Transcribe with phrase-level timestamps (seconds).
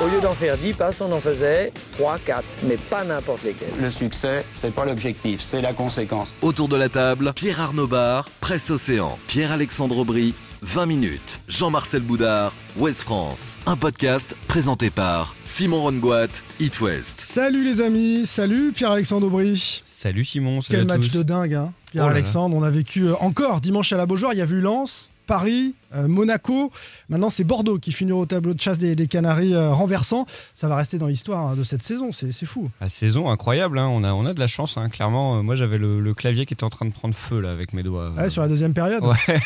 [0.00, 3.68] Au lieu d'en faire 10 passes, on en faisait 3, 4, mais pas n'importe lesquels.
[3.80, 6.32] Le succès, c'est pas l'objectif, c'est la conséquence.
[6.42, 12.52] Autour de la table, Pierre Arnaud Bar, Presse Océan, Pierre-Alexandre Aubry, 20 minutes, Jean-Marcel Boudard,
[12.76, 13.58] Ouest France.
[13.66, 16.28] Un podcast présenté par Simon Rongoat,
[16.60, 17.16] It West.
[17.18, 19.82] Salut les amis, salut Pierre-Alexandre Aubry.
[19.84, 21.18] Salut Simon, salut Quel à match tous.
[21.18, 22.56] de dingue, hein, Pierre-Alexandre.
[22.56, 24.34] On a vécu euh, encore dimanche à la Beaujoire.
[24.34, 26.72] Il y a vu Lens, Paris, euh, Monaco.
[27.10, 30.26] Maintenant, c'est Bordeaux qui finit au tableau de chasse des, des Canaries euh, renversant.
[30.54, 32.10] Ça va rester dans l'histoire hein, de cette saison.
[32.12, 32.70] C'est c'est fou.
[32.80, 33.86] La saison incroyable, hein.
[33.88, 34.88] on, a, on a de la chance, hein.
[34.88, 35.38] clairement.
[35.38, 37.74] Euh, Moi j'avais le, le clavier qui était en train de prendre feu là avec
[37.74, 38.10] mes doigts.
[38.16, 39.14] Ouais, sur la deuxième période, Ouais.
[39.28, 39.38] Ouais,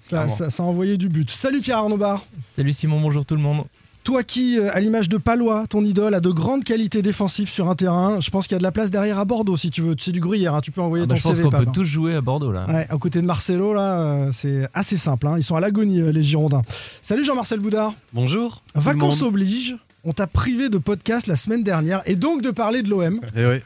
[0.00, 0.28] ça, Clairement.
[0.28, 1.30] ça- ça a envoyé du but.
[1.30, 2.26] Salut Pierre Arnaud Bar.
[2.40, 3.64] Salut Simon, bonjour tout le monde.
[4.08, 7.68] Toi qui, euh, à l'image de Palois, ton idole, a de grandes qualités défensives sur
[7.68, 9.82] un terrain, je pense qu'il y a de la place derrière à Bordeaux si tu
[9.82, 9.94] veux.
[10.00, 11.50] C'est du gruyère, hein, tu peux envoyer Ah bah, ton je pense CV.
[11.50, 12.64] qu'on peut tous jouer à Bordeaux là.
[12.70, 15.26] Ouais, à côté de Marcelo, là, euh, c'est assez simple.
[15.26, 15.34] hein.
[15.36, 16.62] Ils sont à l'agonie, euh, les Girondins.
[17.02, 17.92] Salut Jean-Marcel Boudard.
[18.14, 18.62] Bonjour.
[18.74, 19.76] Vacances oblige.
[20.04, 23.20] On t'a privé de podcast la semaine dernière et donc de parler de l'OM.
[23.36, 23.56] Eh oui.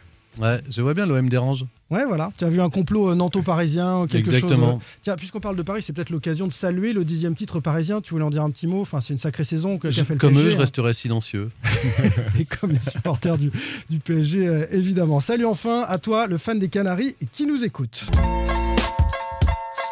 [0.40, 1.66] Ouais, je vois bien l'OM dérange.
[1.92, 2.30] Ouais, voilà.
[2.38, 4.66] Tu as vu un complot euh, nanto-parisien, quelque Exactement.
[4.72, 4.80] chose.
[4.80, 8.00] euh, Tiens, puisqu'on parle de Paris, c'est peut-être l'occasion de saluer le dixième titre parisien.
[8.00, 8.80] Tu voulais en dire un petit mot?
[8.80, 10.46] Enfin, c'est une sacrée saison que Je- qu'a fait le comme PSG.
[10.46, 10.60] eux, je hein.
[10.60, 11.50] resterai silencieux.
[12.40, 13.52] et comme les supporters du,
[13.90, 15.20] du PSG, euh, évidemment.
[15.20, 18.06] Salut enfin à toi, le fan des Canaries, qui nous écoute.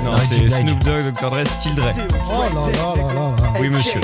[0.04, 0.50] Non, c'est.
[0.50, 1.30] Snoop Dogg, Dr.
[1.30, 1.92] Dre, Still Dre.
[2.34, 3.54] Oh là là là là là.
[3.60, 4.00] Oui, monsieur.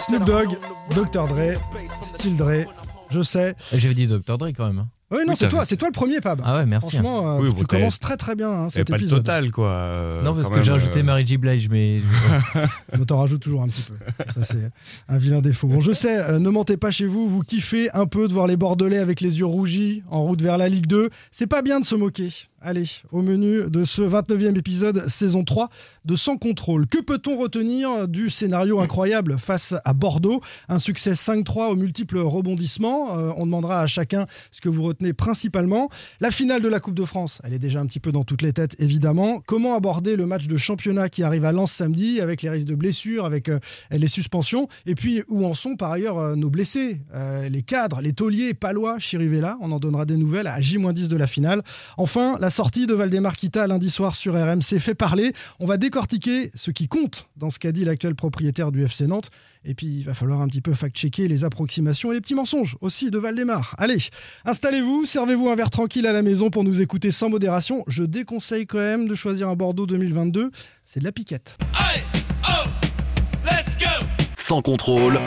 [0.00, 0.56] Snoop Dogg,
[0.94, 1.26] Dr.
[1.26, 1.58] Dre,
[2.02, 2.64] Still Dre,
[3.10, 3.54] je sais.
[3.72, 4.38] Eh, J'avais dit Dr.
[4.38, 4.78] Dre quand même.
[4.78, 4.88] hein.
[5.12, 6.40] Oui, non, Oui, c'est toi, c'est toi le premier, Pab.
[6.44, 6.96] Ah ouais, merci.
[6.98, 7.02] hein.
[7.02, 9.20] Franchement, euh, Oui, tu bon, commences très très bien hein, Et cet pas le épisode.
[9.20, 9.68] total quoi.
[9.68, 11.36] euh, non, parce que j'ai rajouté euh, Mary J.
[11.36, 12.00] Blige, mais
[12.98, 13.94] On t'en rajoute toujours un petit peu.
[14.32, 14.68] Ça, c'est
[15.08, 15.68] un vilain défaut.
[15.68, 18.48] Bon, je sais, euh, ne mentez pas chez vous, vous kiffez un peu de voir
[18.48, 21.10] les Bordelais avec les yeux rougis en route vers la Ligue 2.
[21.30, 22.30] C'est pas bien de se moquer.
[22.62, 25.68] Allez, au menu de ce 29e épisode, saison 3
[26.06, 26.86] de Sans contrôle.
[26.86, 30.40] Que peut-on retenir du scénario incroyable face à Bordeaux?
[30.70, 33.18] Un succès 5-3 aux multiples rebondissements.
[33.18, 35.90] Euh, on demandera à chacun ce que vous retenez principalement.
[36.20, 38.40] La finale de la Coupe de France, elle est déjà un petit peu dans toutes
[38.40, 39.42] les têtes, évidemment.
[39.46, 42.74] Comment aborder le match de championnat qui arrive à Lens samedi avec les risques de
[42.74, 43.58] blessures, avec euh,
[43.90, 44.66] les suspensions?
[44.86, 47.02] Et puis, où en sont par ailleurs euh, nos blessés?
[47.50, 49.58] Les cadres, les tauliers, Palois, Chirivella.
[49.60, 51.62] On en donnera des nouvelles à J-10 de la finale.
[51.96, 55.32] Enfin, la sortie de Valdemar Kita lundi soir sur RMC fait parler.
[55.60, 59.30] On va décortiquer ce qui compte dans ce qu'a dit l'actuel propriétaire du FC Nantes.
[59.64, 62.76] Et puis, il va falloir un petit peu fact-checker les approximations et les petits mensonges
[62.80, 63.74] aussi de Valdemar.
[63.78, 63.98] Allez,
[64.44, 67.84] installez-vous, servez-vous un verre tranquille à la maison pour nous écouter sans modération.
[67.86, 70.50] Je déconseille quand même de choisir un Bordeaux 2022.
[70.84, 71.58] C'est de la piquette.
[74.36, 75.18] Sans contrôle,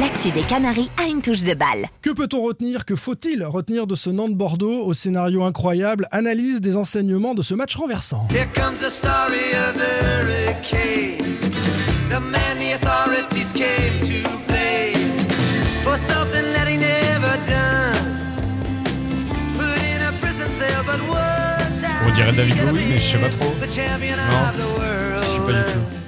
[0.00, 1.86] L'actu des Canaries a une touche de balle.
[2.00, 7.34] Que peut-on retenir Que faut-il retenir de ce Nantes-Bordeaux au scénario incroyable Analyse des enseignements
[7.34, 8.26] de ce match renversant.
[8.30, 11.18] Here comes the story of the hurricane.
[12.08, 15.10] The man the authorities came to blame
[15.84, 18.16] for something that he never done.
[19.58, 23.18] Put in a prison cell, but one time On dirait David Bowie, mais je sais
[23.18, 23.44] pas trop.
[23.44, 23.66] Non.
[25.20, 26.01] Je sais pas du tout.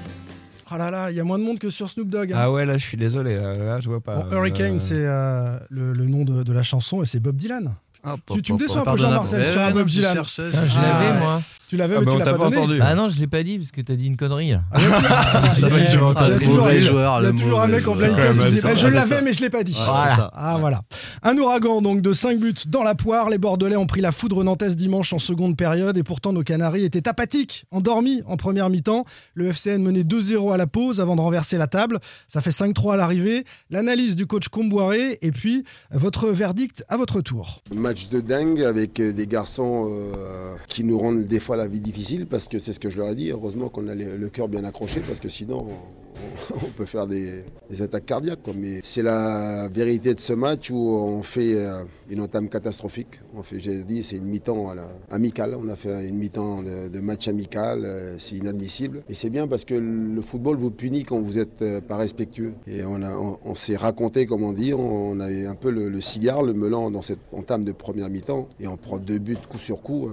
[0.74, 2.32] Oh là là, il y a moins de monde que sur Snoop Dogg.
[2.32, 2.36] hein.
[2.38, 4.16] Ah ouais, là je suis désolé, euh, là je vois pas.
[4.24, 7.36] Bon, Hurricane, Euh, c'est euh, le, le nom de, de la chanson et c'est Bob
[7.36, 7.76] Dylan.
[8.04, 10.18] Hop, Tu, hop, tu me déçois un peu, Jean-Marcel, sur un Bob Dylan.
[10.26, 11.42] Je Ah, l'avais moi.
[11.66, 12.78] Tu l'avais, Ah mais bah, tu on l'as t'a pas entendu.
[12.82, 14.96] Ah non, je l'ai pas dit parce que t'as dit une connerie Ça va,
[15.38, 16.38] a- je vais il y a entendre.
[16.38, 19.32] toujours- il y a toujours un mauvais mec en blind test bah, Je l'avais, mais
[19.32, 19.72] je l'ai pas dit.
[19.84, 20.30] Voilà.
[20.34, 20.82] Ah voilà.
[21.22, 23.30] Un ouragan donc de 5 buts dans la poire.
[23.30, 26.84] Les Bordelais ont pris la foudre nantaise dimanche en seconde période et pourtant nos Canaries
[26.84, 29.04] étaient apathiques, endormis en première mi-temps.
[29.34, 31.98] Le FCN menait 2-0 à la pause avant de renverser la table.
[32.28, 33.44] Ça fait 5-3 à l'arrivée.
[33.70, 37.62] L'analyse du coach Comboiré et puis votre verdict à votre tour.
[38.10, 42.26] De dingue avec euh, des garçons euh, qui nous rendent des fois la vie difficile
[42.26, 43.30] parce que c'est ce que je leur ai dit.
[43.30, 46.03] Heureusement qu'on a le, cœur bien accroché parce que sinon on
[46.76, 47.44] peut faire des,
[47.80, 48.40] attaques cardiaques.
[48.54, 53.20] Mais c'est la vérité de ce match où on fait euh, une entame catastrophique.
[53.36, 54.74] On fait, j'ai dit, c'est une mi-temps
[55.10, 55.56] amicale.
[55.60, 57.84] On a fait une mi-temps de, match amical.
[57.84, 59.00] euh, c'est inadmissible.
[59.08, 62.54] Et c'est bien parce que le football vous punit quand vous êtes euh, pas respectueux.
[62.66, 66.00] Et on, a, on, on s'est raconté, comme on dit, on avait un peu le,
[66.00, 68.48] cigare, le melon dans cette entame de première mi-temps.
[68.60, 70.10] Et on prend deux buts coup sur coup.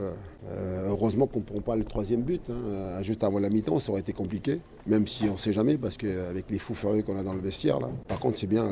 [0.49, 2.41] Euh, heureusement qu'on ne prend pas le troisième but.
[2.49, 2.55] hein.
[2.65, 4.59] Euh, Juste avant la mi-temps, ça aurait été compliqué.
[4.87, 7.41] Même si on ne sait jamais, parce qu'avec les fous furieux qu'on a dans le
[7.41, 7.79] vestiaire.
[8.07, 8.71] Par contre, c'est bien.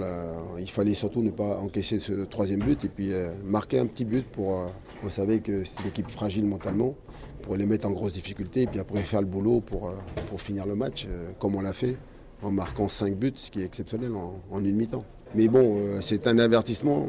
[0.58, 4.06] Il fallait surtout ne pas encaisser ce troisième but et puis euh, marquer un petit
[4.06, 4.66] but pour.
[5.04, 6.96] on savait que c'était une équipe fragile mentalement,
[7.44, 9.92] pour les mettre en grosse difficulté et puis après faire le boulot pour,
[10.38, 11.08] finir le match,
[11.40, 11.98] comme on l'a fait,
[12.42, 15.06] en marquant cinq buts, ce qui est exceptionnel en, une mi-temps.
[15.36, 17.08] Mais bon, c'est un avertissement,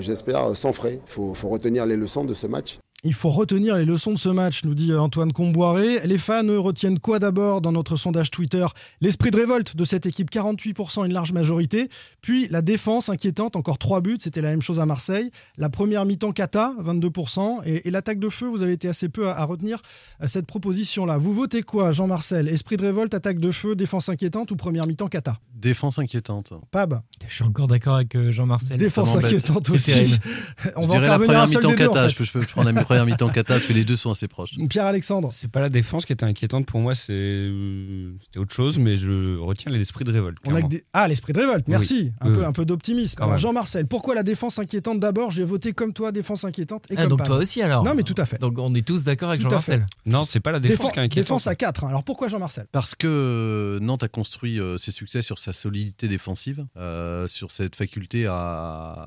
[0.00, 1.00] j'espère, sans frais.
[1.04, 2.81] Il faut retenir les leçons de ce match.
[3.04, 6.06] Il faut retenir les leçons de ce match, nous dit Antoine Comboiré.
[6.06, 8.64] Les fans retiennent quoi d'abord dans notre sondage Twitter?
[9.00, 11.88] L'esprit de révolte de cette équipe, 48%, une large majorité.
[12.20, 15.32] Puis la défense inquiétante, encore 3 buts, c'était la même chose à Marseille.
[15.56, 17.62] La première mi-temps Kata, 22%.
[17.64, 19.82] Et, l'attaque de feu, vous avez été assez peu à, à retenir
[20.26, 21.18] cette proposition-là.
[21.18, 22.46] Vous votez quoi, Jean-Marcel?
[22.46, 26.52] Esprit de révolte, attaque de feu, défense inquiétante ou première mi-temps Kata Défense inquiétante.
[26.72, 28.76] Pab Je suis encore d'accord avec euh, Jean-Marcel.
[28.78, 30.18] Défense inquiétante aussi.
[30.76, 32.08] On va en dirais faire la venir un première seul mi-temps des deux, en fait.
[32.10, 34.26] Je, peux, je peux prendre la première mi-temps cata parce que les deux sont assez
[34.28, 34.50] proches.
[34.68, 38.78] Pierre-Alexandre C'est pas la défense qui était inquiétante pour moi, c'est euh, c'était autre chose,
[38.78, 40.38] mais je retiens l'esprit de révolte.
[40.46, 41.94] On a des- Ah, l'esprit de révolte, merci.
[42.02, 42.12] Oui.
[42.20, 43.18] Un, Oui, peu, un peu d'optimisme.
[43.36, 45.30] Jean-Marcel, pourquoi la défense inquiétante d'abord?
[45.30, 46.90] J'ai voté comme toi, défense inquiétante.
[46.90, 47.28] Et Ah, comme donc Pab.
[47.28, 48.38] toi aussi alors Non, mais tout à fait.
[48.40, 49.86] Donc on est tous d'accord avec Jean-Marcel.
[50.06, 51.24] Non, c'est pas la défense Défense, qui est inquiétante.
[51.28, 51.84] défense à 4.
[51.84, 52.66] Alors pourquoi Jean-Marcel?
[52.72, 57.76] Parce que euh, Nantes a construit ses succès sur sa solidité défensive, euh, sur cette
[57.76, 58.34] faculté à,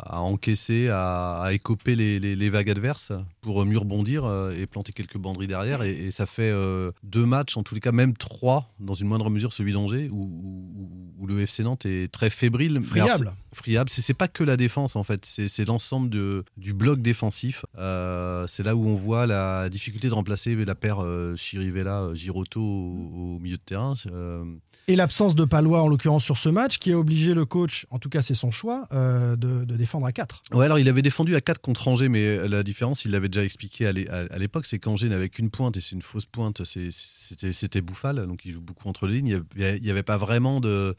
[0.05, 3.11] à encaisser, à, à écoper les, les- les vagues adverses
[3.41, 5.83] pour mieux rebondir euh, et planter quelques banderies derrière.
[5.83, 9.07] Et, et ça fait euh, deux matchs, en tous les cas même trois, dans une
[9.07, 12.81] moindre mesure, celui d'Angers, où, où- où le FC Nantes est très fébrile.
[12.83, 13.31] Friable.
[13.55, 13.89] Friable.
[13.89, 16.09] C'est pas que la défense en fait, c'est l'ensemble
[16.57, 17.65] du bloc défensif.
[17.77, 22.61] Euh, c'est là où on voit la difficulté de remplacer la paire euh, Chirivella, Giroto
[22.61, 23.93] au, au milieu de terrain.
[24.11, 24.43] Euh,
[24.87, 27.99] Et l'absence de Palois, en l'occurrence, sur ce match, qui a obligé le coach, en
[27.99, 30.41] tout cas c'est son choix, euh, de, de défendre à 4.
[30.53, 33.43] Ouais, alors il avait défendu à 4 contre Angers, mais la différence, il l'avait déjà
[33.43, 36.25] expliqué à l'é- à à l'époque, c'est qu'Angers n'avait qu'une pointe et c'est une fausse
[36.25, 39.41] pointe, c'était Bouffal, donc il joue beaucoup entre les lignes.
[39.55, 40.95] Il n'y avait pas vraiment de-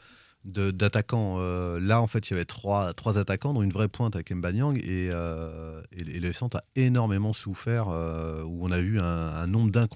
[0.47, 1.37] d'attaquants.
[1.39, 4.79] Euh, là, en fait, il y avait trois, attaquants, dont une vraie pointe avec Mbanyang.
[4.79, 9.47] Et, euh, et, et le Nantes a énormément souffert, euh, où on a eu un,
[9.47, 9.87] nombre d'un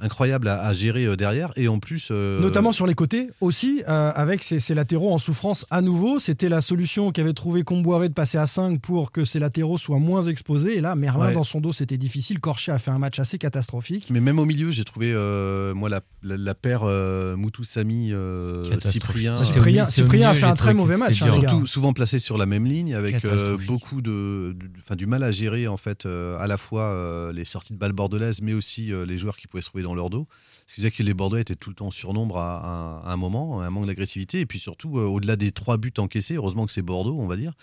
[0.00, 1.52] incroyable à, à gérer euh, derrière.
[1.56, 2.08] Et en plus.
[2.10, 6.18] euh, Notamment sur les côtés aussi, euh, avec ces, ces latéraux en souffrance à nouveau.
[6.18, 9.98] C'était la solution qu'avait trouvé Comboiré de passer à 5 pour que ces latéraux soient
[9.98, 10.76] moins exposés.
[10.76, 11.32] Et là, Merlin, Ouais.
[11.34, 12.40] dans son dos, c'était difficile.
[12.40, 14.08] Corchet a fait un match assez catastrophique.
[14.10, 18.62] Mais même au milieu, j'ai trouvé, euh, moi, la, la, la paire euh, Moutou-Samy, euh,
[18.70, 18.92] Catastrophique.
[19.02, 19.36] Cyprien.
[19.36, 21.62] Cyprien- Cyprien a fait un très mauvais match, Surtout hein, gars.
[21.66, 24.56] souvent placé sur la même ligne, avec euh, beaucoup de,
[24.96, 27.92] du mal à gérer, en fait, euh, à la fois euh, les sorties de balles
[27.92, 30.26] bordelaises, mais aussi euh, les joueurs qui pouvaient se trouver dans leur dos.
[30.66, 33.70] Ce qui faisait que les Bordelais étaient tout le temps surnombre à un moment, un
[33.70, 34.40] manque d'agressivité.
[34.40, 37.36] Et puis surtout, euh, au-delà des trois buts encaissés, heureusement que c'est Bordeaux, on va
[37.36, 37.54] dire.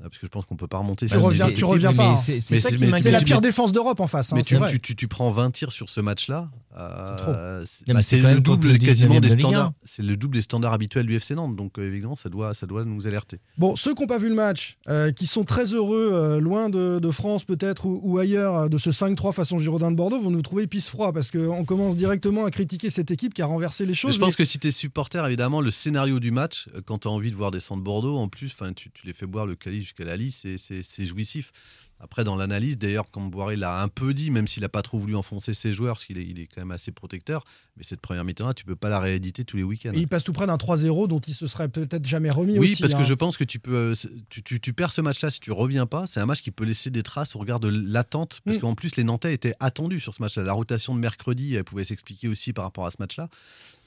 [0.00, 1.06] Euh, Parce que je pense qu'on peut pas remonter.
[1.06, 2.10] Tu reviens, tu reviens mais pas.
[2.12, 2.16] hein.
[2.16, 4.32] c'est- la pire défense d'Europe en face.
[4.32, 6.48] hein, mais tu, tu, tu, tu prends 20 tirs sur ce match-là.
[6.76, 9.66] euh, C'est bah, le double le quasiment 19e des standards.
[9.68, 9.74] 1.
[9.84, 11.56] C'est le double des standards habituels du FC Nantes.
[11.56, 13.38] Donc euh, évidemment, ça doit, ça doit nous alerter.
[13.58, 16.68] Bon, ceux qui n'ont pas vu le match, euh, qui sont très heureux, euh, loin
[16.68, 20.30] de, de France peut-être ou, ou ailleurs, de ce 5-3 façon Girondin de Bordeaux, vont
[20.30, 23.84] nous trouver pisse froid parce qu'on commence directement à critiquer cette équipe qui a renversé
[23.84, 24.14] les Mais choses.
[24.14, 27.08] je pense mais- que si tu es supporter, évidemment, le scénario du match, quand tu
[27.08, 29.85] as envie de voir descendre Bordeaux, en plus, tu, tu les fais boire le calice
[29.86, 31.52] jusqu'à la lisse, c'est- jouissif.
[31.98, 34.98] Après, dans l'analyse, d'ailleurs, comme Boiré l'a un peu dit, même s'il n'a pas trop
[34.98, 37.42] voulu enfoncer ses joueurs, parce qu'il est, il est quand même assez protecteur,
[37.78, 39.92] mais cette première mi-temps, tu peux pas la rééditer tous les week-ends.
[39.94, 42.82] Il passe tout près d'un 3-0 dont il se serait peut-être jamais remis Oui, aussi.
[42.82, 43.02] parce que hein.
[43.02, 43.94] je pense que tu peux, euh,
[44.28, 46.06] tu, tu- tu perds ce match-là si tu reviens pas.
[46.06, 48.60] C'est un match qui peut laisser des traces au regard de l'attente, parce Mm.
[48.60, 50.42] qu'en plus les Nantais étaient attendus sur ce match-là.
[50.42, 53.30] La rotation de mercredi, elle pouvait s'expliquer aussi par rapport à ce match-là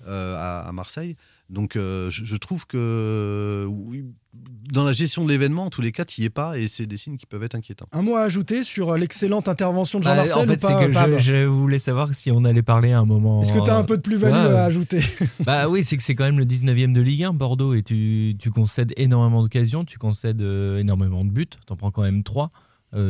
[0.07, 1.15] euh, à, à Marseille.
[1.49, 4.05] Donc euh, je, je trouve que oui,
[4.71, 6.85] dans la gestion de l'événement, en tous les cas, tu n'y es pas, et c'est
[6.85, 7.87] des signes qui peuvent être inquiétants.
[7.91, 11.05] Un mot à ajouter sur euh, l'excellente intervention de Bah, Jean-Marcel en fait, ou pas,
[11.07, 13.41] que je, je voulais savoir si on allait parler à un moment.
[13.41, 15.01] Est-ce que tu as euh, un peu de plus-value ouais, à ajouter?
[15.45, 18.35] Bah oui, c'est que c'est quand même le 19e de Ligue 1, Bordeaux, et tu,
[18.37, 22.51] tu concèdes énormément d'occasions, tu concèdes euh, énormément de buts, t'en prends quand même 3.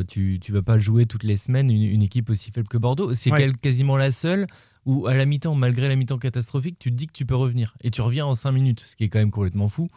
[0.08, 3.14] tu, tu vas pas jouer toutes les semaines une, une équipe aussi faible que Bordeaux.
[3.16, 3.52] C'est Ouais.
[3.62, 4.48] quasiment la seule
[4.86, 7.76] où, à la mi-temps, malgré la mi-temps catastrophique, tu te dis que tu peux revenir.
[7.84, 9.90] Et tu reviens en 5 minutes, ce qui est quand même complètement fou.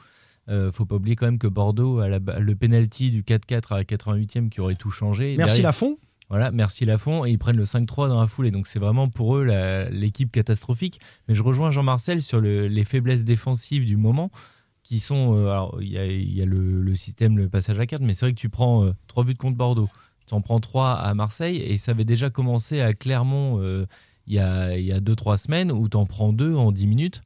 [0.49, 3.77] Euh, faut pas oublier quand même que Bordeaux a la- le penalty du 4-4 à
[3.79, 5.37] la 88e qui aurait tout changé.
[5.39, 5.97] Merci Derrière- Lafont.
[6.29, 7.25] Voilà, merci Lafont.
[7.25, 8.51] Et ils prennent le 5-3 dans la foulée.
[8.51, 9.45] Donc c'est vraiment pour eux
[9.93, 10.99] l'équipe catastrophique.
[11.29, 14.31] Mais je rejoins Jean-Marcel sur le- les faiblesses défensives du moment
[14.83, 15.37] qui sont.
[15.37, 18.03] euh, alors, il y a, il y a le, le système, le passage à 4,
[18.03, 19.89] mais c'est vrai que tu prends 3 buts contre Bordeaux,
[20.27, 23.61] tu en prends 3 à Marseille, et ça avait déjà commencé à Clermont
[24.31, 27.21] euh, il y a 2-3 semaines, où tu en prends 2 en 10 minutes.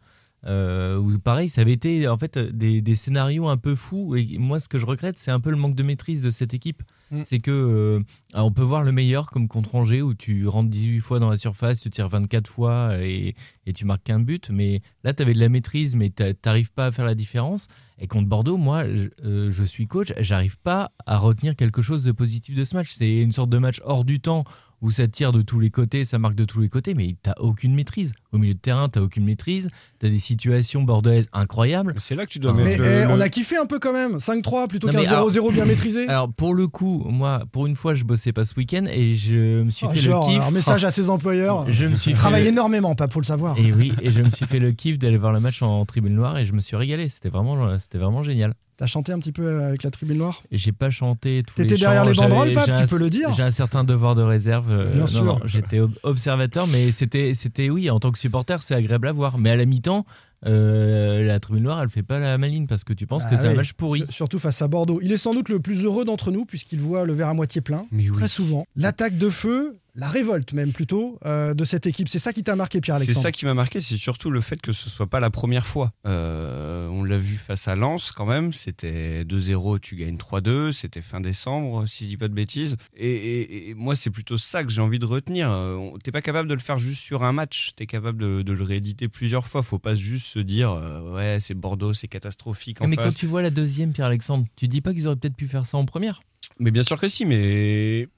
[0.45, 4.15] Euh, où pareil, ça avait été en fait des, des scénarios un peu fous.
[4.15, 6.55] Et moi, ce que je regrette, c'est un peu le manque de maîtrise de cette
[6.55, 6.83] équipe.
[7.11, 7.23] Mm.
[7.25, 8.01] C'est que euh,
[8.35, 11.37] on peut voir le meilleur comme contre Angers où tu rentres 18 fois dans la
[11.37, 13.35] surface, tu tires 24 fois et,
[13.67, 14.51] et tu marques qu'un but.
[14.51, 17.67] Mais là, tu avais de la maîtrise, mais t'a- t'arrives pas à faire la différence.
[17.99, 22.05] Et contre Bordeaux, moi, je, euh, je suis coach, j'arrive pas à retenir quelque chose
[22.05, 22.91] de positif de ce match.
[22.93, 24.45] C'est une sorte de match hors du temps
[24.83, 27.35] où ça tire de tous les côtés, ça marque de tous les côtés, mais t'as
[27.39, 28.13] aucune maîtrise.
[28.33, 29.69] Au milieu de terrain, t'as aucune maîtrise.
[29.99, 31.95] T'as des situations bordelaises incroyables.
[31.97, 33.65] C'est là que tu dois Enfin, mettre Mais le- eh, on le- a kiffé un
[33.67, 34.19] peu quand même.
[34.21, 36.07] 5-3 plutôt qu'un mais alors- 0-0 bien maîtrisé.
[36.09, 39.63] Alors pour le coup, moi, pour une fois, je bossais pas ce week-end et je
[39.63, 40.41] me suis Oh, fait genre, le kiff.
[40.43, 41.65] alors, message à ses employeurs.
[41.71, 43.59] Je me suis fait Travaille le- énormément, pas faut le savoir.
[43.59, 46.15] Et oui, et je me suis fait le kiff d'aller voir le match en tribune
[46.15, 47.09] noire et je me suis régalé.
[47.09, 48.55] C'était vraiment, c'était vraiment génial.
[48.79, 50.43] T'as chanté un petit peu euh, avec la tribune noire?
[50.53, 52.11] J'ai pas chanté tous les T'étais derrière chants.
[52.11, 53.33] les banderoles, Pape, tu peux le dire.
[53.33, 54.71] J'ai un certain devoir de réserve.
[54.71, 55.25] euh, Bien non, sûr.
[55.25, 59.13] non, J'étais ob- observateur, mais c'était, c'était oui, en tant que supporter, c'est agréable à
[59.13, 59.39] voir.
[59.39, 60.05] Mais à la mi-temps,
[60.47, 63.37] euh, la tribune noire, elle fait pas la maline parce que tu penses Bah que
[63.39, 64.03] c'est un match pourri.
[64.03, 65.01] s- Surtout face à Bordeaux.
[65.03, 67.61] Il est sans doute le plus heureux d'entre nous puisqu'il voit le verre à moitié
[67.63, 67.87] plein.
[67.91, 68.17] Mais oui.
[68.17, 68.67] Très souvent.
[68.77, 72.09] L'attaque de feu, la révolte même plutôt, euh, de cette équipe.
[72.09, 74.61] C'est ça qui t'a marqué, C'est Pierre-Alexandre ça qui m'a marqué, c'est surtout le fait
[74.61, 75.91] que ce soit pas la première fois.
[76.07, 81.03] Euh, on l'a vu face à Lens quand même, c'était 2-0, tu gagnes 3-2, c'était
[81.03, 82.77] fin décembre, si je dis pas de bêtises.
[82.97, 85.51] Et, et- et moi, c'est plutôt ça que j'ai envie de retenir.
[85.51, 88.53] Euh, T'es pas capable de le faire juste sur un match, t'es capable de, de
[88.53, 89.63] le rééditer plusieurs fois.
[89.63, 93.07] Faut pas juste se dire, euh, ouais, c'est Bordeaux, c'est catastrophique en mais face.
[93.15, 95.79] quand tu vois la deuxième, Pierre-Alexandre, tu dis pas qu'ils auraient peut-être pu faire ça
[95.79, 96.21] en première?
[96.59, 98.09] Mais bien sûr que si, mais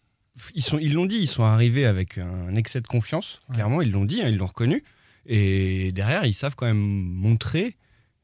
[0.55, 3.41] ils sont, ils l'ont dit, ils sont arrivés avec un excès de confiance.
[3.53, 4.83] Clairement, ils l'ont dit, hein, ils l'ont reconnu.
[5.27, 7.77] Et derrière, ils savent quand même montrer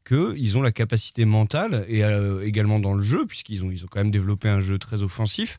[0.06, 3.88] qu'ils ont la capacité mentale et euh, également dans le jeu, puisqu'ils ont, ils ont
[3.90, 5.58] quand même développé un jeu très offensif,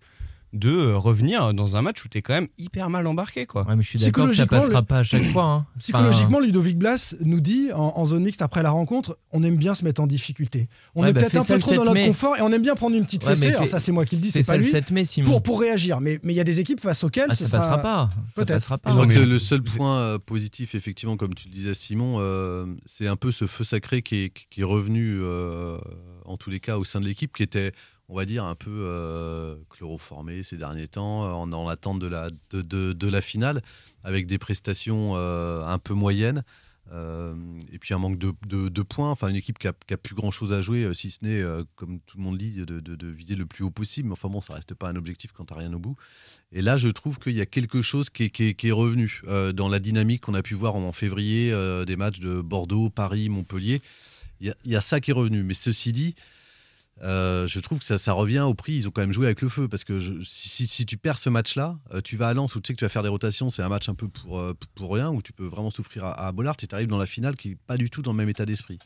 [0.55, 3.45] de euh, revenir dans un match où tu es quand même hyper mal embarqué.
[3.45, 3.67] Quoi.
[3.67, 5.43] Ouais, mais je suis d'accord que ça Psychologiquement, passera le- pas à chaque fois.
[5.43, 5.65] hein.
[5.79, 9.73] Psychologiquement, Ludovic Blas nous dit en, en zone mixte après la rencontre, on aime bien
[9.73, 10.67] se mettre en difficulté.
[10.95, 12.07] On Ouais, est bah, peut-être un ça peu trop dans 7 notre mai.
[12.07, 13.53] confort et on aime bien prendre une petite Ouais, fessée.
[13.53, 14.69] Alors ça, c'est moi qui le dis, c'est pas ça le lui.
[14.71, 15.29] 7 mai, Simon.
[15.29, 15.99] Pour, pour réagir.
[16.01, 18.09] Mais mais il y a des équipes face auxquelles Ah, ce ça sera- passera pas.
[18.13, 18.47] Ça Peut-être.
[18.55, 18.89] passera Je pas.
[18.91, 22.65] crois Non, que le, seul point euh, positif, effectivement, comme tu le disais, Simon, euh,
[22.85, 25.77] c'est un peu ce feu sacré qui est, qui est revenu, euh,
[26.25, 27.73] en tous les cas, au sein de l'équipe, qui était,
[28.07, 32.07] on va dire, un peu euh, chloroformé ces derniers temps, euh, en, en attente de
[32.07, 33.61] la, de, de- la finale,
[34.03, 36.43] avec des prestations euh, un peu moyennes.
[37.71, 40.53] et puis un manque de, de- points, enfin une équipe qui a, plus grand chose
[40.53, 41.43] à jouer, si ce n'est,
[41.75, 44.09] comme tout le monde dit, de, viser le plus haut possible.
[44.09, 45.95] Mais enfin bon, ça reste pas un objectif quand t'as rien au bout.
[46.51, 49.23] Et là, je trouve qu'il y a quelque chose qui est, qui est- revenu
[49.55, 51.51] dans la dynamique qu'on a pu voir en février
[51.87, 53.81] des matchs de Bordeaux, Paris, Montpellier.
[54.41, 55.41] Il y, il y a ça qui est revenu.
[55.43, 56.13] Mais ceci dit,
[57.03, 58.73] euh, je trouve que ça, revient au prix.
[58.73, 61.77] Ils ont quand même joué avec le feu parce que si, tu perds ce match-là,
[61.93, 63.49] euh, tu vas à Lens où tu sais que tu vas faire des rotations.
[63.49, 66.31] C'est un match un peu pour, euh, pour rien où tu peux vraiment souffrir à,
[66.31, 66.55] Bollard.
[66.59, 68.45] Si tu arrives dans la finale qui n'est pas du tout dans le même état
[68.45, 68.79] d'esprit.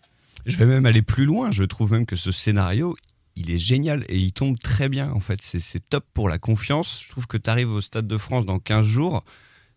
[0.46, 1.51] Je vais même aller plus loin.
[1.51, 2.96] Je trouve même que ce scénario,
[3.36, 5.12] il est génial et il tombe très bien.
[5.12, 7.04] En fait, c'est c'est top pour la confiance.
[7.04, 9.24] Je trouve que tu arrives au Stade de France dans 15 jours.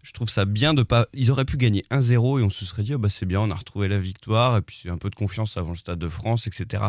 [0.03, 1.07] Je trouve ça bien de pas.
[1.13, 3.51] Ils auraient pu gagner 1-0 et on se serait dit, oh bah c'est bien, on
[3.51, 6.09] a retrouvé la victoire et puis c'est un peu de confiance avant le Stade de
[6.09, 6.85] France, etc.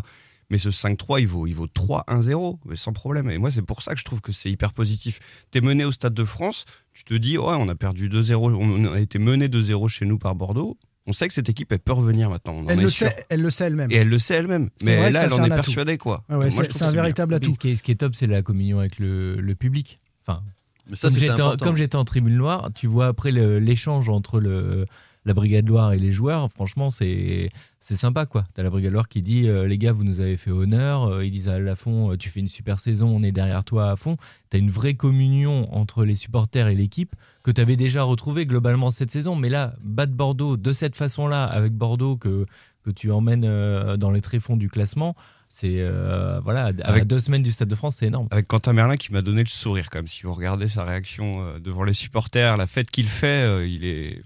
[0.50, 3.30] Mais ce 5-3, il vaut, il vaut 3-1-0, mais sans problème.
[3.30, 5.20] Et moi, c'est pour ça que je trouve que c'est hyper positif.
[5.52, 8.94] T'es mené au Stade de France, tu te dis, ouais, on a perdu 2-0, on
[8.94, 10.78] a été mené 2-0 chez nous par Bordeaux.
[11.06, 12.56] On sait que cette équipe, elle peut revenir maintenant.
[12.60, 13.92] on Elle le, sait, elle le sait elle-même.
[13.92, 14.70] Et elle le sait elle-même.
[14.84, 16.24] Mais vrai là, ça, elle en est persuadée, quoi.
[16.30, 17.52] Ah ouais, c'est- un véritable atout.
[17.52, 20.00] Ce, qui est, ce qui est top, c'est la communion avec le, le public.
[20.26, 20.40] Enfin,
[20.90, 21.66] Mais ça, comme j'étais en- important.
[21.66, 24.86] comme j'étais en tribune noire, tu vois après le- l'échange entre le,
[25.26, 27.50] la Brigade Loire et les joueurs, franchement, c'est
[27.80, 28.46] c'est sympa quoi.
[28.54, 31.06] T'as la Brigade Loire qui dit euh, les gars, vous nous avez fait honneur.
[31.06, 33.92] Euh, ils disent à Lafont, euh, tu fais une super saison, on est derrière toi
[33.92, 34.18] à fond.
[34.50, 38.92] T'as une vraie communion entre les supporters et l'équipe que tu avais déjà retrouvé globalement
[38.92, 39.36] cette saison.
[39.36, 42.46] Mais là, battre Bordeaux de cette façon-là, avec Bordeaux que,
[42.84, 45.16] que tu emmènes euh, dans les tréfonds du classement,
[45.50, 48.28] c'est euh, voilà, à Avec- deux semaines du Stade de France, c'est énorme.
[48.32, 50.08] Avec Quentin Merlin qui m'a donné le sourire même.
[50.08, 54.22] Si vous regardez sa réaction devant les supporters, la fête qu'il fait, il est,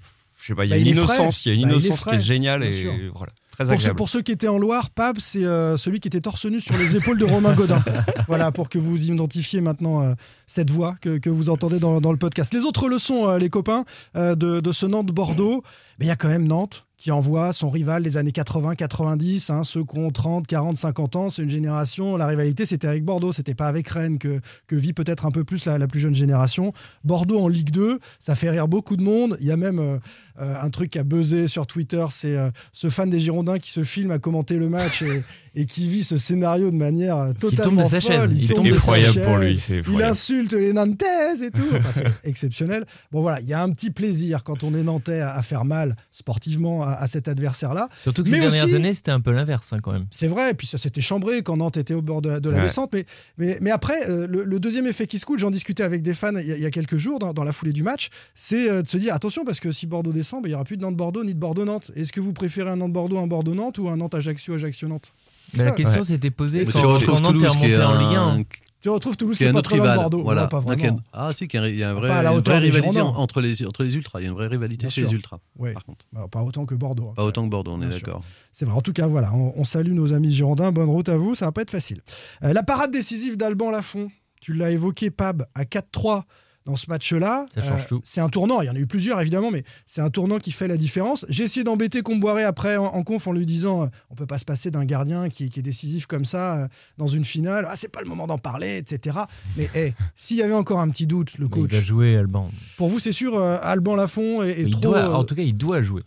[0.47, 2.05] je sais pas, il y a Bah, une innocence, il y a une Bah, innocence
[2.05, 3.95] qui est géniale et voilà, très Pour ceux, agréable.
[3.97, 6.77] pour ceux qui étaient en Loire, Pab, c'est euh, celui qui était torse nu sur
[6.77, 7.83] les épaules de Romain Godin.
[8.27, 10.13] voilà, pour que vous identifiez maintenant euh,
[10.45, 12.53] cette voix que, que vous entendez dans, dans le podcast.
[12.53, 13.83] Les autres leçons, euh, les copains,
[14.15, 15.63] de, de ce Nantes-Bordeaux,
[15.99, 19.51] mais il y a quand même Nantes qui envoie son rival des années 80, 90,
[19.51, 21.29] hein, ceux qui ont 30, 40, 50 ans.
[21.29, 22.17] C'est une génération.
[22.17, 25.43] La rivalité, c'était avec Bordeaux, c'était pas avec Rennes que, que vit peut-être un peu
[25.43, 26.73] plus la, la plus jeune génération.
[27.03, 29.37] Bordeaux en Ligue 2, ça fait rire beaucoup de monde.
[29.41, 29.99] Il y a même
[30.39, 33.71] euh, un truc qui a buzzé sur Twitter, c'est euh, ce fan des Girondins qui
[33.71, 35.23] se filme à commenter le match et,
[35.55, 38.11] et qui vit ce scénario de manière euh, totalement tombe de sa folle.
[38.15, 38.29] chaise.
[38.31, 39.25] Il C'est tombe de sa effroyable chaise.
[39.25, 40.11] pour lui, c'est Il effroyable.
[40.11, 41.63] insulte les Nantaises et tout.
[41.73, 42.85] Enfin, c'est exceptionnel.
[43.11, 45.65] Bon voilà, il y a un petit plaisir quand on est Nantais à, à faire
[45.65, 47.89] mal sportivement à, à cet adversaire-là.
[48.03, 50.05] Surtout que Mais ces dernières aussi- années, c'était un peu l'inverse hein, quand même.
[50.11, 52.49] C'est vrai, et puis ça s'était chambré quand Nantes était au bord de la, de
[52.49, 52.63] la Ouais.
[52.63, 52.91] descente.
[52.93, 53.05] Mais,
[53.37, 56.13] mais, mais après, euh, le, le deuxième effet qui se coule, j'en discutais avec des
[56.13, 58.09] fans il y a, il y a quelques jours dans, dans la foulée du match,
[58.35, 60.63] c'est euh, de se dire attention parce que si Bordeaux descend, ben, il n'y aura
[60.63, 61.91] plus de Nantes-Bordeaux ni de Bordeaux-Nantes.
[61.95, 65.13] Est-ce que vous préférez un Nantes-Bordeaux, un Bordeaux-Nantes ou un Nantes-Ajaccio, Ajaccio-Nantes
[65.55, 66.05] Mais la question ouais.
[66.07, 68.39] s'était posée quand, tu quand retrouves Nantes est Toulouse, qui remonté est en Ligue 1.
[68.39, 68.43] un-
[68.79, 69.95] Tu retrouves Toulouse qui est pas autre très loin de.
[69.95, 70.21] Bordeaux.
[70.23, 70.43] Voilà.
[70.43, 70.97] Non, pas Donc, il y a vraiment.
[70.97, 72.39] une- Ah si, qu'il y a- il y a un vrai- Pas à la une
[72.41, 74.19] vraie rivalité entre les, entre les ultras.
[74.19, 75.09] Il y a une vraie rivalité Bien chez sûr.
[75.09, 75.73] les ultras, Ouais.
[75.73, 76.05] par contre.
[76.15, 77.09] Alors, pas autant que Bordeaux.
[77.09, 77.13] hein.
[77.15, 78.21] Pas autant que Bordeaux, on est Bien d'accord.
[78.51, 78.75] C'est vrai.
[78.75, 80.71] En tout cas, voilà, on, on salue nos amis girondins.
[80.71, 81.33] Bonne route à vous.
[81.33, 82.01] Ça va pas être facile.
[82.43, 84.09] Euh, la parade décisive d'Alban Lafont.
[84.41, 86.25] Tu l'as évoqué, Pab, à 4-3
[86.67, 87.45] dans ce match-là.
[87.57, 87.61] Euh.
[88.03, 88.61] C'est un tournant.
[88.61, 91.25] Il y en a eu plusieurs, évidemment, mais c'est un tournant qui fait la différence.
[91.29, 94.37] J'ai essayé d'embêter Comboiré après en, en conf en lui disant euh, on peut pas
[94.37, 97.65] se passer d'un gardien qui, qui est décisif comme ça euh, dans une finale.
[97.69, 99.17] Ah, c'est pas le moment d'en parler, etc.
[99.55, 101.71] Mais hey, s'il y avait encore un petit doute, le Mais Il coach.
[101.71, 102.51] va jouer Alban.
[102.75, 104.81] Pour vous, c'est sûr, euh, Alban Lafont est, est Il trop.
[104.91, 106.03] doit- en tout cas, il doit jouer.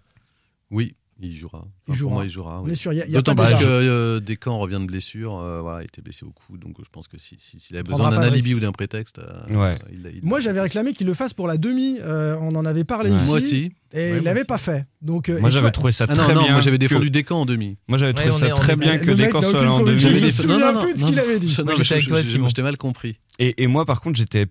[0.70, 1.64] Oui, il jouera.
[1.88, 2.08] Il jouera.
[2.10, 2.60] Pour moi, il jouera.
[2.60, 2.72] On oui.
[2.72, 4.86] est sûr, il y a- il y a D'autant plus que euh, Descamps revient de
[4.86, 5.38] blessure.
[5.38, 6.56] euh, voilà, il était blessé au cou.
[6.58, 8.56] Donc je pense que si- si- s'il a prendra besoin d'un alibi risque.
[8.56, 9.78] ou d'un prétexte, euh, Ouais.
[9.92, 11.98] il il Moi, j'avais réclamé qu'il le fasse pour la demi.
[12.00, 13.16] euh, on en avait parlé Ouais.
[13.18, 13.26] ici.
[13.26, 13.72] Moi aussi.
[13.92, 14.86] Et Ouais, il l'avait pas fait.
[15.02, 16.52] Donc, euh, Moi j'avais trouvé ça Ah très non, non, bien.
[16.52, 17.76] moi j'avais que- défendu Descamps en demi.
[17.88, 19.98] Moi j'avais trouvé ça très bien que Descamps soit là en demi.
[19.98, 21.48] souvient non, non, plus de ce qu'il avait dit.
[21.58, 22.48] Non, Moi, mais j'étais avec je- toi, je- Simon.
[22.48, 23.16] Je t'ai mal compris.
[23.40, 24.46] Et, et moi, par contre, j'étais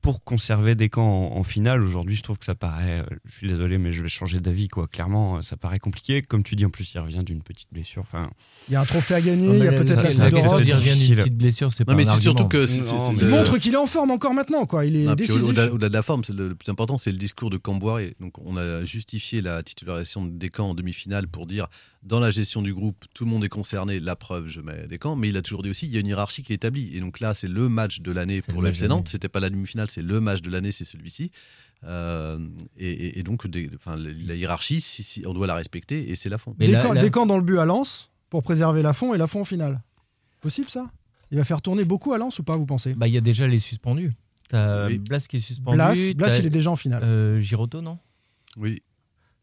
[0.00, 1.82] pour, conserver des camps en, en finale.
[1.82, 3.00] Aujourd'hui, je trouve que ça paraît.
[3.00, 4.86] euh, Je suis désolé, mais je vais changer d'avis, quoi.
[4.86, 6.22] Clairement, euh, ça paraît compliqué.
[6.22, 8.02] Comme tu dis, en plus, il revient d'une petite blessure.
[8.02, 8.28] Enfin,
[8.68, 10.58] Il y a un trophée à gagner, il y a peut-être la- Coupe d'Europe.
[10.60, 11.12] de dire difficile.
[11.12, 12.66] une petite blessure, c'est pas Non, mais c'est surtout que
[13.22, 14.84] Il montre qu'il est en forme encore maintenant, quoi.
[14.84, 15.42] Il est Non, décisif.
[15.42, 18.00] Au-delà de la forme, c'est le, le plus important, c'est le discours de Camboire.
[18.20, 21.66] Donc, on a justifié la titularisation de Descamps en demi-finale pour dire
[22.02, 23.98] dans la gestion du groupe, tout le monde est concerné.
[24.00, 25.16] La preuve, je mets Descamps.
[25.16, 26.96] Mais il a toujours dit aussi il y a une hiérarchie qui est établie.
[26.96, 29.08] Et donc là, c'est le match de l'année pour le FC Nantes.
[29.08, 31.30] C'était pas la demi-finale, c'est le match de l'année, c'est celui-ci.
[31.84, 32.38] Euh,
[32.76, 36.10] et, et- et donc, des- enfin, la, la hiérarchie, si- si- on doit la respecter
[36.10, 36.54] et c'est la fond.
[36.58, 39.14] Mais Des là- camps- là- des camps dans le but à Lens pour préserver Lafont
[39.14, 39.80] et Lafont en finale.
[40.40, 40.90] Possible ça?
[41.30, 42.94] Il va faire tourner beaucoup à Lens ou pas, vous pensez?
[42.94, 44.12] Bah, il y a déjà les suspendus.
[44.48, 44.98] T'as Oui.
[44.98, 45.76] Blas qui est suspendu.
[45.76, 47.02] Blas, Blas, il est déjà en finale.
[47.04, 47.98] euh, Giroto, non?
[48.56, 48.82] Oui.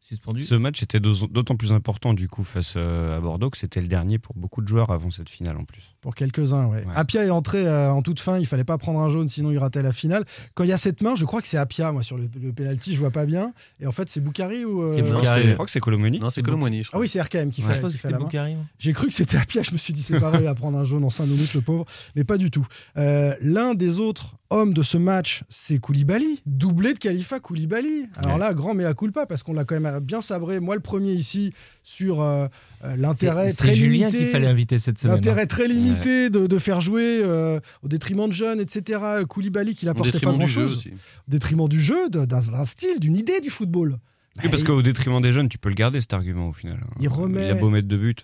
[0.08, 0.42] Suspendu.
[0.42, 3.82] ce match était d'au- d'autant plus important, du coup, face euh, à Bordeaux, que c'était
[3.82, 5.96] le dernier pour beaucoup de joueurs avant cette finale, en plus.
[6.02, 6.86] Pour quelques-uns, ouais.
[6.86, 6.94] Ouais.
[6.96, 9.58] Apia est entré euh, en toute fin, il fallait pas prendre un jaune, sinon il
[9.58, 10.24] ratait la finale.
[10.54, 12.54] Quand il y a cette main, je crois que c'est Apia, moi, sur le, le
[12.54, 13.52] penalty, je vois pas bien.
[13.80, 14.84] Et en fait, c'est Boukari ou.
[14.84, 15.50] euh, Boukari.
[15.50, 16.20] Je crois que c'est Colomoni.
[16.20, 17.70] Non, c'est je Ah oui, c'est RKM qui Ouais.
[17.70, 18.14] fait, Je pense que c'était.
[18.14, 18.58] Boukari.
[18.78, 21.04] J'ai cru que c'était Apia, je me suis dit c'est pareil à prendre un jaune
[21.04, 21.86] en 5 minutes, le pauvre.
[22.16, 22.68] Mais pas du tout.
[22.98, 28.08] Euh, L'un des autres hommes de ce match, c'est Koulibaly, doublé de Khalifa Koulibaly.
[28.16, 28.40] Alors Ouais.
[28.40, 31.54] là, grand mea culpa, parce qu'on l'a quand même bien sabré, moi le premier ici,
[31.84, 32.48] sur euh,
[32.84, 34.18] euh, l'intérêt très Julien limité.
[34.18, 35.14] qu'il fallait inviter cette semaine.
[35.14, 35.18] hein.
[35.18, 39.00] L'intérêt très limité de, de faire jouer euh, au détriment de jeunes, etc.
[39.28, 40.88] Koulibaly qui n'apportait pas grand-chose.
[40.88, 43.98] Au détriment du jeu, de- d'un style, d'une idée du football.
[44.44, 46.80] Oui, parce Bah, qu'au détriment des jeunes, tu peux le garder cet argument au final.
[47.00, 48.16] Il remet- Il a beau mettre deux buts.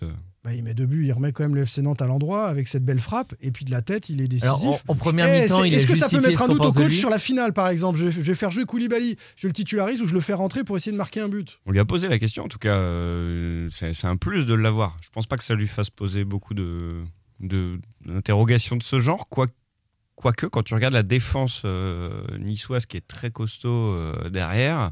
[0.44, 2.68] Bah, il met deux buts, il remet quand même le FC Nantes à l'endroit avec
[2.68, 4.46] cette belle frappe, et puis de la tête, il est décisif.
[4.46, 6.96] Alors, en, en première Eh, mi-temps, Est-ce que ça peut mettre un doute au coach
[6.96, 8.00] sur la finale, par exemple?
[8.00, 10.76] Je, je vais faire jouer Koulibaly, je le titularise ou je le fais rentrer pour
[10.78, 11.60] essayer de marquer un but?
[11.68, 14.98] On lui a posé la question, en tout cas, euh, c'est un plus de l'avoir.
[15.04, 17.04] Je pense pas que ça lui fasse poser beaucoup de
[17.40, 19.48] de- d'interrogations de, ce genre, quoi-
[20.16, 24.92] quoique quand tu regardes la défense euh, niçoise qui est très costaud euh, derrière,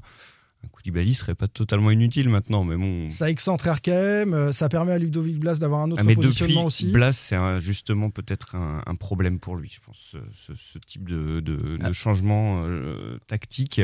[0.63, 3.09] un Koulibaly serait pas totalement inutile maintenant, mais bon.
[3.09, 6.27] Ça excentre RKM, euh, ça permet à Ludovic Blas d'avoir un autre Ah, mais depuis
[6.27, 6.91] positionnement aussi.
[6.91, 10.77] Blas, c'est un- justement peut-être un, un problème pour lui, je pense, ce, ce- ce
[10.79, 11.93] type de, de- de Ah.
[11.93, 13.81] changement euh, tactique.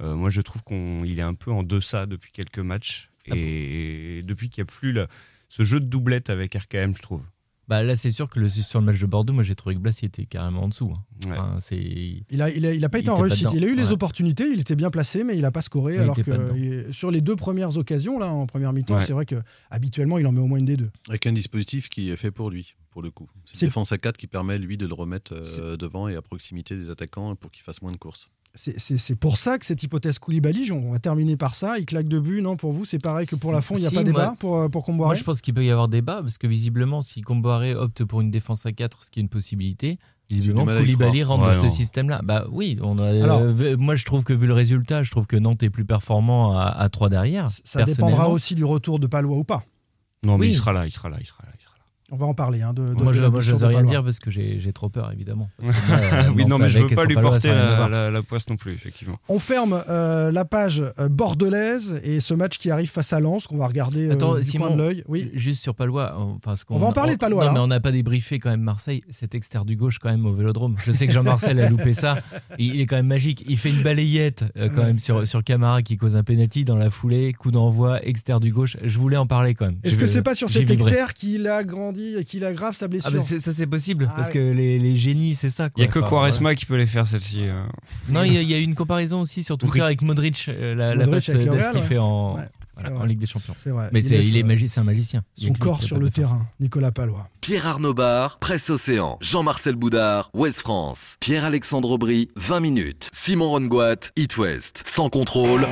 [0.00, 3.10] Euh, moi, je trouve qu'il est un peu en deçà depuis quelques matchs.
[3.30, 5.06] Ah Et depuis qu'il n'y a plus le-
[5.48, 7.22] ce jeu de doublette avec RKM, je trouve.
[7.68, 9.80] Bah, là, c'est sûr que le, sur le match de Bordeaux, moi j'ai trouvé que
[9.80, 10.92] Blas il était carrément en dessous.
[10.94, 11.28] hein.
[11.30, 11.38] Ouais.
[11.38, 11.76] Enfin, c'est...
[12.30, 13.48] Il a, il, a, il a pas Il été en réussite.
[13.54, 15.94] il a eu les opportunités, il était bien placé, mais il n'a pas scoré.
[15.94, 19.04] il alors que sur les deux premières occasions, là, en première mi-temps, Ouais.
[19.04, 19.36] c'est vrai que
[19.70, 20.90] habituellement, il en met au moins une des deux.
[21.08, 23.28] Avec un dispositif qui est fait pour lui, pour le coup.
[23.46, 26.16] C'est C'est- une défense à 4 qui permet, lui, de le remettre euh, devant et
[26.16, 28.28] à proximité des attaquants pour qu'il fasse moins de courses.
[28.54, 31.78] C'est- pour ça que cette hypothèse Koulibaly, on va terminer par ça.
[31.78, 33.86] Il claque deux buts, non Pour vous, c'est pareil que pour la fond, il n'y
[33.86, 35.70] a Si, pas moi- débat pour, euh, pour Comboiré Moi, je pense qu'il peut y
[35.70, 39.20] avoir débat parce que visiblement, si Comboiré opte pour une défense à 4, ce qui
[39.20, 42.20] est une possibilité, Visiblement, Koulibaly rentre Ouais, dans ce système-là.
[42.24, 45.26] Bah oui, on a, Alors- euh, moi je trouve que vu le résultat, je trouve
[45.26, 47.48] que Nantes est plus performant à, à 3 derrière.
[47.64, 49.64] Ça dépendra aussi du retour de Palois ou pas.
[50.24, 50.52] Non, mais Oui.
[50.52, 51.50] il sera là, il sera là, il sera là.
[51.58, 51.71] il sera là.
[52.14, 52.60] On va en parler.
[52.60, 55.10] Hein, de, de- Moi, de je n'ose de rien dire parce que j'ai trop peur,
[55.12, 55.48] évidemment.
[55.62, 57.88] Parce que moi, euh, oui, non, mais je avec veux pas lui porter la, voir.
[57.88, 59.18] la- la poisse non plus, effectivement.
[59.30, 63.46] On ferme euh, la page euh, bordelaise et ce match qui arrive face à Lens
[63.46, 65.04] qu'on va regarder euh, Attends, du Simon, coin de l'œil.
[65.08, 65.30] Oui.
[65.34, 66.14] juste sur Palois.
[66.18, 68.38] on- parce qu'on- On va en parler de Palois, Non, mais on n'a pas débriefé
[68.38, 69.02] quand même Marseille.
[69.08, 70.76] Cet extérieur du gauche, quand même, au vélodrome.
[70.84, 72.18] Je sais que Jean-Marcel a loupé ça.
[72.58, 73.42] Il est quand même magique.
[73.48, 76.76] Il fait une balayette, euh, quand même, sur, sur Camara qui cause un penalty dans
[76.76, 77.32] la foulée.
[77.32, 78.76] Coup d'envoi, extérieur du gauche.
[78.84, 79.78] Je voulais en parler quand même.
[79.82, 83.10] Est-ce que c'est pas sur cet externe qu'il a grandi et qu'il aggrave sa blessure
[83.12, 84.06] Ah, bah, c'est- ça, c'est possible.
[84.10, 84.34] Ah parce ouais.
[84.34, 85.68] que les, les génies, c'est ça.
[85.76, 87.40] Il n'y a que Enfin, Quaresma qui peut les faire, celle-ci.
[87.42, 87.62] euh.
[88.08, 89.80] Non, il y, a- y une comparaison aussi sur Twitter Oui.
[89.80, 91.86] avec Modric, euh, la, la Modric passe d'As Real, qu'il ouais.
[91.86, 92.42] fait en, Ouais,
[92.74, 93.08] voilà, c'est en vrai.
[93.08, 93.54] Ligue des Champions.
[93.62, 93.88] C'est vrai.
[93.92, 95.22] Mais Il c'est, laisse, il est euh, magi- c'est un magicien.
[95.36, 97.28] Son corps sur le terrain, Nicolas Palois.
[97.40, 104.10] Pierre Arnaud Bar, Presse Océan, Jean-Marcel Boudard, Ouest France, Pierre-Alexandre Aubry, 20 minutes, Simon Rongoat,
[104.16, 105.66] It West, sans contrôle.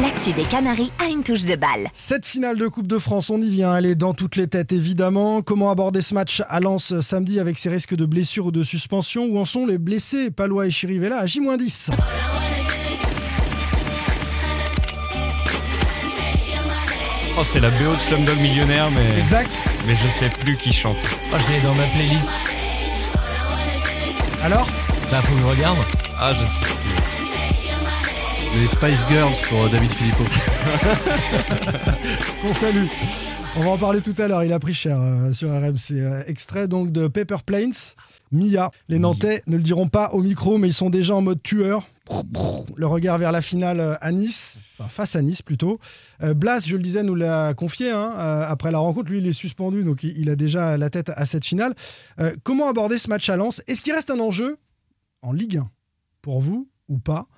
[0.00, 1.88] L'actu des Canaries a une touche de balle.
[1.92, 4.72] Cette finale de Coupe de France, on y vient, elle est dans toutes les têtes
[4.72, 5.42] évidemment.
[5.42, 9.26] Comment aborder ce match à Lens samedi avec ses risques de blessures ou de suspension?
[9.26, 10.30] Où en sont les blessés?
[10.30, 11.90] Palois et Chirivella à J-10
[17.38, 19.50] Oh, c'est la BO de Slumdog Millionnaire, mais, Exact.
[19.86, 20.98] mais je sais plus qui chante.
[21.32, 22.30] Oh, je l'ai dans ma playlist.
[24.42, 24.68] Alors?
[25.10, 25.78] Bah, faut que je regarde.
[26.18, 27.21] Ah, je sais plus.
[28.54, 30.24] Les Spice Girls pour euh, David Philippot.
[32.44, 32.84] On salue.
[33.56, 34.44] On va en parler tout à l'heure.
[34.44, 35.92] Il a pris cher euh, sur RMC.
[35.92, 37.72] Euh, extrait donc de Paper Planes,
[38.30, 38.70] Mia.
[38.88, 41.88] Les Nantais ne le diront pas au micro, mais ils sont déjà en mode tueur.
[42.76, 45.78] Le regard vers la finale à Nice, enfin face à Nice plutôt.
[46.22, 48.12] Euh, Blas, je le disais, nous l'a confié hein,
[48.46, 49.10] après la rencontre.
[49.10, 51.74] Lui, il est suspendu, donc il, il a déjà la tête à cette finale.
[52.42, 53.62] Comment aborder ce match à Lens?
[53.66, 54.58] Est-ce qu'il reste un enjeu
[55.22, 55.70] en Ligue 1
[56.20, 57.28] pour vous ou pas?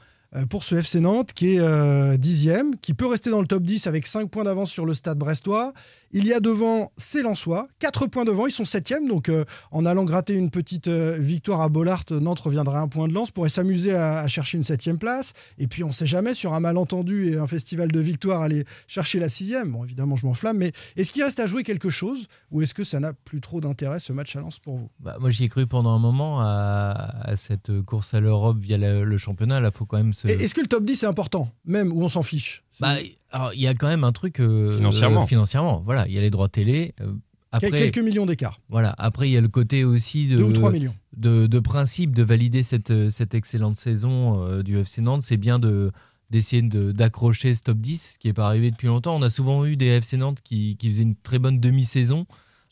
[0.49, 3.87] Pour ce FC Nantes qui est euh, dixième, qui peut rester dans le top 10
[3.87, 5.73] avec 5 points d'avance sur le stade brestois.
[6.17, 9.85] Il y a devant ces Lensois, 4 points devant, ils sont septième, donc euh, en
[9.85, 13.33] allant gratter une petite euh, victoire à Bollard, Nantes reviendra à un point de lance,
[13.33, 15.33] pourrait s'amuser à, à chercher une septième place.
[15.59, 18.65] Et puis on ne sait jamais, sur un malentendu et un festival de victoire, aller
[18.87, 19.73] chercher la sixième.
[19.73, 22.85] Bon, évidemment, je m'enflamme, mais est-ce qu'il reste à jouer quelque chose ou est-ce que
[22.85, 24.91] ça n'a plus trop d'intérêt ce match à Lens pour vous?
[25.01, 28.79] Bah, moi, j'y ai cru pendant un moment à, à cette course à l'Europe via
[28.79, 29.59] le, le championnat.
[29.59, 30.29] Là, faut quand même se.
[30.29, 32.63] Est-ce que le top 10 est important, même où on s'en fiche?
[32.81, 32.97] Bah,
[33.35, 35.23] alors, il y a quand même un truc euh, Financièrement.
[35.25, 36.95] euh, financièrement, voilà, il y a les droits télé.
[37.01, 37.13] euh,
[37.53, 38.95] après, Quel- Quelques millions d'écart, voilà.
[38.99, 40.95] Après, il y a le côté aussi de 2 ou 3 millions.
[41.17, 45.23] de, de principe de valider cette, euh, cette excellente saison euh, du FC Nantes.
[45.23, 45.93] C'est bien de
[46.31, 49.15] d'essayer de- d'accrocher ce top 10, ce qui n'est pas arrivé depuis longtemps.
[49.15, 52.27] On a souvent eu des FC Nantes qui, qui faisaient une très bonne demi-saison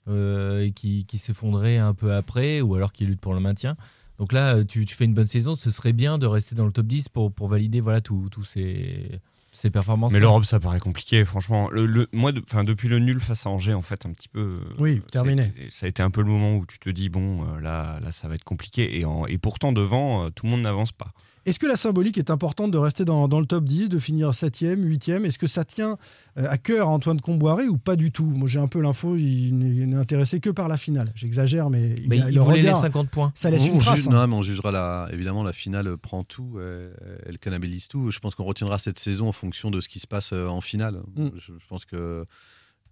[0.09, 3.77] euh, et qui, qui s'effondraient un peu après, ou alors qui luttent pour le maintien.
[4.19, 6.73] Donc là, tu, tu fais une bonne saison, ce serait bien de rester dans le
[6.73, 9.21] top 10 pour, pour valider voilà, tous ces,
[9.63, 10.13] ces performances.
[10.13, 11.71] Mais l'Europe, ça paraît compliqué, franchement.
[11.71, 14.41] Le, le- moi, de- depuis le nul face à Angers, en fait, un petit peu.
[14.41, 15.47] euh, Oui, terminé.
[15.47, 17.99] été- Ça a été un peu le moment où tu te dis, bon, euh, là,
[18.03, 18.99] là ça va être compliqué.
[18.99, 21.13] Et, en- et pourtant, devant, euh, tout le monde n'avance pas.
[21.45, 24.31] Est-ce que la symbolique est importante de rester dans, dans le top 10, de finir
[24.31, 25.99] 7e, 8e Est-ce que ça tient
[26.39, 28.27] euh, à cœur à Antoine Comboiré ou pas du tout?
[28.27, 31.11] Moi j'ai un peu l'info, il n'est intéressé que par la finale.
[31.17, 33.33] J'exagère, mais il, Mais a il le voulait les regard, 50 points.
[33.35, 33.97] Ça laisse on, une trace.
[33.97, 34.13] juge- hein.
[34.13, 36.93] non, mais on jugera la, évidemment la finale prend tout, euh,
[37.27, 38.11] elle cannibалise tout.
[38.13, 40.61] Je pense qu'on retiendra cette saison en fonction de ce qui se passe euh, en
[40.61, 41.01] finale.
[41.17, 41.29] Mm.
[41.37, 42.25] Je, je pense que euh,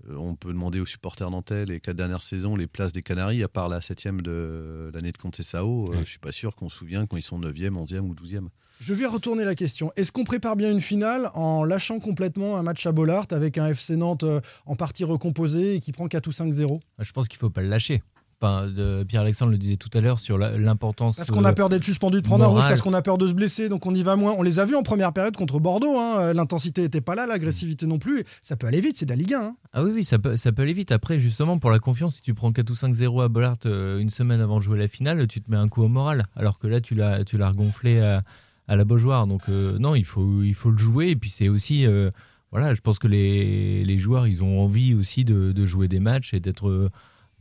[0.08, 3.48] on peut demander aux supporters nantais les quatre dernières saisons les places des Canaries, à
[3.48, 5.84] part la septième de l'année de Conceição.
[5.88, 5.98] Euh, Ouais.
[6.04, 8.48] Je suis pas sûr qu'on se souvient quand ils sont 9e, 11e ou 12e.
[8.80, 9.92] Je vais retourner la question.
[9.96, 13.66] Est-ce qu'on prépare bien une finale en lâchant complètement un match à Bollard avec un
[13.68, 17.38] FC Nantes euh, en partie recomposé et qui prend 4 ou 5-0 Je pense qu'il
[17.38, 18.02] faut pas le lâcher.
[18.42, 18.66] Enfin,
[19.06, 21.16] Pierre-Alexandre le disait tout à l'heure sur l'importance.
[21.16, 23.18] Parce qu'on a euh, peur d'être suspendu, de prendre un rouge, parce qu'on a peur
[23.18, 24.34] de se blesser, donc on y va moins.
[24.38, 25.98] On les a vus en première période contre Bordeaux.
[25.98, 26.32] hein.
[26.32, 28.24] L'intensité n'était pas là, l'agressivité non plus.
[28.42, 29.42] Ça peut aller vite, c'est de la Ligue 1.
[29.42, 29.56] hein.
[29.74, 30.90] Ah oui, oui, ça peut, ça peut aller vite.
[30.92, 34.10] Après, justement, pour la confiance, si tu prends 4 ou 5-0 à Bollard euh, une
[34.10, 36.24] semaine avant de jouer la finale, tu te mets un coup au moral.
[36.34, 38.22] Alors que là, tu l'as, tu l'as regonflé à,
[38.68, 39.26] à la Beaujoire.
[39.26, 41.08] Donc, euh, non, il faut, il faut le jouer.
[41.10, 41.86] Et puis, c'est aussi.
[41.86, 42.10] euh,
[42.52, 46.00] voilà, je pense que les, les joueurs, ils ont envie aussi de, de jouer des
[46.00, 46.90] matchs et d'être euh,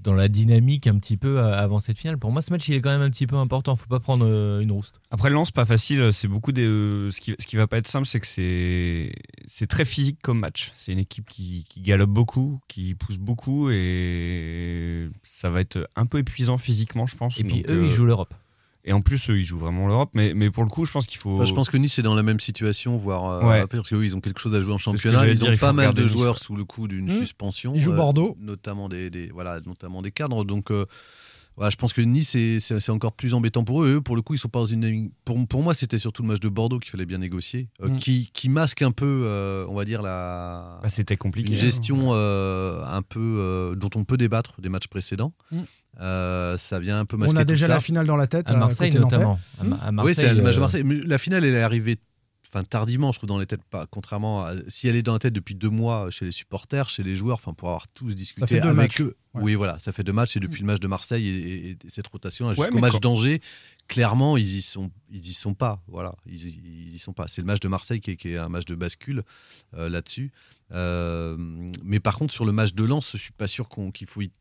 [0.02, 2.18] dans la dynamique un petit peu euh, avant cette finale.
[2.18, 3.76] Pour moi, ce match, il est quand même un petit peu important.
[3.76, 5.02] faut pas prendre euh, une rouste.
[5.12, 6.14] Après, Lens, pas facile.
[6.14, 6.66] C'est beaucoup des.
[6.66, 9.12] euh, ce, qui, ce qui va pas être simple, c'est que c'est
[9.48, 10.72] c'est très physique comme match.
[10.76, 16.06] C'est une équipe qui, qui galope beaucoup, qui pousse beaucoup, et ça va être un
[16.06, 17.40] peu épuisant physiquement, je pense.
[17.40, 18.34] Et puis, Donc, eux, euh, ils jouent l'Europe.
[18.90, 20.10] Et en plus, eux, ils jouent vraiment l'Europe.
[20.16, 21.36] Mais, mais pour le coup, je pense qu'il faut.
[21.36, 23.68] Enfin, je pense que Nice est dans la même situation, voire euh, Ouais.
[23.68, 25.28] parce que oui, ils ont quelque chose à jouer en championnat.
[25.28, 27.18] Ils dire, ont il pas mal de Nice, joueurs sous le coup d'une Mmh.
[27.18, 27.74] suspension.
[27.76, 28.36] Ils jouent euh, Bordeaux.
[28.42, 30.44] notamment des, des- voilà, notamment des cadres.
[30.44, 30.86] Donc euh,
[31.60, 33.96] Voilà, je pense que Nice, c'est- encore plus embêtant pour eux.
[33.96, 35.12] Eux, pour le coup, ils sont pas dans une.
[35.26, 37.98] Pour, pour moi, c'était surtout le match de Bordeaux qu'il fallait bien négocier, euh, Mm.
[37.98, 40.80] qui, qui masque un peu, euh, on va dire, la.
[40.82, 41.62] Bah, c'était compliqué, Une hein.
[41.62, 43.20] gestion euh, un peu.
[43.20, 45.34] euh, dont on peut débattre des matchs précédents.
[45.52, 45.58] Mm.
[46.00, 47.74] Euh, ça vient un peu On masquer a tout déjà ça.
[47.74, 48.50] la finale dans la tête.
[48.50, 49.38] À Marseille, notamment.
[49.60, 50.84] À oui, c'est le match de Marseille.
[50.86, 51.98] Mais la finale, elle est arrivée
[52.52, 53.64] enfin, tardivement, je trouve, dans les têtes.
[53.70, 54.54] Pas, contrairement à.
[54.68, 57.36] Si elle est dans la tête depuis deux mois chez les supporters, chez les joueurs,
[57.38, 59.02] enfin, pour avoir tous discuté fait deux avec matchs.
[59.02, 59.16] eux.
[59.36, 59.42] Ouais.
[59.44, 60.38] Oui, voilà, ça fait deux matchs.
[60.38, 63.42] Et depuis le match de Marseille et, et- et cette rotation jusqu'au match quand- d'Angers,
[63.88, 65.84] clairement, ils y sont, ils y sont pas.
[65.88, 67.28] Voilà, ils, y- ils y sont pas.
[67.28, 69.24] C'est le match de Marseille qui est, qui est un match de bascule
[69.76, 70.32] euh, là-dessus.
[70.72, 71.36] Euh,
[71.84, 74.22] mais par contre, sur le match de Lens, je suis pas sûr qu'on- qu'il faut
[74.22, 74.32] y-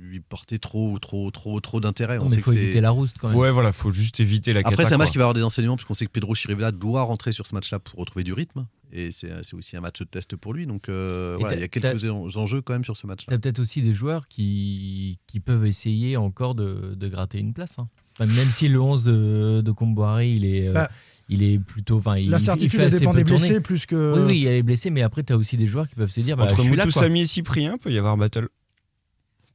[0.00, 2.18] lui porter trop, trop, trop, trop d'intérêt.
[2.30, 3.36] Sait faut que éviter la rouste quand même.
[3.36, 5.12] Ouais, voilà, faut juste éviter la après, c'est un match quoi.
[5.12, 7.78] qui va avoir des enseignements, puisqu'on sait que Pedro Chirivella doit rentrer sur ce match-là
[7.78, 8.66] pour retrouver du rythme.
[8.92, 10.66] Et c'est c'est aussi un match de test pour lui.
[10.66, 13.26] Donc euh, voilà, il y a quelques en- enjeux quand même sur ce match-là.
[13.32, 17.78] T'as peut-être aussi des joueurs qui, qui peuvent essayer encore de, de gratter une place.
[17.78, 17.88] hein.
[18.16, 20.88] Enfin, même si le 11 de, de Comboiré, il est, euh, Bah,
[21.28, 21.96] il est plutôt.
[21.96, 22.30] Enfin, il, il
[22.70, 23.40] fait elle assez dépend des tourner.
[23.48, 25.56] blessés plus que- Oui, oui, il y a les blessés, mais après, tu as aussi
[25.56, 26.90] des joueurs qui peuvent se dire bah, Entre Moutou.
[26.92, 28.46] Samy et Cyprien, peut y avoir battle.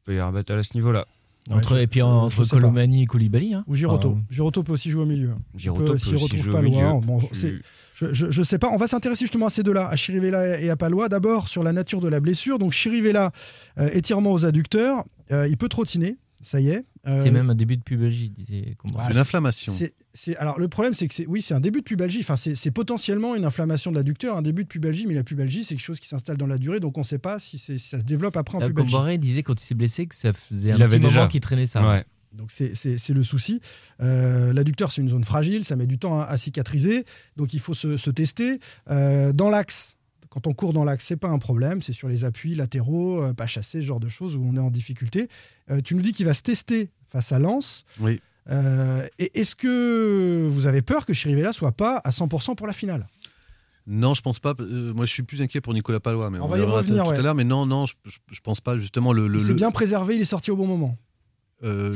[0.10, 1.06] Peut y avoir battle à ce niveau-là.
[1.52, 2.62] Entre, Ouais, et puis je- entre je sais pas.
[2.62, 3.54] Colomani et Koulibaly.
[3.54, 3.64] Hein.
[3.68, 4.10] Ou Giroto.
[4.14, 5.34] Enfin, Giroto peut aussi jouer au milieu.
[5.56, 6.80] Giroto peut aussi retrouve jouer pas au milieu.
[6.82, 6.96] loin.
[7.00, 7.54] Bon, Je- c'est-
[7.96, 8.70] je, je, je sais pas.
[8.72, 11.10] On va s'intéresser justement à ces deux-là, à Chirivella et à Palois.
[11.10, 12.58] D'abord sur la nature de la blessure.
[12.58, 13.32] Donc Chirivella,
[13.78, 15.04] euh, étirement aux adducteurs.
[15.32, 16.16] Euh, il peut trottiner.
[16.42, 16.86] Ça y est.
[17.06, 18.76] Euh, C'est même un début de pubalgie, disait.
[18.98, 19.74] Ah, inflammation.
[19.74, 22.20] c'est- c'est- alors le problème, c'est que c'est oui, c'est un début de pubalgie.
[22.22, 25.76] Enfin, c'est potentiellement une inflammation de l'adducteur, un début de pubalgie, mais la pubalgie, c'est
[25.76, 28.06] quelque chose qui s'installe dans la durée, donc on ne sait pas si, ça se
[28.06, 28.92] développe après en pubalgie.
[28.92, 31.20] Comboiré disait quand il s'est blessé que ça faisait un Il avait petit déjà.
[31.20, 31.88] moment qu'il traînait ça.
[31.88, 32.06] Ouais.
[32.32, 32.74] Donc c'est-
[33.10, 33.60] le souci.
[34.02, 37.04] Euh, L'adducteur, c'est une zone fragile, ça met du temps à, à cicatriser,
[37.38, 38.60] donc il faut se, se tester.
[38.90, 39.96] Euh, dans l'axe,
[40.30, 43.34] quand on court dans l'axe, c'est pas un problème, c'est sur les appuis latéraux, euh,
[43.34, 45.28] pas chassés, ce genre de choses où on est en difficulté.
[45.72, 47.86] Euh, tu nous dis qu'il va se tester face à Lens.
[48.00, 48.22] Oui.
[48.50, 52.74] Euh, et Est-ce que vous avez peur que Chirivella soit pas à 100% pour la
[52.74, 53.08] finale?
[53.88, 54.54] Non, je pense pas.
[54.60, 56.30] Moi, je suis plus inquiet pour Nicolas Palois.
[56.30, 57.18] Mais On on, va y revenir, tout ouais.
[57.18, 57.34] à l'heure.
[57.36, 58.78] Mais non, non, je, je, je pense pas.
[58.78, 59.28] Justement, le.
[59.28, 60.96] le Il s'est le- bien préservé, il est sorti au bon moment.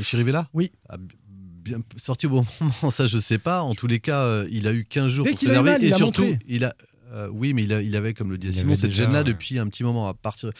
[0.00, 0.48] Chirivella?
[0.52, 0.72] Oui.
[0.88, 3.62] Ah, bien sorti au bon moment, ça je sais pas.
[3.62, 5.62] En tous les cas, euh, il a eu 15 jours Dès pour qu'il a eu
[5.62, 6.38] mal, et il a surtout, montré.
[6.48, 6.74] il a.
[7.14, 9.22] euh, oui, mais il, a- il avait, comme le dit Il Simon, cette déjà, gêne-là
[9.24, 10.08] depuis un petit moment.
[10.08, 10.50] À partir.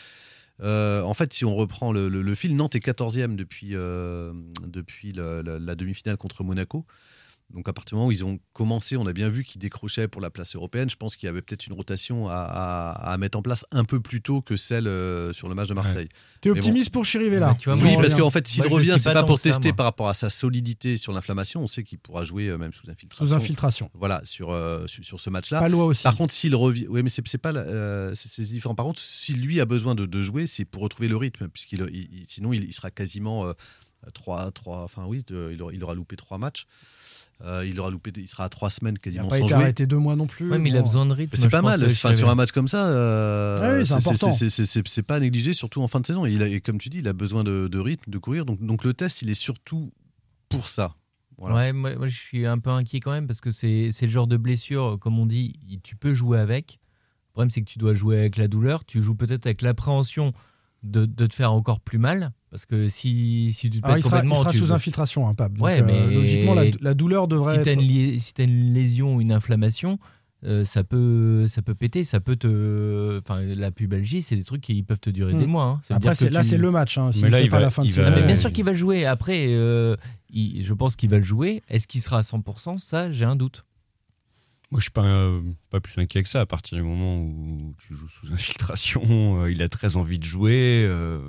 [0.63, 4.33] Euh, en fait, si on reprend le, le- le fil, Nantes est 14e depuis, euh,
[4.67, 6.87] depuis la, la- la demi-finale contre Monaco.
[7.53, 10.09] Donc à partir du moment où ils ont commencé, on a bien vu qu'ils décrochaient
[10.09, 10.91] pour la place européenne.
[10.91, 13.85] Je pense qu'il y avait peut-être une rotation à, à- à mettre en place un
[13.85, 16.09] peu plus tôt que celle euh, sur le match de Marseille.
[16.41, 16.59] T'es Mais bon.
[16.61, 19.21] optimiste pour Chirivella Bah, tu vois, Oui, moi, parce qu'en fait, s'il revient, c'est pas
[19.21, 21.63] pas pour ça, tester par rapport à sa solidité sur l'inflammation.
[21.63, 23.27] On sait qu'il pourra jouer euh, même sous infiltration.
[23.27, 23.91] Sous infiltration.
[23.95, 25.61] Voilà, sur, euh, sur, sur ce match-là.
[25.61, 26.03] Palois aussi.
[26.03, 28.75] Par contre, s'il revient, oui, mais c'est pas, euh, c'est différent.
[28.75, 31.87] Par contre, si lui a besoin de, de jouer, c'est pour retrouver le rythme, puisqu'il,
[31.93, 33.53] il- il- sinon il, il sera quasiment euh,
[34.13, 36.67] trois, trois, enfin oui, de- il, aura, il aura loupé trois matchs.
[37.43, 39.55] Euh, il aura loupé, il sera à trois semaines Il quasiment n'a pas sans été
[39.55, 39.63] jouer.
[39.65, 40.49] arrêté deux mois non plus.
[40.51, 41.37] Ouais, mais il a besoin de rythme.
[41.37, 45.53] C'est pas mal, enfin, sur un match comme ça, euh, Ah oui, c'est pas négligé,
[45.53, 46.25] surtout en fin de saison.
[46.27, 48.45] Et, il a- et comme tu dis, il a besoin de, de rythme, de courir.
[48.45, 49.93] Donc, donc le test, il est surtout
[50.49, 50.95] pour ça.
[51.37, 51.57] Voilà.
[51.57, 54.29] Ouais, moi, moi, je suis un peu inquiet quand même parce que c'est le genre
[54.29, 56.79] de blessure, comme on dit, il- tu peux jouer avec.
[57.29, 58.85] Le problème, c'est que tu dois jouer avec la douleur.
[58.85, 60.33] Tu joues peut-être avec l'appréhension
[60.85, 62.31] de, de te faire encore plus mal.
[62.55, 64.37] Parce que si, si tu te Alors, pètes il sera, il complètement.
[64.45, 65.55] sera tu sous infiltration, hein, Pab.
[65.57, 67.81] Donc, Ouais, euh, mais logiquement, la, la douleur devrait si t'as être.
[67.81, 69.99] une, li- si t'as une lésion ou une inflammation,
[70.47, 73.19] euh, ça, peut, ça peut péter, ça peut te.
[73.19, 75.39] Enfin, la pubalgie, c'est des trucs qui peuvent te durer Hmm.
[75.39, 75.65] des mois.
[75.65, 75.81] hein.
[75.83, 76.97] Ça Après, dire c'est- que là, tu- c'est le match.
[76.97, 78.07] Hein, Mais là, il pas va- la fin de il va-.
[78.07, 79.05] Ah, mais bien sûr qu'il va jouer.
[79.05, 79.97] Après, euh,
[80.31, 81.61] il- je pense qu'il va le jouer.
[81.69, 83.65] Est-ce qu'il sera à 100% Ça, j'ai un doute.
[84.75, 86.41] Moi, je suis pas, euh, pas plus inquiet que ça.
[86.41, 90.25] À partir du moment où tu joues sous infiltration, euh, il a très envie de
[90.25, 90.85] jouer.
[90.85, 91.21] euh,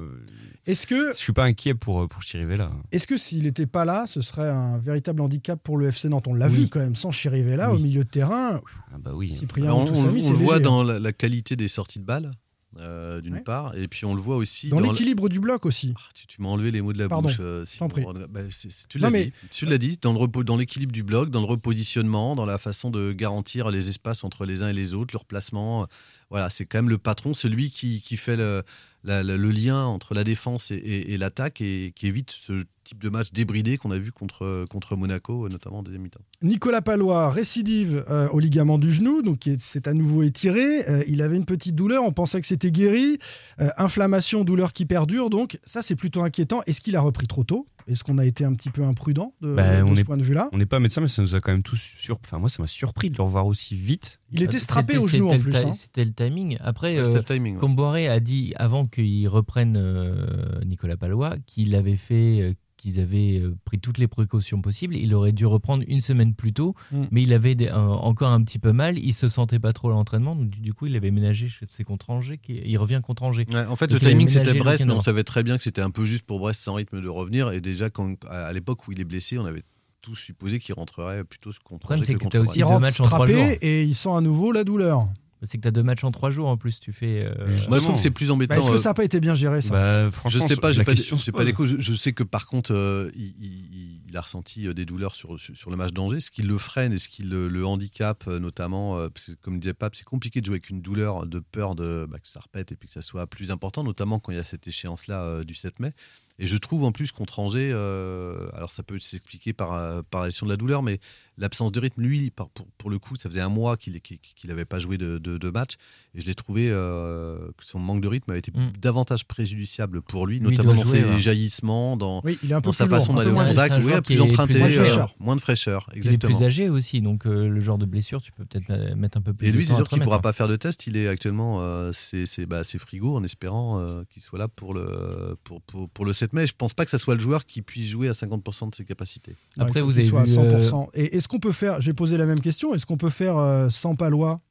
[0.66, 2.72] Est-ce que, je suis pas inquiet pour, pour Chirivella.
[2.92, 6.28] est-ce que s'il n'était pas là, ce serait un véritable handicap pour le FC Nantes?
[6.28, 6.56] On l'a Oui.
[6.64, 7.80] vu quand même, sans Chirivella Oui.
[7.80, 8.62] au milieu de terrain.
[8.92, 9.32] Ah bah oui.
[9.32, 10.60] Cyprien Alors, on, le voit léger.
[10.64, 12.32] dans la, la qualité des sorties de balles,
[12.80, 13.42] euh, d'une Ouais.
[13.42, 15.94] part, et puis on le voit aussi Dans l'équilibre du bloc aussi.
[15.98, 17.38] Ah, tu, tu m'as enlevé les mots de la Pardon, bouche.
[17.40, 18.04] euh, t'en prie.
[18.30, 18.42] Bah,
[18.90, 19.32] tu l'as mais-
[19.78, 19.98] dit.
[20.02, 23.70] Dans le repos- dans l'équilibre du bloc, dans le repositionnement, dans la façon de garantir
[23.70, 25.84] les espaces entre les uns et les autres, leur placement.
[25.84, 25.86] euh,
[26.32, 28.64] Voilà, c'est quand même le patron, celui qui, qui fait le,
[29.04, 32.64] la- la- le lien entre la défense et, et- et l'attaque et qui évite ce
[32.86, 36.22] type de match débridé qu'on a vu contre, contre Monaco, notamment en deuxième mi-temps.
[36.42, 40.88] Nicolas Palois, récidive euh, au ligament du genou, donc c'est à nouveau étiré.
[40.90, 43.18] Euh, il avait une petite douleur, on pensait que c'était guéri.
[43.60, 46.62] Euh, inflammation, douleur qui perdure, donc ça c'est plutôt inquiétant.
[46.68, 47.68] Est-ce qu'il a repris trop tôt?
[47.88, 50.18] Est-ce qu'on a été un petit peu imprudent de, Bah, de on ce est- point
[50.18, 50.50] de vue-là?
[50.54, 52.18] On n'est pas médecin, mais ça nous a quand même tous sur.
[52.26, 54.20] Enfin, moi, ça m'a surpris de le revoir aussi vite.
[54.32, 55.56] Il était C'était- strappé au genou en c'était le plus.
[55.66, 55.74] hein.
[55.74, 56.58] C'était le timing.
[56.62, 57.60] Après, Ouais, euh, c'était le timing, ouais.
[57.60, 60.26] Comboiré a dit avant qu'il reprenne euh,
[60.66, 62.54] Nicolas Palois qu'il avait fait, euh,
[62.92, 64.96] qu'ils avaient euh, pris toutes les précautions possibles.
[64.96, 67.04] Il aurait dû reprendre une semaine plus tôt, Mm.
[67.12, 69.00] mais il avait des- encore un petit peu mal.
[69.00, 71.66] Il se sentait pas trop à l'entraînement, donc du, du coup, il avait ménagé chez
[71.68, 72.38] ses contre Angers.
[72.38, 73.48] qui- Il revient contre Angers.
[73.54, 75.64] Ouais, en fait, Donc, le timing c'était le Brest, mais on savait très bien que
[75.64, 77.52] c'était un peu juste pour Brest sans rythme de revenir.
[77.52, 79.64] Et déjà, quand, à l'époque où il est blessé, on avait
[80.02, 82.52] tous supposé qu'il rentrerait plutôt contre problème, Angers c'est que que contre t'as Brest.
[82.52, 83.36] aussi Il deux rentre matchs en trois jours.
[83.38, 85.08] strappé et il sent à nouveau la douleur.
[85.46, 86.80] C'est que tu as deux matchs en trois jours en plus.
[86.80, 87.24] Tu fais.
[87.26, 88.56] euh, Moi, je trouve que c'est plus Bah, embêtant.
[88.56, 90.84] Est-ce que euh, ça n'a pas été bien géré ça Bah, Je sais pas, j'ai
[90.84, 90.94] pas,
[91.34, 91.66] pas d'écho.
[91.66, 95.38] Je, je sais que par contre, euh, il, il- il a ressenti des douleurs sur,
[95.40, 96.20] sur, sur le match d'Angers.
[96.22, 99.60] Ce qui le freine et ce qui le, le handicape, notamment, euh, parce que, comme
[99.60, 102.40] disait Pape, c'est compliqué de jouer avec une douleur de peur de, bah, que ça
[102.40, 105.22] repète et puis que ça soit plus important, notamment quand il y a cette échéance-là
[105.24, 105.92] euh, du 7 mai.
[106.40, 110.30] Et je trouve en plus contre Angers, euh, alors ça peut s'expliquer par, par la
[110.30, 111.00] de la douleur, mais
[111.38, 114.00] l'absence de rythme, lui, pour, pour le coup, ça faisait un mois qu'il
[114.46, 115.74] n'avait pas joué de, de- de match.
[116.14, 118.72] Et je l'ai trouvé euh, que son manque de rythme avait été Mm.
[118.80, 121.20] davantage préjudiciable pour lui, notamment dans jouer, ses ouais.
[121.20, 123.94] jaillissements, dans, Oui, il est un peu dans sa lourd, façon d'aller au contact, oui,
[124.02, 125.90] plus emprunté, plus euh, moins de fraîcheur.
[125.96, 128.96] Il est plus âgé aussi, donc euh, le genre de blessure, tu peux peut-être euh,
[128.96, 130.56] mettre un peu plus Et de lui, c'est sûr qu'il ne pourra pas faire de
[130.56, 130.88] test.
[130.88, 135.62] Il est actuellement, c'est c'est- bah, frigo en espérant qu'il soit là pour le, pour,
[135.62, 136.46] pour, pour le 7 mai.
[136.48, 138.86] Je pense pas que ça soit le joueur qui puisse jouer à 50% de ses
[138.86, 139.36] capacités.
[139.58, 140.90] Après, vous avez vu, 100%.
[140.94, 143.68] Et est-ce qu'on peut faire, j'ai posé la même question, est-ce qu'on peut faire euh,
[143.72, 144.42] sans Palois?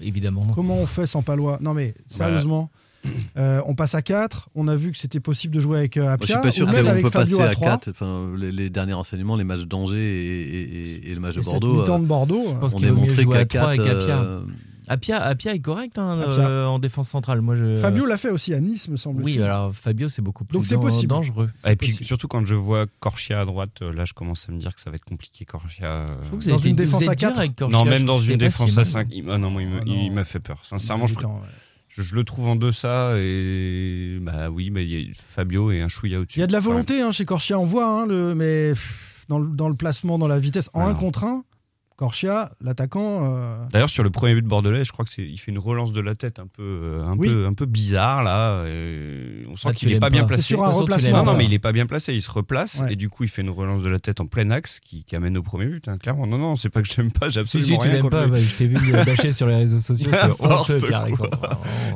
[0.00, 0.52] Évidemment, non.
[0.52, 1.58] Comment on fait sans Palois?
[1.60, 2.70] Non mais sérieusement,
[3.36, 6.02] euh, on passe à 4, on a vu que c'était possible de jouer avec euh,
[6.04, 7.68] Moi, je Apia, suis pas sûr qu'on peut Fabio passer à à 3.
[7.70, 7.88] 4.
[7.90, 10.62] Enfin, les, les derniers renseignements, les matchs d'Angers et, et-
[11.08, 11.80] et- et le match de Et cette Bordeaux.
[11.80, 13.82] mi-temps euh, de Bordeaux, Je pense on qu'il est montré jouer qu'à à 3 avec
[13.82, 14.40] 4, Apia.
[14.92, 16.48] Apia, Apia est correct hein, Apia.
[16.48, 17.40] euh, en défense centrale.
[17.40, 17.76] Moi, je...
[17.76, 19.38] Fabio l'a fait aussi à Nice, me semble-t-il.
[19.38, 21.10] Oui, alors Fabio, c'est beaucoup plus Donc c'est possible.
[21.10, 21.48] dangereux.
[21.64, 22.04] Et puis possible.
[22.06, 24.80] surtout quand je vois Corchia à droite, euh, là je commence à me dire que
[24.80, 25.86] ça va être compliqué Corchia.
[25.86, 28.18] euh, Je que Dans une défense à êtes dur quatre avec Corchia, Non, même dans
[28.18, 28.86] une défense si à mal.
[28.86, 29.08] 5.
[29.12, 29.92] Il, ah non, moi, il, me, Ah non.
[30.02, 30.58] il m'a fait peur.
[30.64, 31.34] Sincèrement, je, Putain, ouais.
[31.88, 35.80] je, je le trouve en deçà et bah oui, mais il y a Fabio et
[35.82, 36.38] un chouïa au-dessus.
[36.38, 38.72] Il y a de la Enfin, volonté hein, chez Corchia, on voit, hein, le, mais
[39.28, 40.98] dans, le, dans le placement, dans la vitesse, en Ah 1 non.
[40.98, 41.44] contre 1,
[42.04, 43.30] Corchia, l'attaquant.
[43.36, 45.58] euh, D'ailleurs, sur le premier but de Bordelais, je crois que c'est, il fait une
[45.58, 47.28] relance de la tête un peu, euh, un Oui.
[47.28, 48.64] peu, un peu bizarre là.
[48.66, 50.40] et on sent Ah, qu'il est l'aimes pas bien placé.
[50.42, 51.18] C'est sur un replacement.
[51.18, 52.14] Non, non, mais il est pas bien placé.
[52.14, 52.94] Il se replace Ouais.
[52.94, 55.14] et du coup, il fait une relance de la tête en plein axe qui, qui
[55.14, 55.88] amène au premier but.
[55.88, 57.28] hein, clairement, non, non, c'est pas que je l'aime pas.
[57.28, 58.30] J'ai absolument si, tu rien contre pas, lui.
[58.32, 60.78] bah, je t'ai vu le bâcher sur les réseaux sociaux, c'est honteux.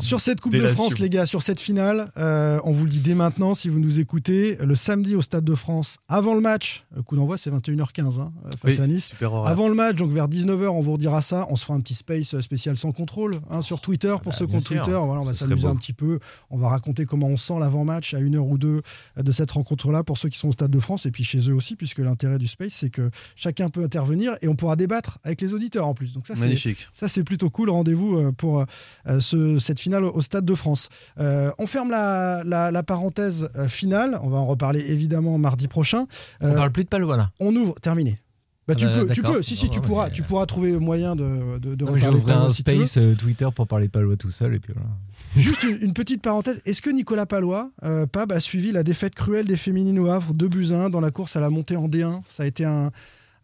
[0.00, 0.66] Sur cette Coupe de.
[0.66, 3.78] France, les gars, sur cette finale, euh, on vous le dit dès maintenant, si vous
[3.78, 7.50] nous écoutez, le samedi au Stade de France, avant le match, le coup d'envoi c'est
[7.50, 9.10] 21h15 hein, face Oui, à Nice.
[9.46, 11.46] Avant le match, donc vers 19h, on vous redira ça.
[11.50, 14.46] On se fera un petit space spécial sans contrôle hein, sur Twitter pour bah, ceux
[14.46, 14.60] qui ont.
[14.60, 14.90] Twitter.
[14.92, 16.18] Voilà, on va s'amuser un petit peu.
[16.50, 18.82] On va raconter comment on sent l'avant-match à une heure ou deux
[19.16, 21.54] de cette rencontre-là pour ceux qui sont au Stade de France et puis chez eux
[21.54, 25.40] aussi, puisque l'intérêt du space, c'est que chacun peut intervenir et on pourra débattre avec
[25.40, 26.12] les auditeurs en plus.
[26.14, 26.88] Donc ça, c'est Magnifique.
[26.92, 27.70] ça, c'est plutôt cool.
[27.70, 28.64] Rendez-vous euh, pour
[29.06, 30.88] euh, ce- cette finale au Stade de France.
[31.18, 34.18] Euh, on ferme la, la- la parenthèse euh, finale.
[34.22, 36.06] On va en reparler évidemment mardi prochain.
[36.40, 37.30] On Euh, parle plus de Palois là.
[37.40, 37.74] on ouvre.
[37.80, 38.18] Terminé.
[38.66, 40.46] Bah, Ah tu, bah, peux, tu peux, si, si, tu Non, pourras, mais- tu pourras
[40.46, 43.88] trouver moyen de, de, de Non, je vais un si space euh, Twitter pour parler
[43.88, 44.88] Palois tout seul et puis voilà.
[45.36, 46.62] Juste une, une petite parenthèse.
[46.64, 50.32] Est-ce que Nicolas Palois, euh, Pab, a suivi la défaite cruelle des féminines au Havre,
[50.32, 52.64] 2 buts à 1 dans la course à la montée en D1 Ça a été
[52.64, 52.90] un,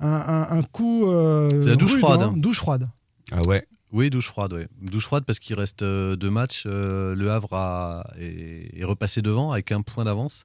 [0.01, 1.07] un, un- un coup.
[1.11, 2.39] euh, C'est la douche rude, froide, hein, hein.
[2.39, 2.89] douche froide.
[3.33, 3.67] Ah ouais.
[3.93, 4.69] Oui, douche froide, ouais.
[4.81, 6.63] Douche froide parce qu'il reste euh, deux matchs.
[6.65, 10.45] euh, le Havre a- est, est repassé devant avec un point d'avance.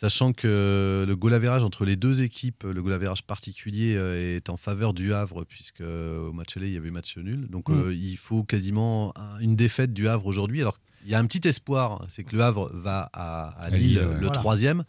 [0.00, 4.48] Sachant que le goal average entre les deux équipes, le goal average particulier euh, est
[4.48, 7.48] en faveur du Havre, puisque euh, au match aller, il y avait match nul.
[7.50, 7.72] Donc Mm.
[7.86, 10.60] euh, il faut quasiment un- une défaite du Havre aujourd'hui.
[10.60, 13.98] Alors il y a un petit espoir, c'est que le Havre va à, Lille, Lille,
[13.98, 14.04] ouais.
[14.04, 14.30] le Voilà.
[14.32, 14.84] troisième.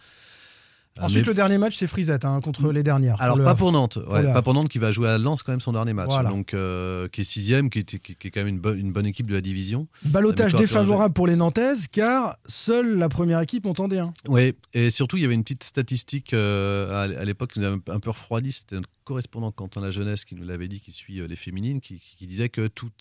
[0.97, 3.21] Euh, Ensuite, mais- le dernier match, c'est Frisette hein, contre les dernières.
[3.21, 5.61] alors pas pour Nantes, ouais, pas pour Nantes qui va jouer à Lens quand même
[5.61, 6.29] son dernier match, Voilà.
[6.29, 9.05] donc euh, qui est sixième, qui, était- qui- est quand même une, bonne- une bonne
[9.05, 9.87] équipe de la division.
[10.03, 14.11] Balotage défavorable pour les Nantaises, car seule la première équipe monte en D1.
[14.27, 17.77] Oui, et surtout il y avait une petite statistique euh, à, l'époque qui nous avait
[17.87, 21.21] un peu refroidi, c'était notre correspondant Quentin La Jeunesse qui nous l'avait dit, qui suit
[21.27, 22.93] les féminines, qui, qui disait que toutes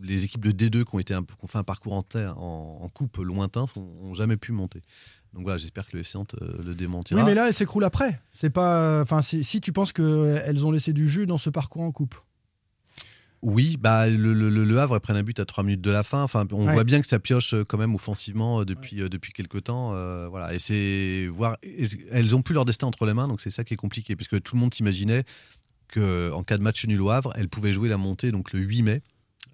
[0.00, 2.02] les équipes de D2 qui ont, été un peu, qui ont fait un parcours en,
[2.02, 4.82] terre- en, en coupe lointain n'ont jamais pu monter.
[5.34, 7.20] Donc voilà, j'espère que le FC Nantes euh, le démentira.
[7.20, 8.20] Oui, mais là, elle s'écroule après.
[8.32, 9.00] C'est pas.
[9.02, 12.14] Enfin, si, si tu penses qu'elles ont laissé du jus dans ce parcours en coupe.
[13.40, 16.24] Oui, bah, le, le- Havre prennent un but à 3 minutes de la fin.
[16.24, 16.72] Enfin, on Ouais.
[16.72, 19.92] voit bien que ça pioche euh, quand même offensivement euh, depuis, euh, depuis quelques temps.
[19.94, 20.52] euh, voilà.
[20.54, 21.56] Et c'est voir.
[22.10, 24.16] Elles ont plus leur destin entre les mains, donc c'est ça qui est compliqué.
[24.16, 25.22] Puisque tout le monde s'imaginait
[25.94, 28.82] qu'en cas de match nul au Havre, elles pouvaient jouer la montée donc le 8
[28.82, 29.02] mai.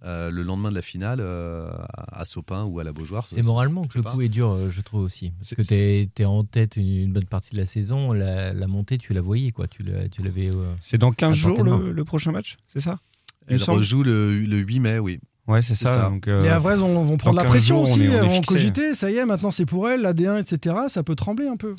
[0.04, 1.70] Euh, le lendemain de la finale euh,
[2.12, 3.26] à Sopin ou à la Beaujoire.
[3.26, 5.32] C'est moralement que le coup est dur, euh, je trouve aussi.
[5.38, 8.12] Parce que tu es, en tête une, bonne partie de la saison.
[8.12, 9.66] La, montée, tu la voyais, quoi.
[9.66, 10.48] Tu l'avais.
[10.80, 12.98] c'est dans 15 jours le, prochain match, c'est ça?
[13.46, 15.20] Elle rejoue le, le 8 mai, oui.
[15.46, 16.08] Ouais, c'est ça.
[16.08, 18.94] Donc, Les Havrais vont, vont prendre la pression aussi, on vont cogiter.
[18.94, 20.76] Ça y est, maintenant c'est pour elle, la D1, etc.
[20.88, 21.76] Ça peut trembler un peu.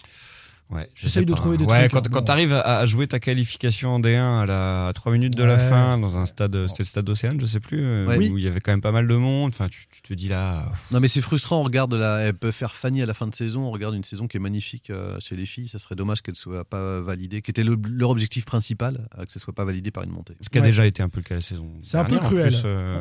[0.72, 1.92] Ouais, J'essaye de trouver des ouais, trucs.
[1.92, 5.44] Quand, quand tu arrives à, jouer ta qualification en D1 à la 3 minutes de
[5.44, 8.44] la fin dans un stade, c'était le stade d'Océane, je sais plus, euh, où il
[8.44, 9.52] y avait quand même pas mal de monde.
[9.54, 10.66] Enfin, tu, te dis là.
[10.92, 11.62] Non, mais c'est frustrant.
[11.62, 13.62] On regarde la, elle peut faire Fanny à la fin de saison.
[13.62, 15.68] On regarde une saison qui est magnifique euh, chez les filles.
[15.68, 19.38] Ça serait dommage qu'elle soit pas validée, qui était leur objectif principal, euh, que ce
[19.38, 20.36] soit pas validé par une montée.
[20.42, 21.70] Ce qui a déjà été un peu le cas la saison.
[21.84, 22.54] C'est un peu cruel.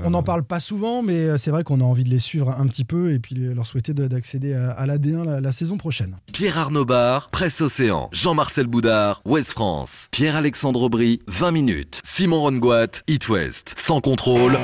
[0.05, 2.67] On n'en parle pas souvent, mais c'est vrai qu'on a envie de les suivre un
[2.67, 6.17] petit peu et puis leur souhaiter d'accéder à, la D1 la, la saison prochaine.
[6.33, 8.09] Pierre Arnaud Bar, Presse Océan.
[8.13, 10.09] Jean marcel Boudard, West France.
[10.11, 12.01] Pierre-Alexandre Aubry, 20 minutes.
[12.05, 13.75] Simon Rongoat, It West.
[13.77, 14.59] Sans contrôle.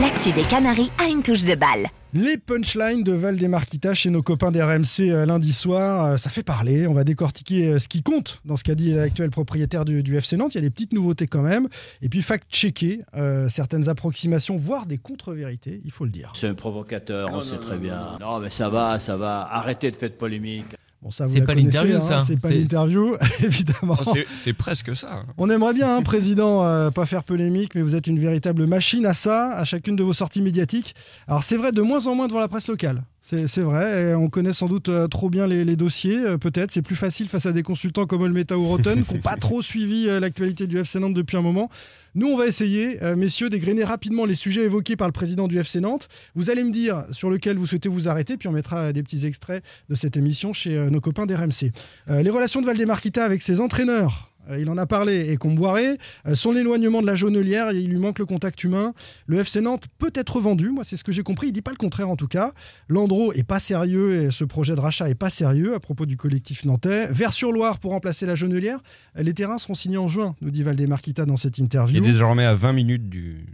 [0.00, 1.86] L'actu des Canaries a une touche de balle.
[2.14, 6.86] Les punchlines de Valdemarquita chez nos copains d'RMC euh, lundi soir, euh, ça fait parler.
[6.86, 10.36] On va décortiquer euh, ce qui compte dans ce qu'a dit l'actuel propriétaire du, FC
[10.36, 10.54] Nantes.
[10.54, 11.68] Il y a des petites nouveautés quand même.
[12.00, 13.02] Et puis fact-checker
[13.48, 16.32] certaines approximations, voire des contre-vérités, il faut le dire.
[16.36, 18.18] C'est un provocateur, on sait très bien.
[18.20, 19.46] Non, mais ça va, ça va.
[19.50, 20.66] Arrêtez de faire de polémique
[21.10, 22.20] c'est pas l'interview, hein, ça.
[22.20, 23.96] C'est pas l'interview, évidemment.
[24.06, 25.12] Oh, c'est presque ça.
[25.12, 25.26] Hein.
[25.38, 29.04] On aimerait bien, hein, président, euh, pas faire polémique, mais vous êtes une véritable machine
[29.06, 30.94] à ça, à chacune de vos sorties médiatiques.
[31.26, 33.02] Alors c'est vrai, de moins en moins devant la presse locale.
[33.24, 36.72] C'est vrai, et on connaît sans doute euh, trop bien les, dossiers, euh, peut-être.
[36.72, 39.62] C'est plus facile face à des consultants comme Olmeta ou Rotten qui n'ont pas trop
[39.62, 41.70] suivi euh, l'actualité du FC Nantes depuis un moment.
[42.16, 45.80] Nous, on va essayer, messieurs, d'égrener rapidement les sujets évoqués par le président du FC
[45.80, 46.10] Nantes.
[46.34, 49.24] Vous allez me dire sur lequel vous souhaitez vous arrêter, puis on mettra des petits
[49.24, 51.72] extraits de cette émission chez nos copains d'RMC.
[52.08, 55.98] les relations de Valdemarquita avec ses entraîneurs, il en a parlé et Comboiré.
[56.26, 58.92] Euh, son éloignement de la jaunelière, il lui manque le contact humain.
[59.26, 61.70] Le FC Nantes peut être vendu, moi c'est ce que j'ai compris, il dit pas
[61.70, 62.52] le contraire en tout cas.
[62.88, 66.16] Landreau est pas sérieux et ce projet de rachat est pas sérieux à propos du
[66.16, 67.06] collectif nantais.
[67.10, 68.78] Vers-sur-Loire pour remplacer la jaunelière,
[69.16, 72.02] les terrains seront signés en juin, nous dit Valdemarquita dans cette interview.
[72.02, 73.46] Il est désormais à 20 minutes du,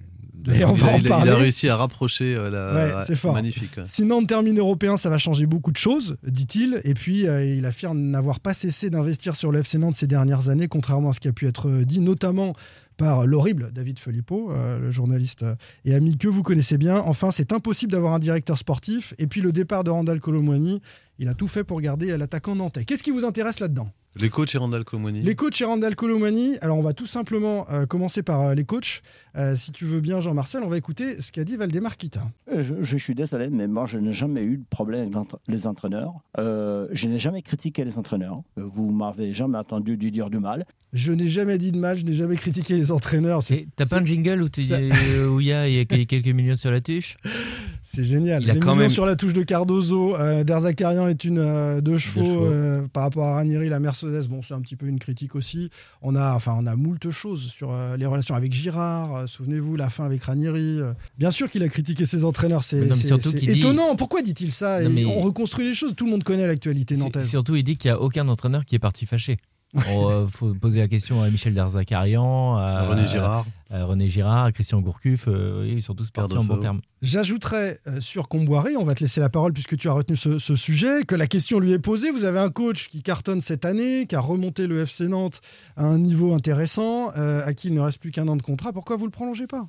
[0.47, 3.05] il, a, réussi à rapprocher euh, la.
[3.05, 3.35] c'est fort.
[3.35, 3.79] Magnifique.
[3.85, 6.81] Si Nantes termine européen, ça va changer beaucoup de choses, dit-il.
[6.85, 10.49] Et puis, euh, il affirme n'avoir pas cessé d'investir sur le FC Nantes ces dernières
[10.49, 12.55] années, contrairement à ce qui a pu être dit, notamment
[12.99, 15.47] par l'horrible David Filippo, euh, le journaliste
[15.87, 16.99] et ami que vous connaissez bien.
[16.99, 19.15] Enfin, c'est impossible d'avoir un directeur sportif.
[19.17, 20.83] Et puis le départ de Randall Colomwani,
[21.19, 22.85] il a tout fait pour garder l'attaquant nantais.
[22.85, 23.89] Qu'est-ce qui vous intéresse là-dedans?
[24.21, 25.23] Les coachs et Randall Colomani.
[25.23, 26.57] Les coachs et Randall Colomani.
[26.61, 29.03] Alors, on va tout simplement euh, commencer par euh, les coachs.
[29.37, 32.23] Euh, si tu veux bien, Jean-Marcel, on va écouter ce qu'a dit Valdemar Kita.
[32.53, 36.15] Je, suis désolé, mais moi, je n'ai jamais eu de problème avec les entraîneurs.
[36.37, 38.43] je n'ai jamais critiqué les entraîneurs.
[38.57, 40.65] Vous m'avez jamais entendu dire du mal.
[40.93, 43.43] Je n'ai jamais dit de mal, je n'ai jamais critiqué les entraîneurs.
[43.77, 47.17] T'as pas un jingle où il y, a, quelques millions sur la touche
[47.83, 48.43] C'est génial.
[48.43, 48.91] Il a quand même...
[48.91, 50.17] sur la touche de Cardozo.
[50.45, 52.49] Derzakarian est une deux chevaux,
[52.93, 55.71] par rapport à Ranieri, la Mercedes bon, c'est un petit peu une critique aussi.
[56.03, 59.15] On a, enfin, on a moult choses sur euh, les relations avec Girard.
[59.15, 60.81] Euh, souvenez-vous, la fin avec Ranieri.
[60.81, 60.93] Euh.
[61.19, 62.65] bien sûr qu'il a critiqué ses entraîneurs.
[62.65, 62.89] C'est
[63.43, 63.97] étonnant.
[63.97, 64.79] Pourquoi dit-il ça?
[65.07, 65.95] On reconstruit les choses.
[65.95, 67.29] Tout le monde connaît l'actualité nantaise.
[67.29, 69.39] Surtout, il dit qu'il n'y a aucun entraîneur qui est parti fâché.
[69.75, 74.45] Il euh, faut poser la question à Michel Derzakarian, à René Girard, à René Girard,
[74.45, 75.27] à Christian Gourcuff.
[75.29, 76.81] Euh, ils sont tous partis en bon terme.
[77.03, 80.39] J'ajouterais euh, sur Comboiré, on va te laisser la parole puisque tu as retenu ce,
[80.57, 82.11] sujet, que la question lui est posée.
[82.11, 85.43] Vous avez un coach qui cartonne cette année, qui a remonté le FC Nantes
[85.77, 88.73] à un niveau intéressant, à qui il ne reste plus qu'un an de contrat.
[88.73, 89.67] Pourquoi vous le prolongez pas?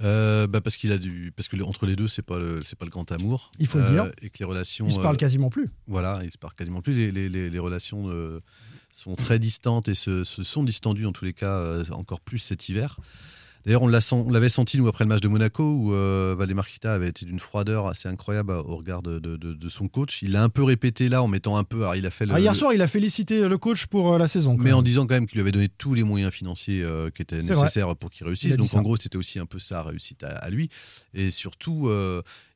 [0.00, 2.84] Bah parce qu'il a du parce que entre les deux c'est pas le c'est pas
[2.84, 5.50] le grand amour il faut le dire et que les relations ils se parlent quasiment
[5.50, 8.10] plus voilà ils se parlent quasiment plus les, les, les, les relations
[8.94, 12.68] sont très distantes et se, sont distendues en tous les cas euh, encore plus cet
[12.68, 12.98] hiver.
[13.64, 17.24] D'ailleurs, on l'avait senti, nous, après le match de Monaco, où euh, Valdemar avait été
[17.24, 20.20] d'une froideur assez incroyable au regard de, son coach.
[20.20, 21.78] Il l'a un peu répété là, en mettant un peu.
[21.78, 24.28] Alors, il a fait ah, hier soir, il a félicité le coach pour euh, la
[24.28, 24.56] saison.
[24.58, 27.22] Mais en disant quand même qu'il lui avait donné tous les moyens financiers euh, qui
[27.22, 28.56] étaient nécessaires pour qu'il réussisse.
[28.56, 30.68] Donc, en gros, c'était aussi un peu sa réussite à, lui.
[31.14, 31.90] Et surtout,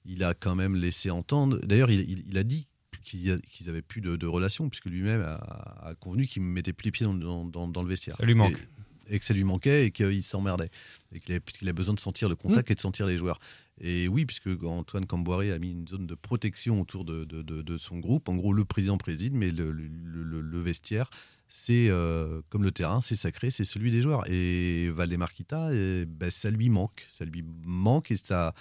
[0.04, 1.58] il a quand même laissé entendre.
[1.62, 2.66] D'ailleurs, il, a dit
[3.02, 7.82] qu'ils n'avaient plus de, relation, puisque lui-même a, convenu qu'il mettait plus les pieds dans,
[7.82, 8.16] le vestiaire.
[8.16, 8.62] Ça lui manque.
[9.10, 10.70] Et, que ça lui manquait et qu'il s'emmerdait.
[11.14, 12.72] Et qu'il a, besoin de sentir le contact mmh.
[12.72, 13.40] et de sentir les joueurs.
[13.80, 18.28] Et oui, puisque Antoine Camboiré a mis une zone de protection autour de, son groupe.
[18.28, 21.10] En gros, le président préside, mais le, vestiaire,
[21.48, 24.28] c'est euh, comme le terrain, c'est sacré, c'est celui des joueurs.
[24.30, 27.06] Et Valdemar Kita, eh ben, ça lui manque.
[27.08, 28.54] Ça lui manque et ça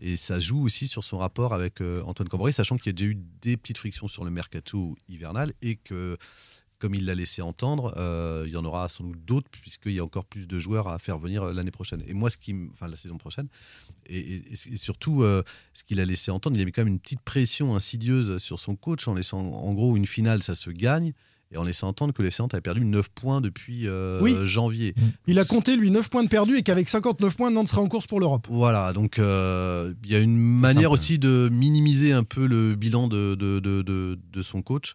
[0.00, 2.92] et ça joue aussi sur son rapport avec euh, Antoine Camboré, sachant qu'il y a
[2.92, 6.16] déjà eu des petites frictions sur le mercato hivernal et que
[6.78, 9.98] comme il l'a laissé entendre, euh, il y en aura sans doute d'autres, puisqu'il y
[9.98, 12.02] a encore plus de joueurs à faire venir l'année prochaine.
[12.06, 13.48] Et moi, ce qui, enfin la saison prochaine,
[14.06, 17.76] et, surtout, ce qu'il a laissé entendre, il y avait quand même une petite pression
[17.76, 21.12] insidieuse sur son coach, en laissant, en gros, une finale, ça se gagne,
[21.52, 24.36] et en laissant entendre que le FC Nantes avait perdu 9 points depuis euh, Oui.
[24.44, 24.94] janvier.
[25.26, 27.88] Il a compté, lui, 9 points de perdus et qu'avec 59 points, Nantes sera en
[27.88, 28.46] course pour l'Europe.
[28.48, 33.08] Voilà, donc euh, il y a une manière aussi de minimiser un peu le bilan
[33.08, 34.94] de, de, de, de- de son coach, euh,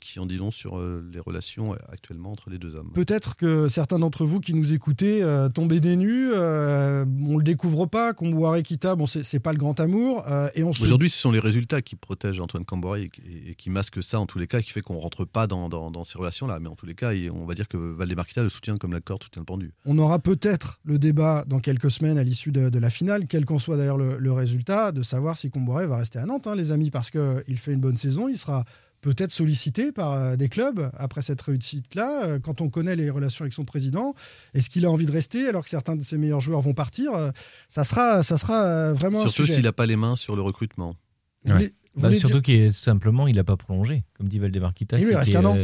[0.00, 2.90] qui en dit long sur euh, les relations euh, actuellement entre les deux hommes.
[2.92, 7.42] Peut-être que certains d'entre vous qui nous écoutez euh, tombaient des nues, euh, on le
[7.44, 10.24] découvre pas, Comboiré Kita, bon, c'est pas le grand amour.
[10.28, 13.22] euh, et on se- Aujourd'hui, ce sont les résultats qui protègent Antoine Camboré et, qui-
[13.48, 15.90] et qui masquent ça en tous les cas, qui fait qu'on rentre pas dans, dans,
[15.90, 16.58] dans ces relations-là.
[16.60, 19.00] Mais en tous les cas, on va dire que Valdemar Kita le soutient comme la
[19.00, 19.72] corde soutient le pendu.
[19.86, 23.44] On aura peut-être le débat dans quelques semaines à l'issue de, de la finale, quel
[23.44, 26.54] qu'en soit d'ailleurs le, le résultat, de savoir si Comboiré va rester à Nantes, hein,
[26.54, 28.64] les amis, parce qu'il fait une bonne saison, il sera
[29.00, 32.24] peut-être sollicité par euh, des clubs après cette réussite-là.
[32.24, 34.14] Euh, Quand on connaît les relations avec son président,
[34.54, 37.12] est-ce qu'il a envie de rester alors que certains de ses meilleurs joueurs vont partir
[37.14, 37.30] Euh,
[37.68, 40.94] Ça sera, ça sera vraiment Surtout s'il n'a pas les mains sur le recrutement.
[41.46, 44.96] Voulez- Bah, surtout dire- qu'il est- simplement, il n'a pas prolongé, comme dit Valdemar Kita.
[44.98, 45.56] Et oui, il c'est reste un an.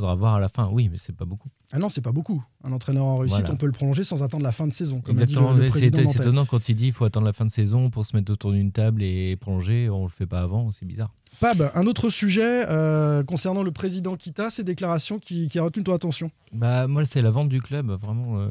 [0.00, 0.66] Il faudra voir à la fin.
[0.72, 1.50] Oui, mais c'est pas beaucoup.
[1.72, 2.42] Ah non, c'est pas beaucoup.
[2.64, 3.52] Un entraîneur en réussite, Voilà.
[3.52, 5.02] on peut le prolonger sans attendre la fin de saison.
[5.02, 5.52] Comme Exactement.
[5.52, 8.06] le- le c'est étonnant quand il dit qu'il faut attendre la fin de saison pour
[8.06, 9.90] se mettre autour d'une table et prolonger.
[9.90, 10.70] On le fait pas avant.
[10.72, 11.12] C'est bizarre.
[11.38, 15.84] Pab, un autre sujet euh, concernant le président Kita, ses déclarations qui, qui a retenu
[15.84, 16.30] ton attention.
[16.54, 18.38] Bah, moi, c'est la vente du club, vraiment.
[18.40, 18.48] euh,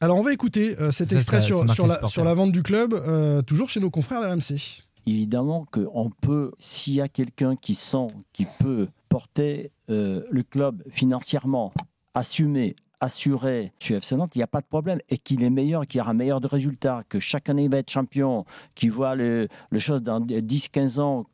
[0.00, 2.52] Alors on va écouter euh, cet Ça, extrait ça- sur, sur, la, sur la vente
[2.52, 4.82] du club, euh, toujours chez nos confrères d'RMC.
[5.06, 10.82] Évidemment qu'on peut, s'il y a quelqu'un qui sent, qui peut porter euh, le club
[10.88, 11.72] financièrement,
[12.14, 15.00] assumer, assurer sur FC Nantes, il n'y a pas de problème.
[15.10, 17.78] Et qu'il est meilleur, qu'il y aura meilleur de résultats, que chaque année il va
[17.78, 18.44] être champion,
[18.74, 21.26] qu'il voit le, le chose dans 10-15 ans.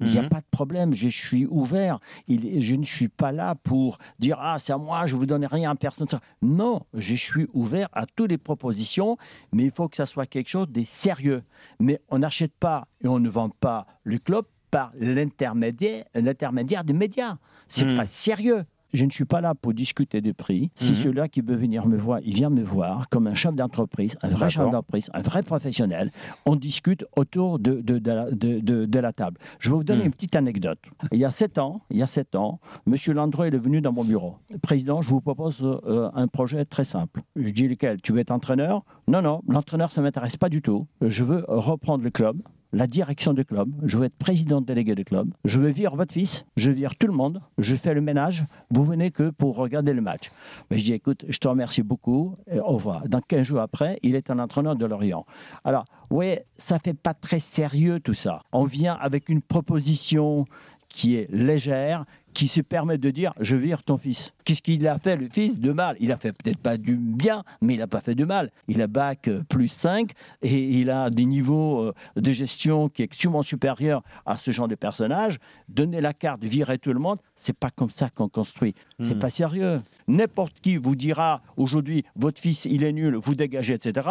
[0.00, 0.28] Il n'y a Mhm.
[0.28, 2.00] pas de problème, je suis ouvert.
[2.26, 5.26] Il- je ne suis pas là pour dire Ah, c'est à moi, je ne vous
[5.26, 6.08] donne rien à personne.
[6.42, 9.16] Non, je suis ouvert à toutes les propositions,
[9.52, 11.44] mais il faut que ça soit quelque chose de sérieux.
[11.78, 14.44] Mais on n'achète pas et on ne vend pas le club
[14.74, 17.36] par l'intermédiaire l'intermédiaire des médias.
[17.68, 17.96] C'est Mhm.
[17.96, 18.64] pas sérieux.
[18.92, 20.70] Je ne suis pas là pour discuter de prix.
[20.76, 20.98] Si Mhm.
[21.02, 24.28] celui-là qui veut venir me voir, il vient me voir comme un chef d'entreprise, un
[24.28, 26.12] vrai chef d'entreprise, un vrai professionnel.
[26.46, 29.38] On discute autour de, de, de la, de- table.
[29.58, 30.06] Je vais vous donner Mhm.
[30.06, 30.78] une petite anecdote.
[31.10, 33.92] Il y a sept ans, il y a sept ans, Monsieur Landreau est venu dans
[33.92, 34.36] mon bureau.
[34.62, 37.22] Président, je vous propose euh, un projet très simple.
[37.34, 38.00] Je dis lequel?
[38.00, 38.84] Tu veux être entraîneur?
[39.08, 40.86] Non, non, l'entraîneur, ça ne m'intéresse pas du tout.
[41.00, 42.36] Je veux reprendre le club
[42.74, 46.12] la direction du club, je veux être président délégué du club, je veux virer votre
[46.12, 49.92] fils, je vire tout le monde, je fais le ménage, vous venez que pour regarder
[49.92, 50.30] le match.
[50.70, 53.08] Mais je dis, écoute, je te remercie beaucoup, au revoir.
[53.08, 55.24] Dans 15 jours après, il est un entraîneur de Lorient.
[55.64, 58.42] Alors, vous voyez, ça fait pas très sérieux tout ça.
[58.52, 60.44] On vient avec une proposition
[60.88, 62.04] qui est légère,
[62.34, 64.32] qui se permet de dire je vire ton fils.
[64.44, 65.96] Qu'est-ce qu'il a fait le fils de mal?
[66.00, 68.50] Il a fait peut-être pas du bien, mais il n'a pas fait de mal.
[68.68, 70.10] Il a bac euh, plus 5
[70.42, 74.68] et il a des niveaux euh, de gestion qui est sûrement supérieur à ce genre
[74.68, 75.38] de personnage.
[75.68, 78.74] Donner la carte, virer tout le monde, c'est pas comme ça qu'on construit.
[79.00, 79.18] C'est Mhm.
[79.20, 79.80] pas sérieux.
[80.08, 84.08] N'importe qui vous dira aujourd'hui votre fils il est nul, vous dégagez, etc.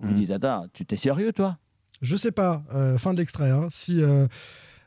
[0.00, 1.58] Vous dites attends, tu t'es sérieux toi?
[2.00, 4.26] Je sais pas, euh, fin de l'extrait, hein, si euh,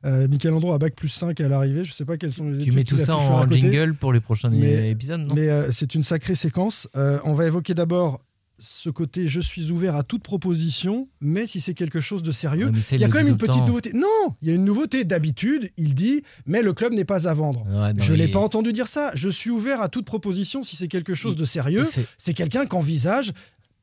[0.05, 2.55] euh, Michael Andro a bac plus 5 à l'arrivée, je sais pas quelles sont les
[2.57, 5.35] Tu études mets tout ça en jingle pour les prochains Mais- épisodes, non?
[5.35, 6.87] Mais euh, c'est une sacrée séquence.
[6.95, 8.21] Euh, on va évoquer d'abord
[8.63, 12.67] ce côté je suis ouvert à toute proposition, mais si c'est quelque chose de sérieux,
[12.67, 13.65] Ouais, il y a quand même une petite temps.
[13.65, 13.91] nouveauté.
[13.93, 15.71] Non, il y a une nouveauté d'habitude.
[15.77, 17.63] Il dit, mais le club n'est pas à vendre.
[17.67, 19.09] Ouais, je l'ai il- pas entendu dire ça.
[19.15, 21.85] Je suis ouvert à toute proposition si c'est quelque chose de sérieux.
[21.85, 23.31] c'est- C'est quelqu'un qui envisage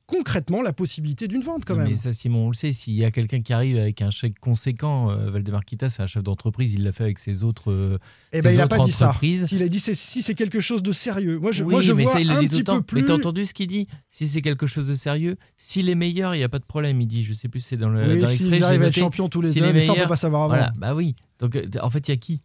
[0.09, 1.90] concrètement la possibilité d'une vente quand même.
[1.90, 2.72] Mais ça, Simon, on le sait.
[2.72, 6.06] S'il y a quelqu'un qui arrive avec un chèque conséquent, euh, Valdemar Kita, c'est un
[6.06, 6.72] chef d'entreprise.
[6.72, 7.98] Il l'a fait avec ses autres, euh,
[8.32, 9.14] Eh ses ben, il n'a autres pas dit ça.
[9.20, 11.38] S'il a dit c'est- si c'est quelque chose de sérieux.
[11.38, 13.00] Moi, je, oui, moi, je mais vois ça, il un dit tout petit peu plus.
[13.02, 13.86] Mais t'as entendu ce qu'il dit?
[14.09, 17.00] Si c'est quelque chose de sérieux, s'il est meilleur, il n'y a pas de problème.
[17.02, 18.00] Il dit, je sais plus, c'est dans le.
[18.00, 19.96] Oui, l'extrait, j'ai arrivent à être noté, champions tous les s'il est mais ça, on
[19.96, 20.54] peut pas savoir avant.
[20.54, 21.14] Voilà, bah oui.
[21.38, 22.42] Donc, euh, en fait, il y a qui?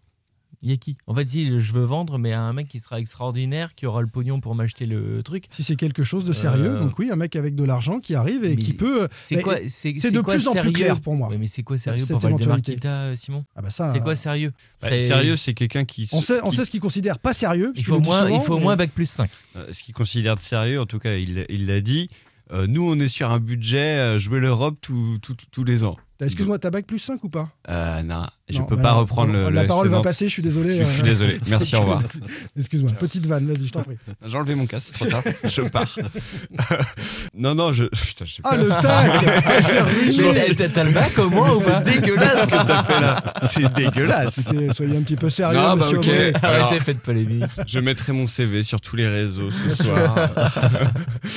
[0.64, 0.96] Il y a qui?
[1.08, 4.08] En fait, si je veux vendre, mais un mec qui sera extraordinaire, qui aura le
[4.08, 5.46] pognon pour m'acheter le truc.
[5.52, 8.16] Si c'est quelque chose de sérieux, Euh, donc oui, un mec avec de l'argent qui
[8.16, 9.08] arrive et Mais qui peut.
[9.26, 10.72] C'est quoi C'est de quoi plus en plus sérieux?
[10.74, 11.28] clair pour moi.
[11.30, 12.62] Ouais, mais c'est quoi sérieux pour Valdemar.
[12.62, 13.44] Kita, euh, Simon?
[13.56, 13.92] Ah bah ça.
[13.94, 14.54] C'est quoi sérieux?
[14.82, 16.08] Bah, Sérieux, c'est quelqu'un qui.
[16.14, 17.74] On sait, on qui- sait ce qu'il considère pas sérieux.
[17.76, 19.30] Il faut, moins, il souvent, faut mais- moins bac plus 5.
[19.58, 22.08] Euh, ce qu'il considère de sérieux, en tout cas, il il l'a dit.
[22.52, 25.98] euh, nous, on est sur un budget euh, jouer l'Europe tous tous- tous les ans.
[26.26, 27.50] Excuse-moi, t'as bac plus 5 ou pas?
[27.70, 29.00] Euh, non, je Non, peux bah pas non.
[29.00, 29.50] reprendre le.
[29.50, 30.76] La le parole va passer, je suis désolé.
[30.78, 31.06] Je, je suis euh.
[31.06, 31.40] désolé.
[31.50, 32.02] Merci, au revoir.
[32.58, 33.98] Excuse-moi, petite vanne, vas-y, je t'en prie.
[34.26, 35.24] J'ai enlevé mon casque, c'est trop tard.
[35.44, 35.88] Je pars.
[37.36, 37.86] non, non, je.
[37.86, 38.58] Putain, je sais Ah, pas.
[38.58, 42.84] le tac Ah, t'as- le bac au moins ou pas C'est dégueulasse ce que t'as
[42.84, 43.24] fait là.
[43.48, 44.50] C'est dégueulasse.
[44.76, 46.06] Soyez un petit peu sérieux, Non, bah, monsieur ok.
[46.06, 46.34] Aubry.
[46.44, 47.44] Alors, Arrêtez, faites polémique.
[47.68, 50.30] Je mettrai mon CV sur tous les réseaux ce soir.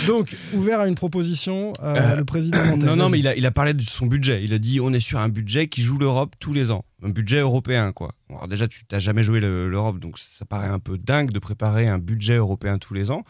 [0.06, 3.74] Donc, ouvert à une proposition, euh, Euh, le président non, non, mais il a parlé
[3.74, 4.42] de son budget.
[4.44, 6.84] Il a dit on est sur un budget qui joue l'Europe tous les ans.
[7.02, 8.12] Un budget européen, quoi.
[8.30, 11.38] Alors déjà, tu t'as jamais joué le- l'Europe, donc ça paraît un peu dingue de
[11.38, 13.22] préparer un budget européen tous les ans.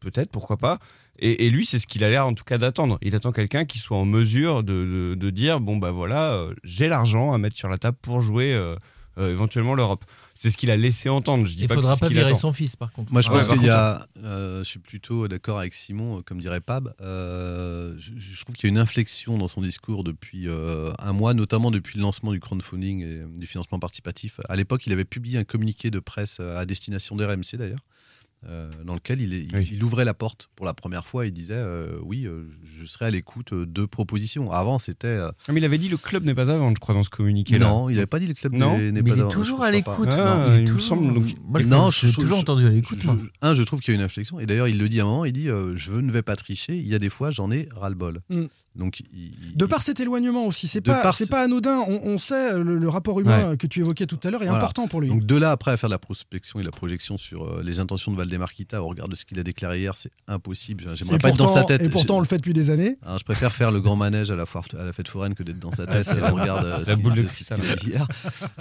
[0.00, 0.78] Peut-être, pourquoi pas.
[1.20, 2.96] Et, lui, c'est ce qu'il a l'air en tout cas d'attendre.
[3.02, 7.32] Il attend quelqu'un qui soit en mesure de dire bon, bah voilà, euh, j'ai l'argent
[7.32, 8.76] à mettre sur la table pour jouer euh,
[9.18, 10.04] euh, éventuellement l'Europe.
[10.40, 11.46] C'est ce qu'il a laissé entendre.
[11.46, 12.34] Je dis Il pas faudra pas virer attend.
[12.36, 13.12] son fils, par contre.
[13.12, 14.06] Moi, je pense qu'il y a.
[14.22, 16.94] euh, je suis plutôt d'accord avec Simon, euh, comme dirait Pab.
[17.00, 21.12] Euh, je, je trouve qu'il y a une inflexion dans son discours depuis euh, un
[21.12, 24.40] mois, notamment depuis le lancement du crowdfunding et du financement participatif.
[24.48, 27.80] À l'époque, il avait publié un communiqué de presse à destination d'RMC d'ailleurs.
[28.46, 29.68] Euh, dans lequel il, est- il- Oui.
[29.72, 33.06] il ouvrait la porte pour la première fois et disait euh, oui euh, je serai
[33.06, 35.18] à l'écoute de propositions avant c'était
[35.48, 37.58] mais il avait dit le club n'est pas avant, je crois, dans ce communiqué.
[37.58, 40.08] non il n'avait pas dit le club n'est pas il est toujours à l'écoute.
[40.12, 42.66] Ah, non, il est me toujours- semble, donc- Moi, je Non, je- je toujours entendu
[42.66, 42.98] à l'écoute.
[43.42, 44.38] Un, je trouve qu'il y a une inflexion.
[44.40, 46.36] Et d'ailleurs, il le dit à un moment, il dit euh, Je ne vais pas
[46.36, 48.20] tricher, il y a des fois, j'en ai ras-le-bol.
[48.30, 48.44] Mm.
[48.76, 51.78] Donc, il- il- De par cet éloignement aussi, c'est pas, par c'est ce- pas anodin.
[51.88, 54.60] On, on sait, le, le rapport humain que tu évoquais tout à l'heure est Voilà.
[54.62, 55.08] important pour lui.
[55.08, 57.80] Donc de là après à faire de la prospection et la projection sur euh, les
[57.80, 60.84] intentions de Valdemarquita au regard de ce qu'il a déclaré hier, c'est impossible.
[60.94, 61.82] J'aimerais Et pas être dans pourtant- sa tête.
[61.82, 62.98] Et pourtant, on le fait depuis des années.
[63.04, 65.42] Alors, je préfère faire le grand manège à la, foire, à la fête foraine que
[65.42, 67.60] d'être dans sa tête et on regarde ce La qu'il- boule de ce qu'il cristal.
[67.70, 68.06] a dit hier.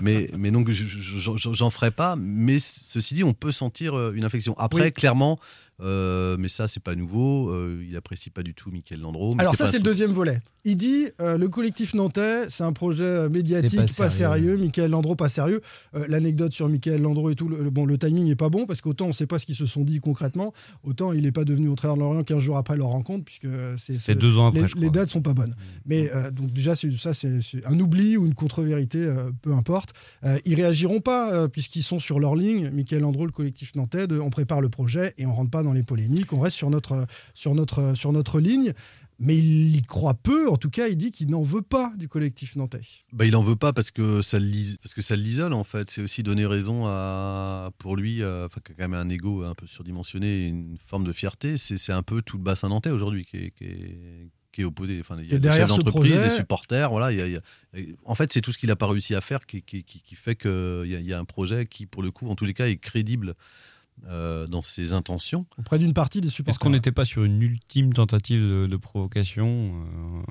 [0.02, 2.16] Mais, mais donc, je- je- je- j'en ferai pas.
[2.18, 4.56] Mais ceci dit, on peut sentir euh, une inflexion.
[4.58, 4.94] Après, Oui.
[4.94, 5.40] clairement,
[5.82, 7.50] euh, mais ça, c'est pas nouveau.
[7.50, 9.34] euh, il apprécie pas du tout Michael Landreau.
[9.36, 10.40] mais Alors ça, pas c'est le deuxième volet.
[10.66, 14.12] Il dit euh, le collectif nantais, c'est un projet médiatique, pas, pas sérieux.
[14.12, 14.58] sérieux.
[14.58, 15.62] Michael Landreau, pas sérieux.
[15.96, 18.82] Euh, L'anecdote sur Michael Landreau et tout, le, bon, le timing n'est pas bon parce
[18.82, 20.54] qu'autant on ne sait pas ce qu'ils se sont dit concrètement,
[20.84, 23.48] autant il n'est pas devenu au travers de l'Orient 15 jours après leur rencontre, puisque
[23.78, 24.84] c'est deux ans après, les, je crois.
[24.84, 25.56] les dates sont pas bonnes.
[25.86, 29.94] Mais euh, donc déjà, ça, c'est un oubli ou une contre-vérité, euh, peu importe.
[30.26, 32.70] Euh, ils réagiront pas euh, puisqu'ils sont sur leur ligne.
[32.72, 35.67] Michael Landreau, le collectif nantais, de, on prépare le projet et on rentre pas dans
[35.74, 36.34] les polémiques.
[36.34, 38.74] On reste sur notre, sur notre, sur notre ligne.
[39.20, 42.08] Mais il y croit peu, en tout cas, il dit qu'il n'en veut pas du
[42.08, 42.82] collectif nantais.
[43.14, 45.90] Bah, il en veut pas parce que ça l'isole en fait.
[45.90, 49.42] C'est aussi donner raison à pour lui, euh, enfin qui a quand même un ego
[49.44, 51.58] un peu surdimensionné, une forme de fierté.
[51.58, 55.00] C'est un peu tout le bassin nantais aujourd'hui qui est, qui est- qui est opposé.
[55.02, 56.30] Enfin, il y a des chefs d'entreprise, projet.
[56.30, 56.90] des supporters.
[56.92, 57.42] Voilà, il y a- il y a-
[57.80, 59.64] et en fait, c'est tout ce qu'il n'a pas réussi à faire qui,
[60.16, 62.78] fait qu'il y a un projet qui, pour le coup, en tous les cas, est
[62.78, 63.34] crédible
[64.08, 65.46] euh, dans ses intentions.
[65.58, 66.52] Auprès d'une partie des supporters.
[66.54, 70.22] Est-ce qu'on n'était pas sur une ultime tentative de, de provocation euh,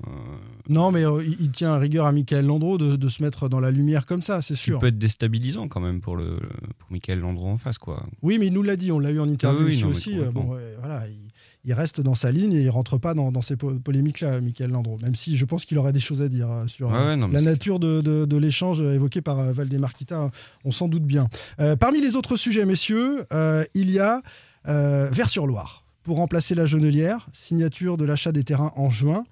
[0.68, 3.48] Non, mais euh, il, il tient à rigueur à Michael Landreau de, de se mettre
[3.48, 4.78] dans la lumière comme ça, c'est Ce qui sûr.
[4.80, 6.36] peut être déstabilisant quand même pour, le,
[6.78, 7.78] pour Michael Landreau en face.
[7.78, 8.02] Quoi.
[8.22, 10.12] Oui, mais il nous l'a dit, on l'a eu en interview Ah oui, non, aussi.
[10.18, 10.44] euh, complètement.
[10.44, 11.25] bon, ouais, voilà, il,
[11.66, 14.70] il reste dans sa ligne et il rentre pas dans, dans ces po- polémiques-là, Michael
[14.70, 14.96] Landreau.
[15.02, 17.26] Même si je pense qu'il aurait des choses à dire euh, sur euh, ouais, non,
[17.28, 20.30] mais la nature de, de- de l'échange évoqué par euh, Valdemarquita,
[20.64, 21.28] on s'en doute bien.
[21.60, 24.22] Euh, parmi les autres sujets, messieurs, euh, il y a
[24.68, 25.82] euh, Vers-sur-Loire.
[26.04, 29.24] Pour remplacer la Jonelière, signature de l'achat des terrains en juin.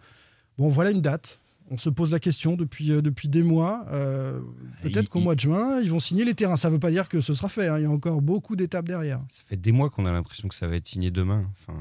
[0.59, 1.39] Bon, voilà une date.
[1.71, 3.87] On se pose la question depuis, euh, depuis des mois.
[3.91, 4.39] Euh,
[4.83, 6.57] Peut-être Il- qu'au mois de juin, ils vont signer les terrains.
[6.57, 7.69] Ça ne veut pas dire que ce sera fait.
[7.69, 7.79] hein.
[7.79, 9.21] Il y a encore beaucoup d'étapes derrière.
[9.31, 11.47] Ça fait des mois qu'on a l'impression que ça va être signé demain.
[11.53, 11.79] Enfin,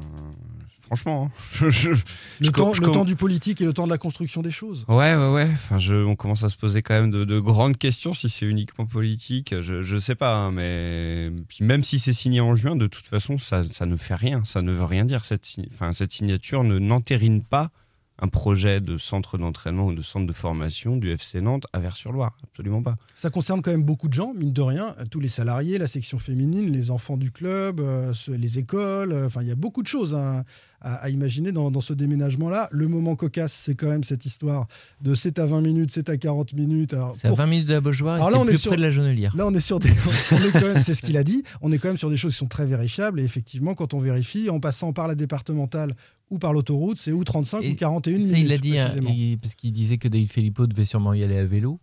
[0.80, 1.32] franchement, hein.
[1.60, 1.98] je, je- Le,
[2.40, 4.86] je temps, le temps du politique et le temps de la construction des choses.
[4.88, 5.50] Ouais, ouais, ouais.
[5.52, 5.78] Enfin,
[6.08, 9.54] on commence à se poser quand même de, de grandes questions si c'est uniquement politique.
[9.62, 13.04] Je, je sais pas, hein, mais puis même si c'est signé en juin, de toute
[13.06, 14.44] façon, ça, ça ne fait rien.
[14.46, 15.26] Ça ne veut rien dire.
[15.26, 17.70] Cette, enfin, cette signature ne n'entérine pas
[18.20, 22.38] un projet de centre d'entraînement ou de centre de formation du FC Nantes à Vers-sur-Loire.
[22.44, 22.96] Absolument pas.
[23.16, 26.20] Ça concerne quand même beaucoup de gens, mine de rien, tous les salariés, la section
[26.20, 29.12] féminine, les enfants du club, euh, les écoles.
[29.12, 30.44] euh, Enfin, il y a beaucoup de choses à,
[30.84, 32.68] à- à imaginer dans, dans ce déménagement-là.
[32.72, 34.68] Le moment cocasse, c'est quand même cette histoire
[35.02, 36.96] de c'est à 20 minutes, c'est à 40 minutes.
[37.16, 38.78] C'est à pour- 20 minutes de la Beaujoire et c'est on est plus sur- près
[38.78, 39.36] de la Jonelière.
[39.36, 39.90] Là, on est sur des.
[40.82, 41.44] c'est ce qu'il a dit.
[41.62, 43.20] On est quand même sur des choses qui sont très vérifiables.
[43.20, 45.94] Et effectivement, quand on vérifie, en passant par la départementale
[46.30, 48.38] ou par l'autoroute, c'est ou 35 ou 41 Ça, minutes.
[48.40, 51.38] il l'a dit, hein, il- parce qu'il disait que David Filippo devait sûrement y aller
[51.38, 51.80] à vélo.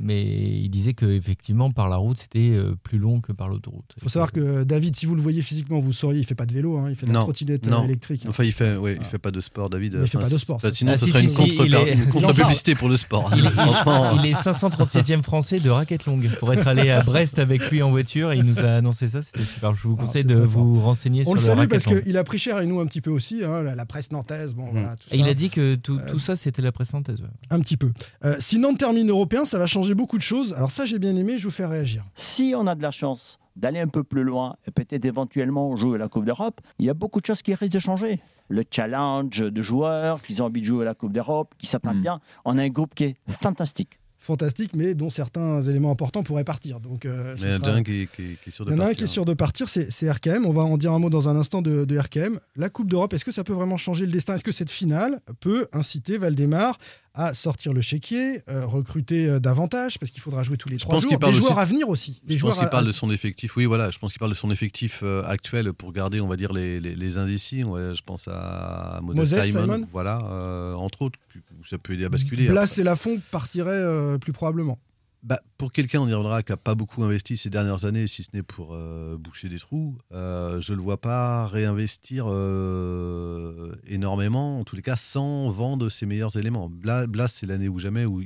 [0.00, 3.84] Mais il disait que effectivement par la route c'était euh, plus long que par l'autoroute.
[3.96, 6.46] Il faut savoir que David, si vous le voyez physiquement, vous sauriez, il fait pas
[6.46, 7.80] de vélo, hein, il fait de la trottinette non.
[7.82, 8.22] euh, électrique.
[8.24, 8.30] hein.
[8.30, 9.98] Enfin, il fait, ouais, il fait pas de sport, David.
[10.00, 11.32] Il fait Enfin, pas de sport, c'est- c'est- Sinon, Ah, ce si, serait si, une
[11.32, 13.30] si, il est- contre- une contre-publicité pour le sport.
[13.36, 14.16] Il, il- Franchement.
[14.22, 16.28] il est 537e français de raquette longue.
[16.40, 19.44] Pour être allé à Brest avec lui en voiture, il nous a annoncé ça, c'était
[19.44, 19.74] super.
[19.74, 22.24] Je vous Ah, conseille de vous renseigner On sur le le salue parce qu'il a
[22.24, 24.96] pris cher et nous un petit peu aussi, hein, la, la presse nantaise, bon voilà.
[24.96, 27.22] tout Et il a dit que tout, Euh, ça c'était la presse nantaise.
[27.50, 27.90] Un petit peu.
[28.38, 30.52] Si Nantes termine européen, ça va changer beaucoup de choses.
[30.54, 32.04] Alors ça, j'ai bien aimé, je vous fais réagir.
[32.14, 35.96] Si on a de la chance d'aller un peu plus loin et peut-être éventuellement jouer
[35.96, 38.20] à la Coupe d'Europe, il y a beaucoup de choses qui risquent de changer.
[38.48, 42.00] Le challenge de joueurs qui ont envie de jouer à la Coupe d'Europe, qui s'attendent
[42.00, 42.20] bien.
[42.44, 43.98] On a un groupe qui est fantastique.
[44.18, 46.78] Fantastique, mais dont certains éléments importants pourraient partir.
[46.78, 48.76] Donc, euh, il y en a un qui, qui- qui est sûr de Il y
[48.76, 48.98] en a un partir.
[48.98, 50.46] qui est sûr de partir, c'est c'est RKM.
[50.46, 52.38] On va en dire un mot dans un instant de, de RKM.
[52.54, 54.36] La Coupe d'Europe, est-ce que ça peut vraiment changer le destin?
[54.36, 56.78] Est-ce que cette finale peut inciter Valdemar
[57.14, 60.80] à sortir le chéquier, euh, recruter euh, davantage Parce qu'il faudra jouer tous les Je
[60.80, 61.18] trois pense jours.
[61.18, 62.20] parle Des joueurs aussi- à venir aussi.
[62.24, 63.56] Des Je pense qu'il à- parle de son effectif.
[63.56, 63.90] Oui, voilà.
[63.90, 66.80] Je pense qu'il parle de son effectif euh, actuel pour garder, on va dire, les,
[66.80, 67.64] les, les indécis.
[67.64, 69.62] Ouais, je pense à Moses, Moses Simon.
[69.74, 69.88] Simon.
[69.92, 71.18] Voilà, euh, entre autres.
[71.60, 72.46] où Ça peut aider à basculer.
[72.48, 74.78] Blas et Lafont partiraient euh, plus probablement.
[75.22, 78.24] Bah, pour quelqu'un, on y reviendra, qui n'a pas beaucoup investi ces dernières années, si
[78.24, 83.72] ce n'est pour euh, boucher des trous, euh, je ne le vois pas réinvestir euh,
[83.86, 86.68] énormément, en tous les cas, sans vendre ses meilleurs éléments.
[86.68, 88.20] Blas, c'est l'année ou jamais où,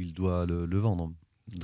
[0.00, 1.12] il doit le vendre.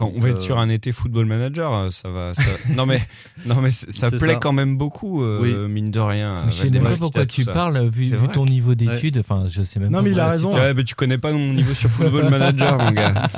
[0.01, 2.35] Enfin, on va être euh, sur un été football manager, euh, ça va.
[2.35, 2.43] ça-
[2.75, 3.01] Non mais,
[3.47, 4.37] non mais ça plaît ça.
[4.37, 6.45] quand même beaucoup, euh, mine de rien.
[6.47, 9.19] Mais je sais même pas pourquoi tu parles vu, ton niveau d'études.
[9.19, 10.03] Enfin, je sais même Non, pas.
[10.03, 10.55] mais il a raison.
[10.55, 13.29] Ouais, mais tu connais pas mon niveau sur football manager, mon gars.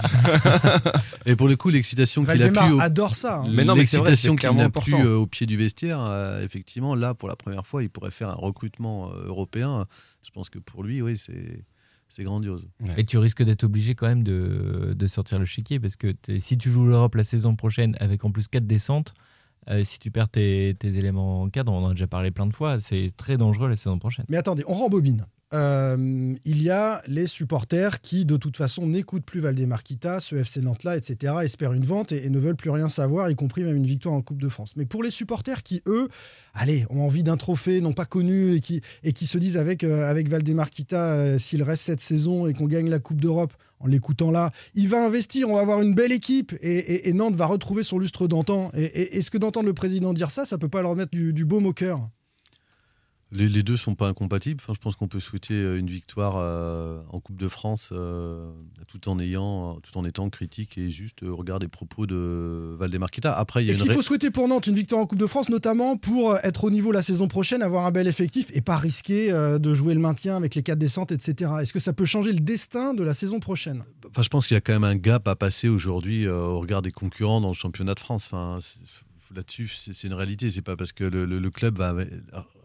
[1.27, 3.39] Et pour le coup, l'excitation qu'il a au- adore ça.
[3.39, 3.45] hein.
[3.51, 7.29] Mais non, mais l'excitation qu'il plus euh, au pied du vestiaire, euh, effectivement, là, pour
[7.29, 9.87] la première fois, il pourrait faire un recrutement euh, européen.
[10.25, 11.61] Je pense que pour lui, oui, c'est
[12.09, 12.69] c'est grandiose.
[12.97, 16.57] Et tu risques d'être obligé quand même de, de sortir le chiquier parce que si
[16.57, 19.13] tu joues l'Europe la saison prochaine avec en plus 4 descentes,
[19.69, 22.47] euh, si tu perds tes, tes éléments en cadre, on en a déjà parlé plein
[22.47, 24.25] de fois, c'est très dangereux la saison prochaine.
[24.29, 25.27] Mais attendez, on rembobine.
[25.55, 30.35] Euh, il y a les supporters qui, de toute façon, n'écoutent plus Valdemar Kita, ce
[30.35, 33.77] FC Nantes-là, etc., espèrent une vente et, ne veulent plus rien savoir, y compris même
[33.77, 34.73] une victoire en Coupe de France.
[34.77, 36.09] Mais pour les supporters qui, eux,
[36.53, 40.27] allez, ont envie d'un trophée, n'ont pas connu, et qui, se disent avec, euh, avec
[40.93, 44.89] euh, s'il reste cette saison et qu'on gagne la Coupe d'Europe, en l'écoutant là, il
[44.89, 48.71] va investir, on va avoir une belle équipe et, Nantes va retrouver son lustre d'antan.
[48.75, 51.67] Est-ce que d'entendre le président dire ça, ça peut pas leur mettre du, du baume
[51.67, 52.09] au cœur
[53.37, 54.61] Les, les deux sont pas incompatibles.
[54.63, 58.51] Enfin, je pense qu'on peut souhaiter euh, une victoire euh, en Coupe de France euh,
[58.89, 63.11] tout en ayant, tout en étant critique et juste euh, regarde les propos de Valdemar
[63.11, 63.37] Kita.
[63.37, 65.19] Après, il y a Est-ce une qu'il faut souhaiter pour Nantes une victoire en Coupe
[65.19, 68.63] de France, notamment pour être au niveau la saison prochaine, avoir un bel effectif et
[68.63, 71.51] pas risquer euh, de jouer le maintien avec les quatre descentes, etc.
[71.61, 73.85] Est-ce que ça peut changer le destin de la saison prochaine?
[74.09, 76.81] Enfin, je pense qu'il y a quand même un gap à passer aujourd'hui au regard
[76.81, 78.31] des concurrents dans le championnat de France.
[78.33, 78.59] Enfin,
[79.35, 80.51] là-dessus, c'est une réalité.
[80.51, 81.95] C'est pas parce que le, le- le club va,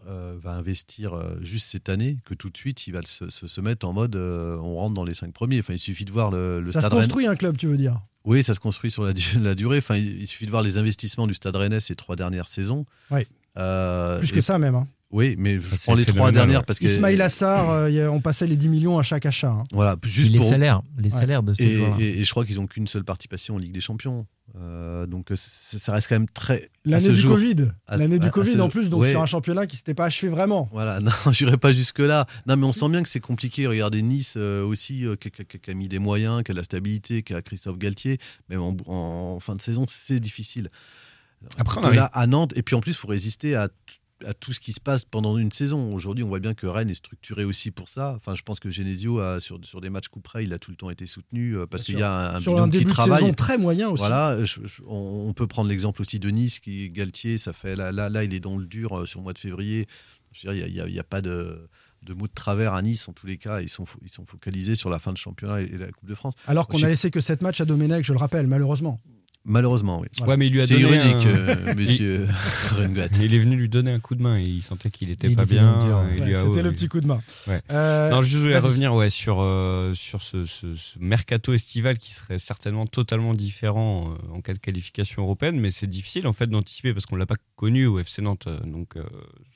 [0.08, 3.46] euh, va investir euh, juste cette année que tout de suite il va se, se-
[3.46, 5.60] se mettre en mode euh, on rentre dans les cinq premiers.
[5.60, 7.76] Enfin, il suffit de voir le, le Ça se Rennes- construit un club, tu veux
[7.76, 8.00] dire?
[8.24, 9.78] Oui, ça se construit sur la, du- la durée.
[9.78, 12.86] Enfin, il, il suffit de voir les investissements du Stade Rennais ces trois dernières saisons.
[13.10, 13.22] Oui.
[13.58, 14.74] Euh, Plus que ça même.
[14.74, 14.88] hein.
[15.12, 18.56] Oui, mais je prends les trois dernières parce que Ismail Assar, euh, on passait les
[18.56, 19.50] 10 millions à chaque achat.
[19.50, 19.64] hein.
[19.72, 21.20] voilà, juste les pour salaires, les Ouais.
[21.20, 21.96] salaires de ces et, joueurs-là.
[22.02, 24.26] et- et je crois qu'ils ont qu'une seule participation en Ligue des Champions.
[24.58, 26.70] Euh, donc euh, ça reste quand même très.
[26.84, 27.70] L'année du jour- Covid.
[27.88, 29.10] L'année du à Covid ce- en plus, donc ouais.
[29.10, 30.68] sur un championnat qui s'était pas achevé vraiment.
[30.72, 32.26] Voilà, non, j'irai pas jusque-là.
[32.46, 33.66] Non, mais on sent bien que c'est compliqué.
[33.66, 36.54] Regardez Nice euh, aussi, euh, qui, qui- qui- qui a mis des moyens, qui a
[36.54, 38.18] de la stabilité, qui a Christophe Galtier.
[38.50, 40.70] Même en, en fin de saison, c'est difficile.
[41.58, 43.68] Après, on là à Nantes, et puis en plus, il faut résister à,
[44.26, 45.94] à tout ce qui se passe pendant une saison.
[45.94, 48.14] Aujourd'hui, on voit bien que Rennes est structuré aussi pour ça.
[48.16, 50.70] Enfin, je pense que Genesio, a, sur, sur des matchs coup près, il a tout
[50.70, 53.14] le temps été soutenu euh, parce qu'il y a un, Sur un début qui de
[53.16, 54.00] saison très moyen aussi.
[54.02, 57.76] Voilà, je- je- on, on peut prendre l'exemple aussi de Nice, qui Galtier, ça fait
[57.76, 59.86] là, là, là, il est dans le dur euh, sur le mois de février.
[60.32, 61.68] Je veux dire, Il n'y a, y a pas de,
[62.02, 64.74] de mots de travers à Nice, en tous les cas, ils sont, ils sont focalisés
[64.74, 66.34] sur la fin de championnat et, la Coupe de France.
[66.46, 68.98] Alors qu'on a laissé que 7 matchs à Domenech, je le rappelle, malheureusement.
[69.44, 70.06] Malheureusement, oui.
[70.24, 72.28] Ouais, mais il lui a C'est donné ironique, un- euh, monsieur
[72.76, 73.08] Rengat.
[73.20, 75.34] Il est venu lui donner un coup de main et il sentait qu'il était Il
[75.34, 75.80] pas bien.
[75.84, 77.20] le Ouais, C'était le ouais, petit coup de main.
[77.48, 77.60] Ouais.
[77.72, 82.12] Euh, non, je voulais revenir ouais, sur, euh, sur ce, ce- ce mercato estival qui
[82.12, 86.46] serait certainement totalement différent euh, en cas de qualification européenne, mais c'est difficile en fait
[86.46, 88.48] d'anticiper parce qu'on l'a pas connu au FC Nantes.
[88.64, 89.02] Donc euh,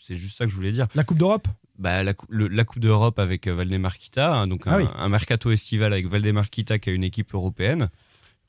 [0.01, 0.89] c'est juste ça que je voulais dire.
[0.97, 1.47] La Coupe d'Europe?
[1.79, 4.79] Bah, la, cou- le- la Coupe d'Europe avec euh, Valdemar Kita, hein, donc Ah un,
[4.79, 4.85] oui.
[4.97, 7.89] un mercato estival avec Valdemar Kita qui a une équipe européenne.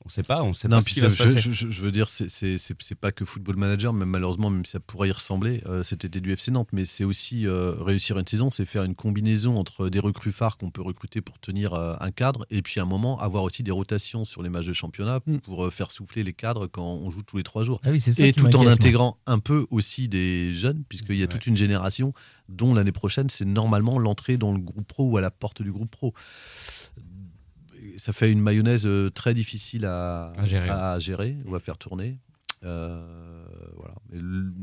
[0.04, 1.40] On sait pas, on sait Non, pas ce qui va ça- se passer.
[1.40, 4.80] je, je- je veux dire, c'est- pas que Football Manager, même malheureusement, même si ça
[4.80, 8.26] pourrait y ressembler euh, cet été du FC Nantes, mais c'est aussi euh, réussir une
[8.26, 11.94] saison, c'est faire une combinaison entre des recrues phares qu'on peut recruter pour tenir euh,
[12.00, 14.72] un cadre, et puis à un moment avoir aussi des rotations sur les matchs de
[14.72, 17.80] championnat pour euh, faire souffler les cadres quand on joue tous les trois jours.
[17.84, 18.72] Ah oui, c'est ça et tout en moi.
[18.72, 22.14] intégrant un peu aussi des jeunes, puisqu'il y a toute une génération
[22.48, 25.70] dont l'année prochaine, c'est normalement l'entrée dans le groupe pro ou à la porte du
[25.70, 26.14] groupe pro
[27.98, 30.68] ça fait une mayonnaise euh, très difficile à, À gérer.
[30.70, 32.18] à gérer ou à faire tourner.
[32.64, 33.00] Euh,
[33.76, 33.94] voilà.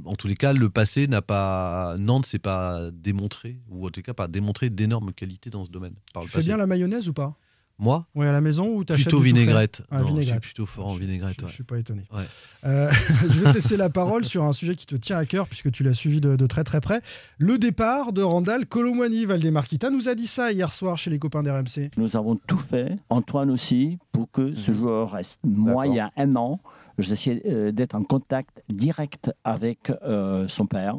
[0.05, 1.95] En tous les cas, le passé n'a pas.
[1.97, 5.93] Nantes s'est pas démontré, ou en tout cas pas démontré d'énormes qualités dans ce domaine.
[6.13, 6.47] Par Tu le fais passé.
[6.49, 7.37] bien la mayonnaise ou pas?
[7.77, 9.81] Moi Oui, à la maison ou t'achètes Plutôt vinaigrette.
[9.91, 10.41] Ah, Non, je suis vinaigrette.
[10.43, 11.35] plutôt fort en vinaigrette.
[11.41, 11.51] Je ouais.
[11.51, 12.03] suis pas étonné.
[12.15, 12.23] Ouais.
[12.65, 12.89] Euh,
[13.29, 15.71] je vais te laisser la parole sur un sujet qui te tient à cœur puisque
[15.71, 17.01] tu l'as suivi de, de très très près.
[17.37, 19.25] Le départ de Randall Colomwani.
[19.25, 21.91] Valdemarquita nous a dit ça hier soir chez les copains d'RMC.
[21.97, 25.39] Nous avons tout fait, Antoine aussi, pour que ce joueur reste.
[25.43, 26.59] Moi, il y a un an,
[26.97, 30.95] j'essayais euh, d'être en contact direct avec euh, son père.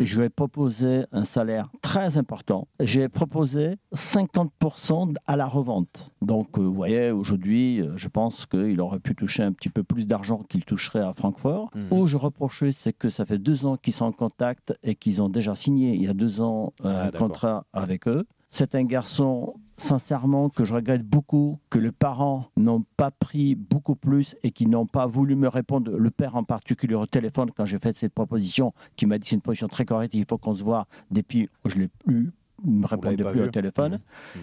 [0.00, 2.68] Et je lui ai proposé un salaire très important.
[2.80, 6.10] J'ai proposé 50% à la revente.
[6.20, 9.82] Donc, euh, vous voyez, aujourd'hui, euh, je pense qu'il aurait pu toucher un petit peu
[9.82, 11.70] plus d'argent qu'il toucherait à Francfort.
[11.90, 15.22] Où je reprochais, c'est que ça fait deux ans qu'ils sont en contact et qu'ils
[15.22, 18.24] ont déjà signé il y a deux ans euh, Ah, un contrat avec eux.
[18.54, 23.96] C'est un garçon, sincèrement, que je regrette beaucoup, que les parents n'ont pas pris beaucoup
[23.96, 25.90] plus et qui n'ont pas voulu me répondre.
[25.96, 29.36] Le père en particulier au téléphone, quand j'ai fait cette proposition, qui m'a dit c'est
[29.36, 30.86] une position très correcte, il faut qu'on se voit.
[31.10, 32.30] Depuis, je l'ai plus.
[32.68, 33.42] Il me répondait plus vu.
[33.44, 33.98] au téléphone.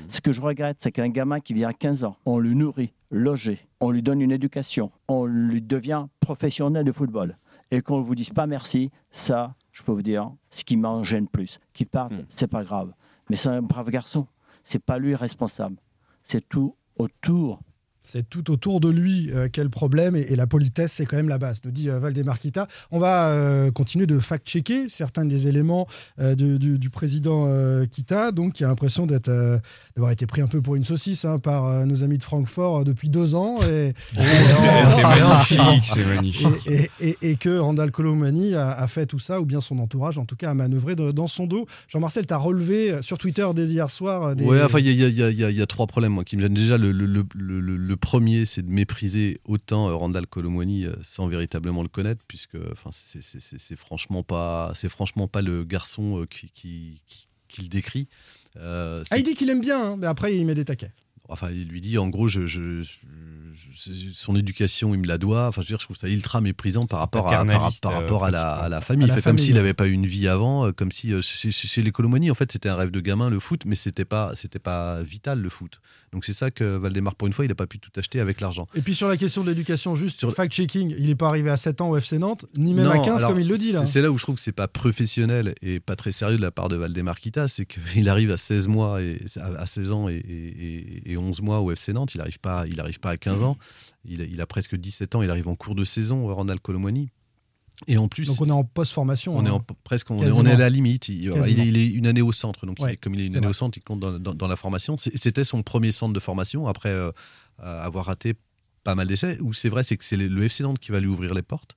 [0.07, 2.93] Ce que je regrette, c'est qu'un gamin qui vient à 15 ans, on le nourrit,
[3.11, 7.37] logé, on lui donne une éducation, on lui devient professionnel de football.
[7.69, 11.03] Et qu'on ne vous dise pas merci, ça, je peux vous dire, ce qui m'en
[11.03, 11.59] gêne plus.
[11.73, 12.91] Qu'il parte, c'est pas grave.
[13.29, 14.27] Mais c'est un brave garçon.
[14.63, 15.77] C'est pas lui responsable.
[16.23, 17.59] C'est tout autour.
[18.11, 21.29] C'est tout autour de lui euh, quel problème et, et la politesse c'est quand même
[21.29, 22.67] la base, nous dit euh, Valdemarquita.
[22.91, 25.87] On va euh, continuer de fact-checker certains des éléments
[26.19, 29.59] euh, du, du- du président euh, Kita, donc qui a l'impression d'être, euh,
[29.95, 32.79] d'avoir été pris un peu pour une saucisse hein, par euh, nos amis de Francfort
[32.79, 33.55] euh, depuis deux ans.
[33.69, 34.21] Et, Oh,
[34.95, 36.67] c'est- magnifique, c'est magnifique.
[36.67, 39.77] Et, et- et- et que Randall Colomani a, a fait tout ça, ou bien son
[39.79, 41.67] entourage en tout cas a manœuvré de- dans son dos.
[41.87, 44.43] Jean-Marcel, tu as relevé sur Twitter dès hier soir des...
[44.45, 46.53] Ouais, enfin, il y a, y y y trois problèmes moi, qui me gênent.
[46.53, 47.25] Déjà, le, le- le-
[47.59, 52.21] le- le premier, c'est de mépriser autant euh, Randall Colomwani euh, sans véritablement le connaître,
[52.27, 57.61] puisque enfin, c'est- franchement pas, c'est franchement pas le garçon euh, qui, qui, qui- qui
[57.63, 58.07] le décrit.
[58.57, 60.91] Euh, Ah, il dit qu'il aime bien, hein, mais après il met des taquets.
[61.31, 62.95] Enfin, il lui dit, en gros, je, je- je-
[63.71, 65.47] je- son éducation, il me la doit.
[65.47, 67.45] Enfin, je veux dire, je trouve ça ultra méprisant par rapport, à,
[67.81, 69.03] par, rapport à, la, à la famille.
[69.03, 71.13] À Il la fait comme famille, s'il n'avait pas eu une vie avant, comme si
[71.21, 74.35] chez les Colomani, en fait, c'était un rêve de gamin, le foot, mais c'était pas,
[74.35, 75.79] c'était pas vital, le foot.
[76.11, 78.41] Donc c'est ça que Valdemar, pour une fois, il n'a pas pu tout acheter avec
[78.41, 78.67] l'argent.
[78.75, 81.81] Et puis sur la question de l'éducation, juste fact-checking, il n'est pas arrivé à 7
[81.81, 83.85] ans au FC Nantes, ni même à Non, 15 alors, comme il le dit là.
[83.85, 86.51] c'est- là où je trouve que c'est pas professionnel et pas très sérieux de la
[86.51, 90.15] part de Valdemar Kita, c'est qu'il arrive à 16 mois et à 16 ans et,
[90.15, 93.43] et- et 11 mois au FC Nantes, il arrive pas, il arrive pas à 15
[93.43, 93.57] ans,
[94.05, 97.09] il a, il a presque 17 ans, il arrive en cours de saison, Randall Colomwani.
[97.87, 99.35] Et en plus, Donc on est en post-formation.
[99.37, 99.53] on est hein.
[99.53, 100.39] en, presque, on est, Quasiment.
[100.39, 101.07] on est à la limite.
[101.07, 103.25] Il, est, il est une année au centre, donc il Ouais, est- comme il est
[103.27, 103.49] une année vrai.
[103.51, 104.97] au centre, il compte dans, dans- dans la formation.
[104.97, 107.11] C'était son premier centre de formation après euh,
[107.59, 108.35] avoir raté
[108.83, 109.37] pas mal d'essais.
[109.41, 111.75] Où c'est vrai, c'est que c'est le- FC Nantes qui va lui ouvrir les portes.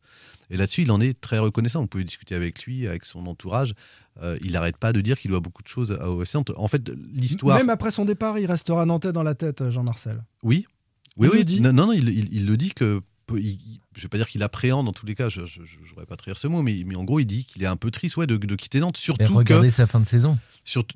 [0.50, 1.80] Et là-dessus, il en est très reconnaissant.
[1.80, 3.74] Vous pouvez discuter avec lui, avec son entourage.
[4.22, 6.50] Euh, il n'arrête pas de dire qu'il doit beaucoup de choses au FC Nantes.
[6.56, 7.56] En fait, l'histoire.
[7.56, 10.22] Même après son départ, il restera nantais dans la tête, Jean-Marcel.
[10.42, 10.66] Oui,
[11.16, 11.60] oui, Il oui.
[11.60, 13.00] Non, non, il, le dit que.
[13.36, 16.16] il- je ne vais pas dire qu'il appréhende en tous les cas, je n'aurais pas
[16.16, 18.26] trahir ce mot, mais, mais en gros, il dit qu'il est un peu triste ouais,
[18.26, 19.72] de, de quitter Nantes, surtout regardez que.
[19.74, 20.38] sa fin de saison.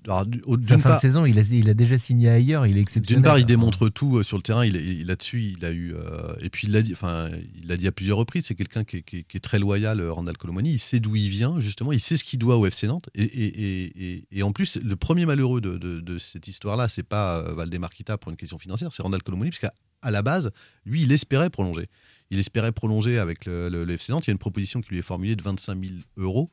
[0.05, 2.79] Alors, au- Sa fin part- de saison, il a, il a déjà signé ailleurs, il
[2.79, 3.21] est exceptionnel.
[3.23, 4.65] D'une part, il démontre tout euh, sur le terrain.
[4.65, 5.93] Il, là-dessus, il a eu.
[5.93, 7.29] euh, et puis, il l'a dit, enfin,
[7.61, 8.47] il l'a dit à plusieurs reprises.
[8.47, 10.71] C'est quelqu'un qui, est- qui est- qui est très loyal, euh, Randall Colomani.
[10.71, 11.91] Il sait d'où il vient, justement.
[11.91, 13.11] Il sait ce qu'il doit au FC Nantes.
[13.17, 16.89] Et, et- et- et- et en plus, le premier malheureux de, de- de cette histoire-là,
[16.89, 20.23] c'est pas Valdemar Kita pour une question financière, c'est Randall Colomani, parce qu'à à la
[20.23, 20.53] base,
[20.85, 21.89] lui, il espérait prolonger.
[22.31, 22.86] Il espérait prolonger
[23.19, 24.27] avec le, FC Nantes.
[24.27, 26.51] Il y a une proposition qui lui est formulée de 25 000 euros.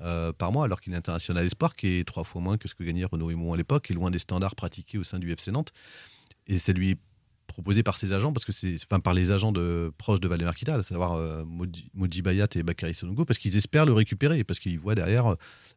[0.00, 2.74] euh, par mois, alors qu'il est international espoir, qui est trois fois moins que ce
[2.74, 5.52] que gagnait Renaud Aymon à l'époque, et loin des standards pratiqués au sein du FC
[5.52, 5.72] Nantes.
[6.48, 6.98] Et ça lui
[7.52, 10.54] proposé par ses agents, parce que c'est, enfin, par les agents de, proches de Valdemar
[10.54, 11.44] Kita, à savoir euh,
[11.94, 15.36] Moji, Bayat et Bakary Sonongo, parce qu'ils espèrent le récupérer, parce qu'ils voient derrière, euh,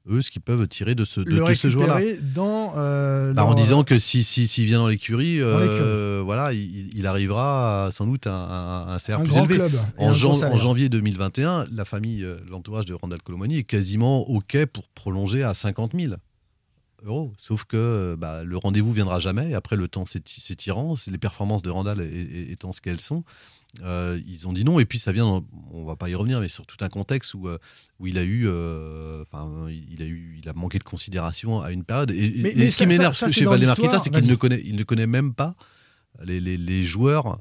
[0.09, 1.95] eux, ce qu'ils peuvent tirer de ce, de, le de ce joueur-là.
[1.95, 2.73] récupérer dans.
[2.77, 6.89] euh, Bah, leur- en disant que si, si, s'il vient dans l'écurie, euh, voilà, il,
[6.97, 9.57] il arrivera à, sans doute à un, un salaire plus élevé.
[9.97, 14.87] En, jan- janvier 2021, la famille, euh, l'entourage de Randall Colomani est quasiment OK pour
[14.89, 16.13] prolonger à 50 000
[17.05, 17.33] euros.
[17.37, 19.53] Sauf que bah, le rendez-vous viendra jamais.
[19.53, 23.23] Après, le temps s'étirant, les performances de Randall étant ce qu'elles sont,
[23.83, 24.79] euh, ils ont dit non.
[24.79, 27.47] Et puis ça vient, on va pas y revenir, mais sur tout un contexte où,
[27.47, 27.57] euh,
[27.99, 31.71] où il a eu, euh, enfin, il a eu, il a manqué de considération à
[31.71, 32.11] une période.
[32.11, 35.55] Et, ce qui m'énerve chez Valdemar c'est qu'il ne connaît, il ne connaît même pas
[36.23, 37.39] les, les, les joueurs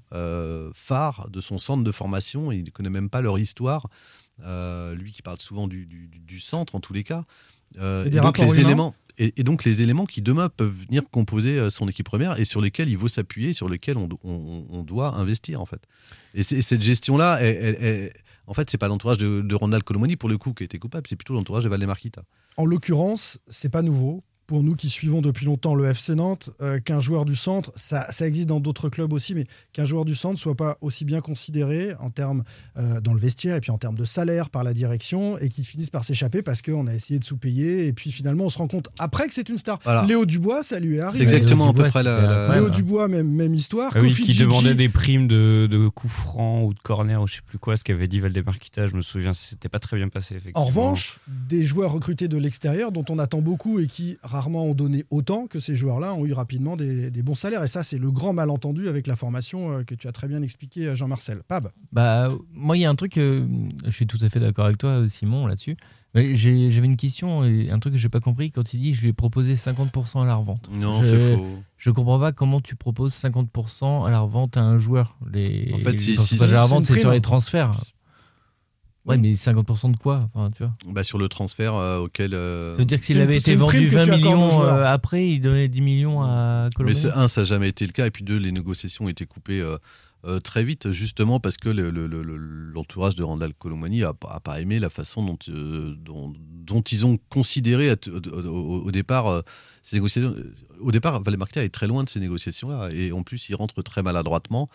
[0.74, 2.52] phares de son centre de formation.
[2.52, 3.88] Il ne connaît même pas leur histoire.
[4.94, 7.24] lui qui parle souvent du, du, du, centre en tous les cas.
[7.76, 12.06] et, donc les éléments et, donc les éléments qui demain peuvent venir composer son équipe
[12.06, 15.82] première et sur lesquels il faut s'appuyer, sur lesquels on, doit investir en fait.
[16.34, 17.40] Et, cette gestion-là,
[18.46, 21.06] en fait, c'est pas l'entourage de, Ronald Colomoni pour le coup qui a été coupable,
[21.08, 22.24] c'est plutôt l'entourage de Valdemar Kita.
[22.56, 26.80] En l'occurrence, c'est pas nouveau pour nous qui suivons depuis longtemps le FC Nantes, euh,
[26.80, 30.14] qu'un joueur du centre, ça, ça existe dans d'autres clubs aussi, mais qu'un joueur du
[30.14, 32.44] centre soit pas aussi bien considéré en termes
[32.76, 35.64] euh, dans le vestiaire et puis en termes de salaire par la direction et qu'il
[35.64, 38.68] finisse par s'échapper parce qu'on a essayé de sous-payer et puis finalement on se rend
[38.68, 39.78] compte après que c'est une star.
[40.06, 41.26] Léo Dubois, ça lui est arrivé.
[41.26, 43.92] C'est exactement à peu près la, Léo Dubois, même, même histoire.
[43.94, 47.36] Ah oui, qui demandait des primes de, de coups francs ou de corner ou je
[47.36, 50.08] sais plus quoi, ce qu'avait dit Valdemar Kita, je me souviens, c'était pas très bien
[50.08, 50.34] passé.
[50.34, 50.62] Effectivement.
[50.62, 51.18] En revanche,
[51.48, 55.46] des joueurs recrutés de l'extérieur dont on attend beaucoup et qui rarement ont donné autant
[55.46, 57.62] que ces joueurs-là ont eu rapidement des, bons salaires.
[57.62, 60.42] Et ça, c'est le grand malentendu avec la formation euh, que tu as très bien
[60.42, 61.42] expliqué, euh, Jean-Marcel.
[61.46, 63.46] Pab Bah, moi, il y a un truc, euh,
[63.84, 65.76] je suis tout à fait d'accord avec toi, Simon, là-dessus.
[66.14, 69.08] J'avais une question et un truc que j'ai pas compris quand il dit je lui
[69.08, 70.70] ai proposé 50% à la revente.
[70.72, 71.44] Non, c'est faux.
[71.76, 75.18] Je comprends pas comment tu proposes 50% à la revente à un joueur.
[75.32, 77.80] Les, en fait, si, si, la revente, c'est sur les transferts.
[79.06, 82.32] Ouais, mais 50% de quoi enfin, tu vois bah, Sur le transfert euh, auquel.
[82.32, 85.68] Euh, Ça veut dire que s'il avait été vendu 20 millions euh, après, il donnait
[85.68, 88.06] 10 millions à Colomani Mais un, ça n'a jamais été le cas.
[88.06, 89.62] Et puis deux, les négociations ont été coupées
[90.42, 95.38] très vite, justement parce que l'entourage de Randall Colomani n'a pas aimé la façon dont,
[95.48, 97.94] dont, dont ils ont considéré
[98.46, 99.42] au, départ
[99.82, 100.34] ces négociations.
[100.80, 102.88] Au départ, Valdemarquia est très loin de ces négociations-là.
[102.90, 104.70] Et en plus, il rentre très maladroitement.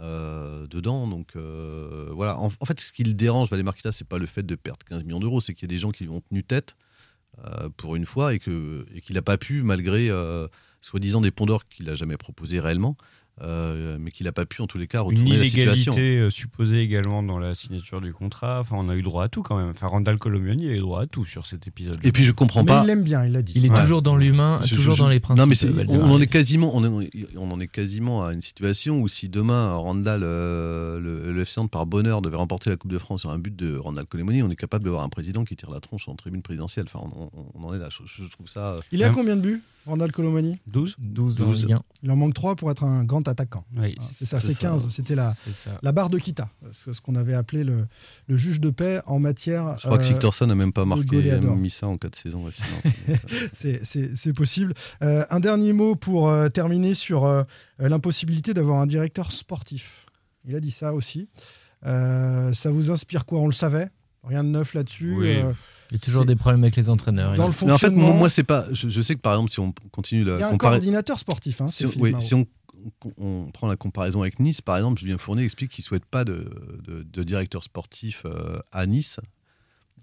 [0.00, 1.08] Euh, dedans.
[1.08, 2.38] Donc euh, voilà.
[2.38, 5.02] En, fait, ce qui le dérange, Valérie Marquita, c'est pas le fait de perdre 15
[5.02, 6.76] millions d'euros, c'est qu'il y a des gens qui ont tenu tête
[7.44, 10.08] euh, pour une fois et qu'il et n'a pas pu, malgré
[10.80, 12.96] soi-disant des ponts qu'il n'a jamais proposé réellement,
[13.42, 15.92] euh, mais qu'il n'a pas pu en tous les cas retourner Une la situation.
[15.92, 18.60] illégalité euh, supposée également dans la signature du contrat.
[18.60, 19.70] Enfin, on a eu droit à tout quand même.
[19.70, 21.98] Enfin, Randall Colomioni a eu droit à tout sur cet épisode.
[22.04, 22.82] Et puis je comprends pas.
[22.82, 23.52] Il l'aime bien, il l'a dit.
[23.56, 25.38] Il est toujours dans l'humain, toujours dans les principes.
[25.38, 29.08] Non, mais on, en est quasiment, on, on, en est quasiment à une situation où
[29.08, 33.22] si demain Randall, euh, le, le FC par bonheur devait remporter la Coupe de France
[33.22, 35.70] sur un but de Randall Colomoni, on est capable de voir un président qui tire
[35.70, 36.86] la tronche en tribune présidentielle.
[36.92, 37.08] Enfin,
[37.54, 37.88] on, en est là.
[37.90, 38.76] Je, trouve ça.
[38.92, 39.62] Il a combien de buts?
[39.88, 41.66] Randall Colomani 12 12, 12.
[42.02, 43.64] Il en manque 3 pour être un grand attaquant.
[43.76, 44.88] Oui, c'est ça, c'est 15.
[44.90, 45.32] C'était la,
[45.82, 47.86] la barre de Kita, ce qu'on avait appelé le,
[48.26, 49.76] le, juge de paix en matière.
[49.78, 52.44] Je crois que Sigtorsson n'a même pas marqué, a mis ça en cas de saison.
[53.52, 54.74] c'est possible.
[55.02, 57.42] Euh, un dernier mot pour euh, terminer sur euh,
[57.78, 60.06] l'impossibilité d'avoir un directeur sportif.
[60.44, 61.28] Il a dit ça aussi.
[61.82, 63.38] ça vous inspire quoi?
[63.40, 63.88] On le savait
[64.24, 65.16] Rien de neuf là-dessus
[65.90, 67.34] il y a toujours des problèmes avec les entraîneurs.
[67.34, 68.66] Dans le fonctionnement, en fait, moi, c'est pas.
[68.72, 70.36] Je, sais que par exemple, si on continue la.
[70.36, 71.60] Il y a un coordinateur sportif.
[71.60, 72.46] Hein, si, on, oui, si on,
[73.16, 76.50] on, prend la comparaison avec Nice, par exemple, Julien Fournier explique qu'il souhaite pas de,
[76.86, 79.18] de, directeur sportif euh, à Nice.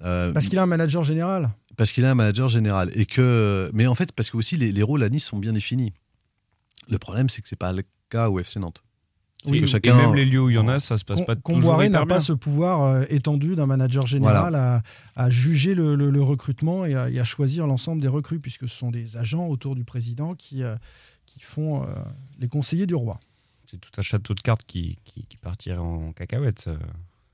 [0.01, 1.51] Euh, parce qu'il a un manager général.
[1.77, 4.71] Parce qu'il a un manager général et que, mais en fait, parce que aussi les,
[4.71, 5.93] les rôles à Nice sont bien définis.
[6.89, 8.84] Le problème, c'est que c'est pas le cas au FC Nantes.
[9.47, 9.97] Oui, que chacun...
[9.97, 12.05] Et même les lieux où il y en a, ça se passe pas toujours n'a
[12.05, 14.81] pas ce pouvoir euh, étendu d'un manager général à,
[15.15, 18.91] à, juger le, le, recrutement et à, à choisir l'ensemble des recrues, puisque ce sont
[18.91, 20.75] des agents autour du président qui, euh,
[21.25, 21.87] qui font euh,
[22.39, 23.19] les conseillers du roi.
[23.65, 26.69] C'est tout un château de cartes qui, qui, qui partirait en cacahuète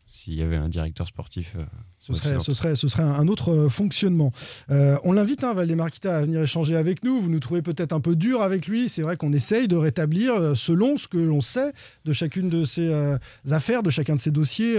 [0.07, 1.55] s'il y avait un directeur sportif
[2.01, 4.33] ce serait, ce, serait, ce serait un autre euh, fonctionnement.
[4.71, 7.21] Euh, on l'invite, hein, Valdemarquita, à venir échanger avec nous.
[7.21, 8.89] Vous nous trouvez peut-être un peu dur avec lui.
[8.89, 11.73] C'est vrai qu'on essaye de rétablir, euh, selon ce que l'on sait
[12.05, 12.91] de chacune de ces
[13.51, 14.77] affaires, de chacun de ces dossiers,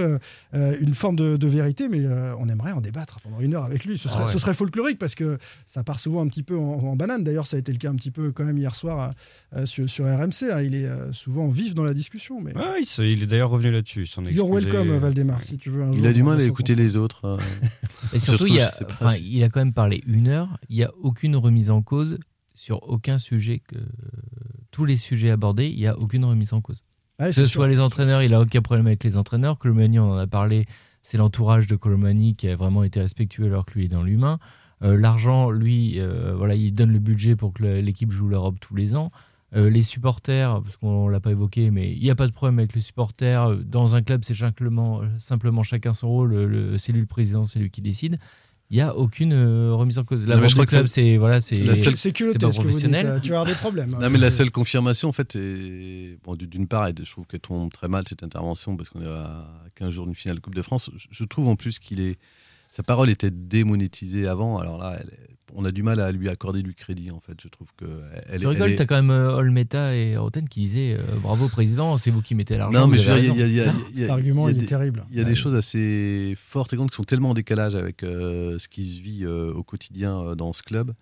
[0.53, 1.89] une forme de, vérité.
[1.89, 2.05] Mais
[2.39, 3.99] on aimerait en débattre pendant une heure avec lui.
[3.99, 6.97] Ce serait, ah ce serait folklorique parce que ça part souvent un petit peu en,
[6.97, 7.23] banane.
[7.23, 9.11] D'ailleurs, ça a été le cas un petit peu quand même hier soir
[9.65, 10.51] sur, sur, RMC.
[10.51, 10.63] Hein.
[10.63, 12.41] Il est souvent vif dans la discussion.
[12.41, 12.53] Mais...
[12.99, 14.09] il, est d'ailleurs revenu là-dessus.
[14.31, 15.85] You're welcome, Valdemar, si tu veux.
[15.95, 17.12] il a du mal à écouter les autres.
[18.13, 18.71] Et surtout, il, a,
[19.19, 20.59] il a quand même parlé une heure.
[20.69, 22.19] Il n'y a aucune remise en cause
[22.55, 23.79] sur aucun sujet que
[24.71, 25.69] tous les sujets abordés.
[25.69, 26.85] Il n'y a aucune remise en cause.
[27.19, 29.59] que ce soit les entraîneurs, il n'a aucun problème avec les entraîneurs.
[29.59, 30.67] Colomani, on en a parlé.
[31.03, 34.39] C'est l'entourage de Colomani qui a vraiment été respectueux alors que lui est dans l'humain.
[34.83, 38.75] Euh, l'argent, lui, euh, voilà, il donne le budget pour que l'équipe joue l'Europe tous
[38.75, 39.11] les ans.
[39.55, 42.33] Euh, les supporters, parce qu'on ne l'a pas évoqué, mais il n'y a pas de
[42.33, 43.55] problème avec les supporters.
[43.59, 46.35] Dans un club, c'est simplement, simplement chacun son rôle.
[46.35, 48.19] Le, c'est lui le président, c'est lui qui décide.
[48.71, 50.27] il n'y a aucune euh, remise en cause.
[50.27, 52.57] La Non, je crois club, c'est- c'est voilà, c'est la seule- C'est culotté pas ce
[52.59, 52.79] que vous dites.
[52.89, 53.07] professionnel.
[53.07, 53.91] euh, Tu vas avoir des problèmes.
[53.91, 56.17] Non, mais la seule confirmation, en fait, c'est.
[56.25, 59.07] Bon, d'une part, et je trouve qu'elle tombe très mal cette intervention parce qu'on est
[59.07, 59.45] à
[59.75, 60.91] 15 jours d'une finale de Coupe de France.
[60.97, 62.17] Je- Je trouve en plus qu'il est.
[62.73, 64.59] Sa parole était démonétisée avant.
[64.59, 65.11] Alors là, elle
[65.55, 67.35] on a du mal à lui accorder du crédit, en fait.
[67.43, 67.85] Je trouve que.
[68.29, 71.49] Elle, Tu rigoles, est- t'as quand même euh, Olmeta et Roten qui disaient euh, bravo
[71.49, 72.81] président, c'est vous qui mettez l'argent.
[72.81, 73.13] Non, mais je
[73.95, 75.05] Cet argument, il est terrible.
[75.11, 78.03] Il y a des choses assez fortes et grandes qui sont tellement en décalage avec
[78.03, 80.93] euh, ce qui se vit euh, au quotidien dans ce club.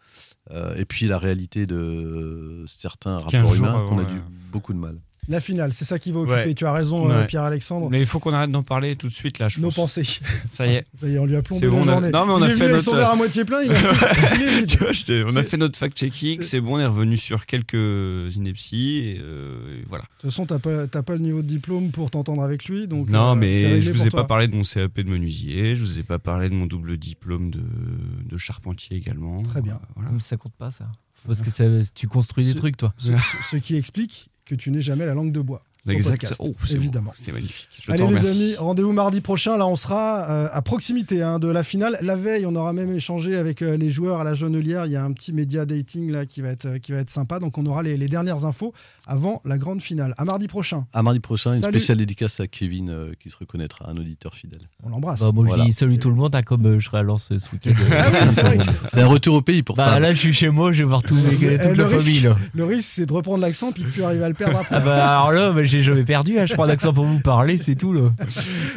[0.76, 4.20] Et puis la réalité de certains 15 rapports humains qu'on a du
[4.52, 4.96] beaucoup de mal.
[5.28, 6.34] La finale, c'est ça qui va occuper.
[6.46, 6.54] Ouais.
[6.54, 7.26] Tu as raison, euh, Ouais.
[7.26, 7.88] Pierre-Alexandre.
[7.90, 9.48] Mais il faut qu'on arrête d'en parler tout de suite là.
[9.48, 9.76] Je Nos pense.
[9.94, 10.20] pensées.
[10.50, 10.84] Ça y est.
[10.94, 12.00] Ça y est, on lui a plombé C'est bon, la a-.
[12.10, 13.62] Non, mais on il a est fait venu avec notre- son verre à moitié plein.
[13.62, 14.34] Il, a...
[14.34, 14.66] il est vide.
[14.66, 18.34] Tu vois, j'étais- on a fait notre fact-checking, c'est bon, on est revenu sur quelques
[18.34, 20.04] inepties, et, euh, et voilà.
[20.04, 22.88] De toute façon, t'as pas, t'as pas le niveau de diplôme pour t'entendre avec lui.
[22.88, 24.22] Donc, non, euh, mais je vous pour ai toi.
[24.22, 26.96] pas parlé de mon CAP de menuisier, je vous ai pas parlé de mon double
[26.96, 27.60] diplôme de,
[28.28, 29.42] de charpentier également.
[29.42, 29.78] Très bien.
[29.94, 30.10] Voilà.
[30.12, 30.86] Mais ça compte pas ça.
[31.26, 31.64] Parce que ça,
[31.94, 32.94] tu construis des trucs toi.
[32.96, 33.10] Ce,
[33.50, 35.62] ce qui explique que tu n'es jamais la langue de bois.
[35.88, 36.34] Exact.
[36.40, 37.12] Oh, c'est évidemment.
[37.16, 37.68] C'est magnifique.
[37.84, 39.56] Je Allez les amis, rendez-vous mardi prochain.
[39.56, 41.96] Là, on sera euh, à proximité hein, de la finale.
[42.02, 44.86] La veille, on aura même échangé avec euh, les joueurs à la Jonelière.
[44.86, 47.10] Il y a un petit média dating là qui va être, euh, qui va être
[47.10, 47.38] sympa.
[47.38, 48.74] Donc, on aura les, les dernières infos
[49.06, 50.14] avant la grande finale.
[50.18, 50.86] À mardi prochain.
[50.92, 51.72] À mardi prochain, une Salut.
[51.78, 54.60] spéciale dédicace à Kevin euh, qui se reconnaîtra, un auditeur fidèle.
[54.84, 55.20] On l'embrasse.
[55.20, 55.64] Bah, moi Voilà.
[55.64, 57.70] je dis salut tout le monde, hein, comme euh, je serai à Lens ce week-end.
[57.92, 60.82] Ah oui, c'est un retour au pays pour Bah là je suis chez moi, je
[60.82, 62.36] vais voir tous mes- Eh, toute le la risque- famille là.
[62.54, 64.76] Le risque, c'est de reprendre l'accent puis de plus arriver à le perdre après.
[64.76, 67.56] Ah bah alors là, bah, j'ai jamais perdu, hein, je prends l'accent pour vous parler,
[67.56, 68.12] c'est tout là.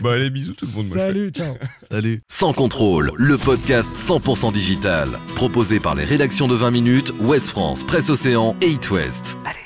[0.02, 0.86] Bah, allez, bisous tout le monde.
[0.86, 0.98] moi.
[0.98, 1.56] Salut, ciao.
[1.91, 2.22] Salut.
[2.28, 5.10] Sans contrôle, le podcast 100% digital.
[5.36, 9.38] Proposé par les rédactions de 20 minutes, Ouest France, Presse Océan et It West.
[9.46, 9.58] Allez,